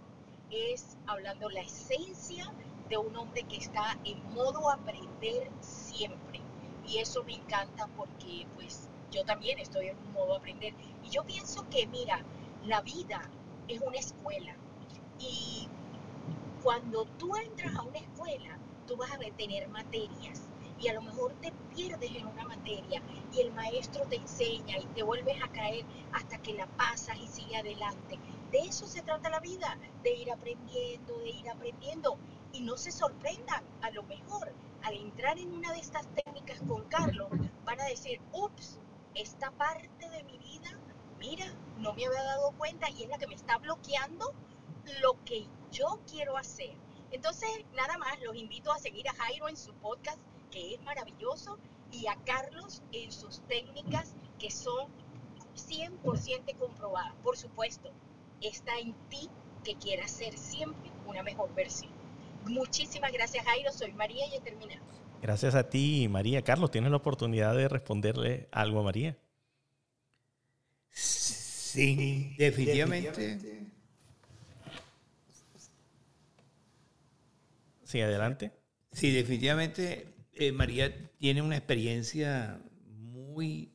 es 0.51 0.97
hablando 1.07 1.49
la 1.51 1.61
esencia 1.61 2.53
de 2.89 2.97
un 2.99 3.17
hombre 3.17 3.43
que 3.45 3.57
está 3.57 3.99
en 4.05 4.23
modo 4.35 4.71
aprender 4.71 5.51
siempre. 5.61 6.41
Y 6.87 6.99
eso 6.99 7.25
me 7.25 7.35
encanta 7.35 7.87
porque 7.97 8.47
pues 8.55 8.89
yo 9.11 9.25
también 9.25 9.59
estoy 9.59 9.89
en 9.89 10.13
modo 10.13 10.37
aprender. 10.37 10.75
Y 11.03 11.11
yo 11.11 11.25
pienso 11.25 11.69
que, 11.71 11.87
mira, 11.87 12.23
la 12.65 12.81
vida 12.83 13.31
es 13.69 13.81
una 13.81 13.99
escuela. 13.99 14.57
Y 15.19 15.69
cuando 16.63 17.07
tú 17.19 17.35
entras 17.37 17.75
a 17.77 17.83
una 17.83 17.99
escuela, 17.99 18.59
tú 18.87 18.97
vas 18.97 19.13
a 19.13 19.19
tener 19.37 19.69
materias 19.69 20.49
y 20.83 20.89
a 20.89 20.95
lo 20.95 21.03
mejor 21.03 21.33
te 21.41 21.53
pierdes 21.75 22.11
en 22.11 22.27
una 22.27 22.45
materia 22.45 23.01
y 23.33 23.41
el 23.41 23.53
maestro 23.53 24.05
te 24.09 24.17
enseña 24.17 24.79
y 24.79 24.87
te 24.87 25.05
vuelves 25.05 25.41
a 25.41 25.49
caer 25.53 25.85
hasta 26.13 26.39
que 26.39 26.55
la 26.55 26.67
pasas 26.67 27.17
y 27.19 27.29
sigue 27.29 27.57
adelante. 27.57 28.19
De 28.51 28.59
eso 28.59 28.87
se 28.87 29.03
trata 29.03 29.31
la 29.31 29.39
vida, 29.39 29.79
de 30.03 30.15
ir 30.15 30.33
aprendiendo, 30.33 31.19
de 31.19 31.31
ir 31.31 31.49
aprendiendo. 31.49 32.19
Y 32.53 32.63
no 32.63 32.77
se 32.77 32.91
sorprendan, 32.91 33.65
a 33.81 33.91
lo 33.91 34.03
mejor 34.03 34.53
al 34.83 34.95
entrar 34.95 35.39
en 35.39 35.53
una 35.53 35.73
de 35.73 35.79
estas 35.79 36.07
técnicas 36.15 36.61
con 36.67 36.85
Carlos, 36.89 37.29
van 37.65 37.81
a 37.81 37.85
decir, 37.85 38.21
ups, 38.33 38.81
esta 39.15 39.53
parte 39.53 40.11
de 40.11 40.25
mi 40.25 40.39
vida, 40.39 40.79
mira, 41.19 41.47
no 41.79 41.95
me 41.95 42.07
había 42.07 42.23
dado 42.23 42.53
cuenta 42.59 42.91
y 42.91 43.05
es 43.05 43.09
la 43.09 43.19
que 43.19 43.29
me 43.29 43.35
está 43.35 43.59
bloqueando 43.59 44.35
lo 45.01 45.23
que 45.25 45.47
yo 45.71 46.01
quiero 46.11 46.37
hacer. 46.37 46.77
Entonces, 47.13 47.49
nada 47.75 47.97
más, 47.99 48.21
los 48.23 48.35
invito 48.35 48.73
a 48.73 48.79
seguir 48.79 49.09
a 49.09 49.15
Jairo 49.15 49.49
en 49.49 49.57
su 49.57 49.73
podcast, 49.75 50.19
que 50.53 50.75
es 50.75 50.83
maravilloso, 50.83 51.59
y 51.91 52.07
a 52.07 52.17
Carlos 52.25 52.83
en 52.93 53.11
sus 53.11 53.41
técnicas, 53.49 54.15
que 54.39 54.51
son 54.51 54.89
100% 55.57 56.57
comprobadas. 56.59 57.15
Por 57.23 57.37
supuesto, 57.37 57.91
está 58.41 58.79
en 58.79 58.95
ti 59.09 59.29
que 59.65 59.75
quieras 59.77 60.11
ser 60.11 60.37
siempre 60.39 60.91
una 61.07 61.23
mejor 61.23 61.53
versión. 61.55 61.91
Muchísimas 62.45 63.13
gracias, 63.13 63.45
Jairo. 63.45 63.73
Soy 63.73 63.93
María 63.93 64.27
y 64.27 64.37
he 64.37 64.41
terminado. 64.41 64.83
Gracias 65.21 65.55
a 65.55 65.69
ti, 65.69 66.09
María. 66.09 66.43
Carlos, 66.43 66.71
¿tienes 66.71 66.91
la 66.91 66.97
oportunidad 66.97 67.55
de 67.55 67.69
responderle 67.69 68.49
algo 68.51 68.81
a 68.81 68.83
María? 68.83 69.17
Sí, 70.91 72.35
definitivamente. 72.39 73.71
Sí, 77.85 78.01
adelante. 78.01 78.53
Sí, 78.91 79.13
definitivamente 79.13 80.13
María 80.51 81.11
tiene 81.19 81.43
una 81.43 81.57
experiencia 81.57 82.61
muy, 82.87 83.71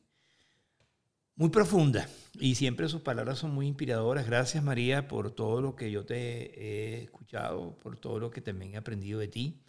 muy 1.36 1.48
profunda 1.48 2.08
y 2.38 2.56
siempre 2.56 2.88
sus 2.88 3.02
palabras 3.02 3.38
son 3.38 3.52
muy 3.54 3.66
inspiradoras. 3.66 4.26
Gracias 4.26 4.62
María 4.62 5.08
por 5.08 5.30
todo 5.30 5.62
lo 5.62 5.76
que 5.76 5.90
yo 5.90 6.04
te 6.04 6.96
he 6.96 7.02
escuchado, 7.04 7.78
por 7.78 7.96
todo 7.96 8.18
lo 8.18 8.30
que 8.30 8.40
también 8.40 8.74
he 8.74 8.76
aprendido 8.76 9.20
de 9.20 9.28
ti 9.28 9.62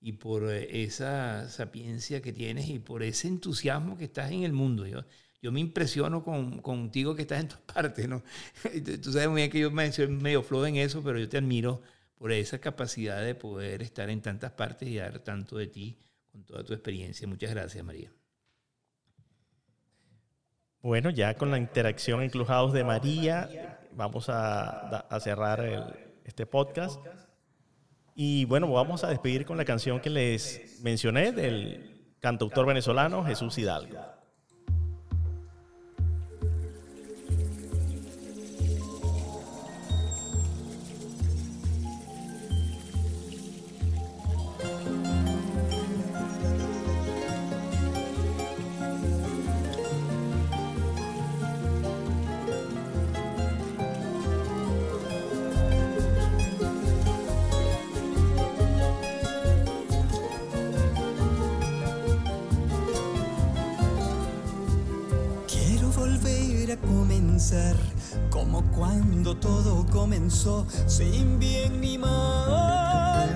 y 0.00 0.12
por 0.12 0.50
eh, 0.50 0.84
esa 0.84 1.48
sapiencia 1.48 2.22
que 2.22 2.32
tienes 2.32 2.68
y 2.68 2.78
por 2.78 3.02
ese 3.02 3.28
entusiasmo 3.28 3.98
que 3.98 4.04
estás 4.04 4.30
en 4.30 4.44
el 4.44 4.52
mundo. 4.52 4.86
Yo, 4.86 5.04
yo 5.42 5.52
me 5.52 5.60
impresiono 5.60 6.22
con, 6.24 6.60
contigo 6.62 7.14
que 7.14 7.22
estás 7.22 7.40
en 7.40 7.48
todas 7.48 7.64
partes, 7.74 8.08
¿no? 8.08 8.22
Tú 9.02 9.12
sabes 9.12 9.28
muy 9.28 9.42
bien 9.42 9.50
que 9.50 9.60
yo 9.60 9.70
me 9.70 9.90
soy 9.92 10.08
medio 10.08 10.42
flojo 10.42 10.66
en 10.66 10.76
eso, 10.76 11.02
pero 11.02 11.18
yo 11.18 11.28
te 11.28 11.38
admiro 11.38 11.82
por 12.16 12.32
esa 12.32 12.58
capacidad 12.60 13.22
de 13.22 13.34
poder 13.34 13.82
estar 13.82 14.10
en 14.10 14.20
tantas 14.20 14.52
partes 14.52 14.88
y 14.88 14.96
dar 14.96 15.20
tanto 15.20 15.56
de 15.56 15.68
ti 15.68 15.98
con 16.38 16.44
toda 16.44 16.64
tu 16.64 16.72
experiencia. 16.72 17.26
Muchas 17.26 17.50
gracias, 17.50 17.84
María. 17.84 18.12
Bueno, 20.80 21.10
ya 21.10 21.34
con 21.34 21.50
la 21.50 21.58
interacción 21.58 22.22
en 22.22 22.30
de 22.72 22.84
María, 22.84 23.80
vamos 23.92 24.28
a 24.28 25.18
cerrar 25.20 26.20
este 26.24 26.46
podcast. 26.46 27.04
Y 28.14 28.44
bueno, 28.44 28.70
vamos 28.70 29.02
a 29.02 29.08
despedir 29.08 29.44
con 29.44 29.56
la 29.56 29.64
canción 29.64 30.00
que 30.00 30.10
les 30.10 30.80
mencioné 30.82 31.32
del 31.32 32.14
cantautor 32.20 32.66
venezolano 32.66 33.24
Jesús 33.24 33.58
Hidalgo. 33.58 34.17
Cuando 68.78 69.36
todo 69.36 69.84
comenzó, 69.86 70.64
sin 70.86 71.40
bien 71.40 71.80
ni 71.80 71.98
mal, 71.98 73.28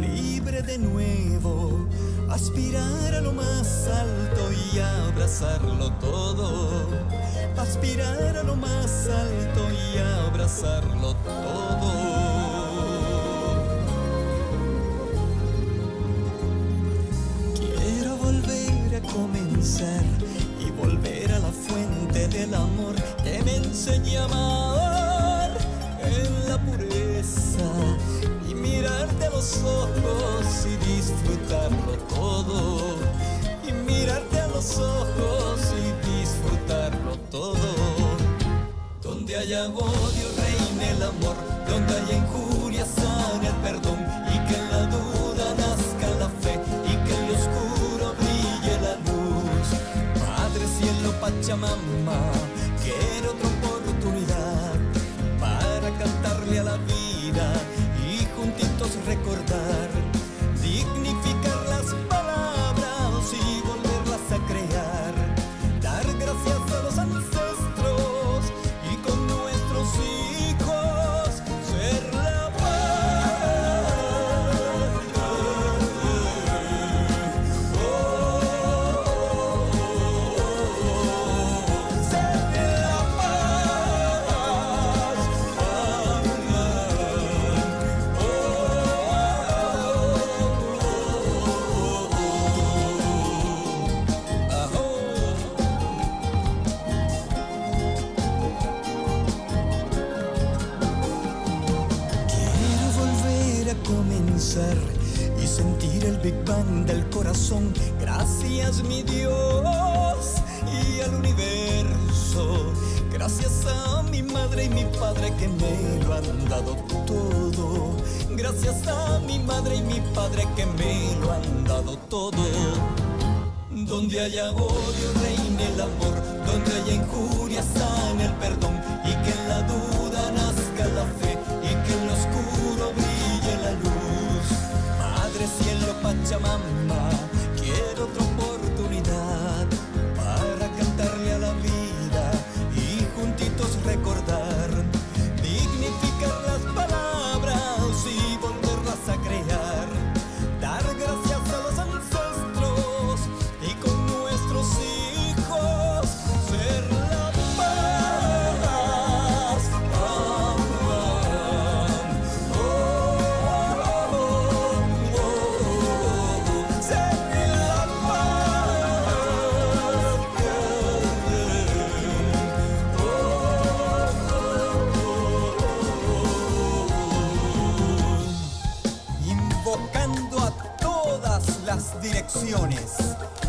libre 0.00 0.62
de 0.62 0.78
nuevo, 0.78 1.88
aspirar 2.30 3.12
a 3.12 3.20
lo 3.20 3.32
más 3.32 3.88
alto 3.88 4.50
y 4.52 4.78
abrazarlo 4.78 5.90
todo, 5.94 6.88
aspirar 7.56 8.36
a 8.36 8.42
lo 8.44 8.54
más 8.54 9.08
alto 9.08 9.62
y 9.72 9.98
abrazarlo 9.98 11.14
todo. 11.14 11.92
Quiero 17.56 18.16
volver 18.16 18.94
a 18.94 19.12
comenzar 19.12 20.04
y 20.64 20.70
volver 20.70 21.32
a 21.32 21.40
la 21.40 21.50
fuente 21.50 22.28
del 22.28 22.54
amor 22.54 23.03
me 23.74 23.80
enseña 23.80 24.24
a 24.30 25.48
en 26.00 26.48
la 26.48 26.58
pureza 26.58 27.68
y 28.48 28.54
mirarte 28.54 29.26
a 29.26 29.30
los 29.30 29.62
ojos 29.64 30.46
y 30.64 30.76
disfrutarlo 30.92 31.92
todo. 32.08 32.96
Y 33.66 33.72
mirarte 33.72 34.40
a 34.40 34.46
los 34.48 34.78
ojos 34.78 35.60
y 35.72 36.20
disfrutarlo 36.20 37.16
todo. 37.32 37.58
Donde 39.02 39.36
haya 39.36 39.66
odio 39.66 40.28
reine 40.36 40.90
el 40.92 41.02
amor, 41.02 41.36
donde 41.68 41.94
haya 41.96 42.16
injuria 42.16 42.86
sane 42.86 43.48
el 43.48 43.54
perdón 43.56 43.98
y 44.28 44.38
que 44.46 44.56
en 44.56 44.70
la 44.70 44.82
duda 44.86 45.46
nazca 45.58 46.08
la 46.20 46.28
fe 46.28 46.60
y 46.86 46.96
que 47.04 47.14
en 47.16 47.26
lo 47.26 47.34
oscuro 47.34 48.14
brille 48.20 48.74
la 48.86 48.94
luz. 49.06 49.66
Padre 50.14 50.64
cielo 50.78 51.12
Pachamama 51.20 52.43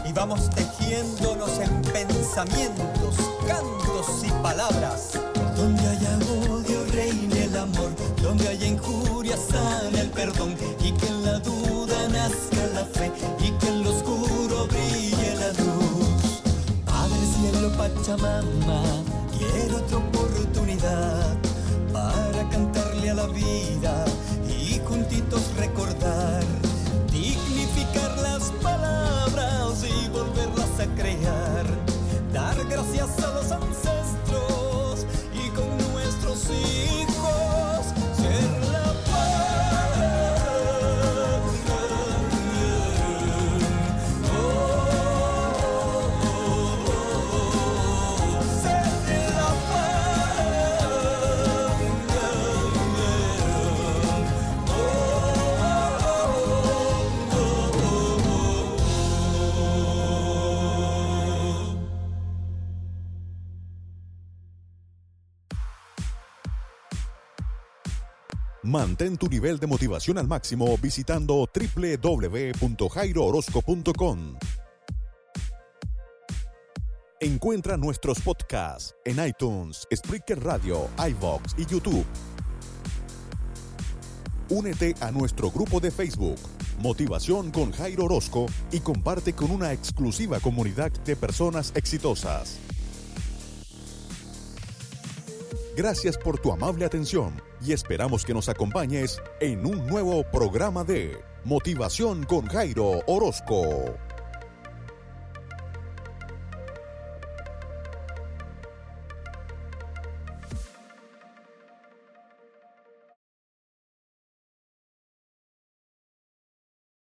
y 0.08 0.14
vamos 0.14 0.49
tejiéndonos 0.51 1.58
en 1.60 1.82
pensamientos, 1.82 3.16
cantos 3.47 4.24
y 4.24 4.32
palabras. 4.41 5.20
Donde 5.56 5.88
haya 5.88 6.18
odio 6.49 6.86
reine 6.91 7.45
el 7.45 7.58
amor, 7.58 7.89
donde 8.22 8.47
haya 8.47 8.68
injuria 8.68 9.38
sane 9.38 10.01
el 10.01 10.10
perdón 10.10 10.56
y 10.84 10.91
que 10.91 11.08
en 11.08 11.26
la 11.26 11.39
duda 11.39 12.08
nazca 12.10 12.66
la 12.74 12.86
fe 12.86 13.12
y 13.39 13.51
que 13.51 13.68
en 13.68 13.84
lo 13.84 13.89
oscuro 13.91 14.68
brille 14.68 15.36
la 15.39 15.49
luz. 15.64 16.41
Padre 16.86 17.26
cielo 17.39 17.70
Pachamama, 17.78 18.84
quiero 19.38 19.78
otra 19.78 19.97
oportunidad 19.97 21.38
para 21.93 22.49
cantarle 22.49 23.10
a 23.10 23.14
la 23.14 23.28
vida 23.28 24.06
y 24.49 24.80
juntitos 24.86 25.41
recordar, 25.58 26.35
dar 33.08 33.32
gracias 33.34 33.64
Mantén 68.76 69.15
tu 69.15 69.28
nivel 69.28 69.57
de 69.57 69.67
motivación 69.67 70.17
al 70.17 70.28
máximo 70.28 70.78
visitando 70.78 71.47
www.jairoorozco.com. 71.47 74.38
Encuentra 77.21 77.78
nuestros 77.78 78.19
podcasts 78.19 78.93
en 79.05 79.26
iTunes, 79.26 79.88
Spreaker 79.95 80.43
Radio, 80.43 80.89
iVoox 80.97 81.57
y 81.57 81.65
YouTube. 81.65 82.05
Únete 84.49 84.93
a 84.99 85.09
nuestro 85.09 85.49
grupo 85.49 85.80
de 85.80 85.89
Facebook, 85.89 86.41
Motivación 86.82 87.51
con 87.51 87.71
Jairo 87.71 88.03
Orozco, 88.03 88.47
y 88.73 88.82
comparte 88.82 89.32
con 89.32 89.51
una 89.51 89.71
exclusiva 89.71 90.41
comunidad 90.41 90.91
de 90.91 91.15
personas 91.15 91.71
exitosas. 91.76 92.57
Gracias 95.78 96.17
por 96.17 96.39
tu 96.39 96.51
amable 96.51 96.84
atención 96.84 97.55
y 97.66 97.74
esperamos 97.74 98.26
que 98.26 98.34
nos 98.34 98.49
acompañes 98.49 99.22
en 99.39 99.66
un 99.66 99.88
nuevo 99.88 100.24
programa 100.24 100.84
de 100.84 101.18
Motivación 101.43 102.24
con 102.24 102.45
Jairo 102.45 103.01
Orozco. 103.07 103.95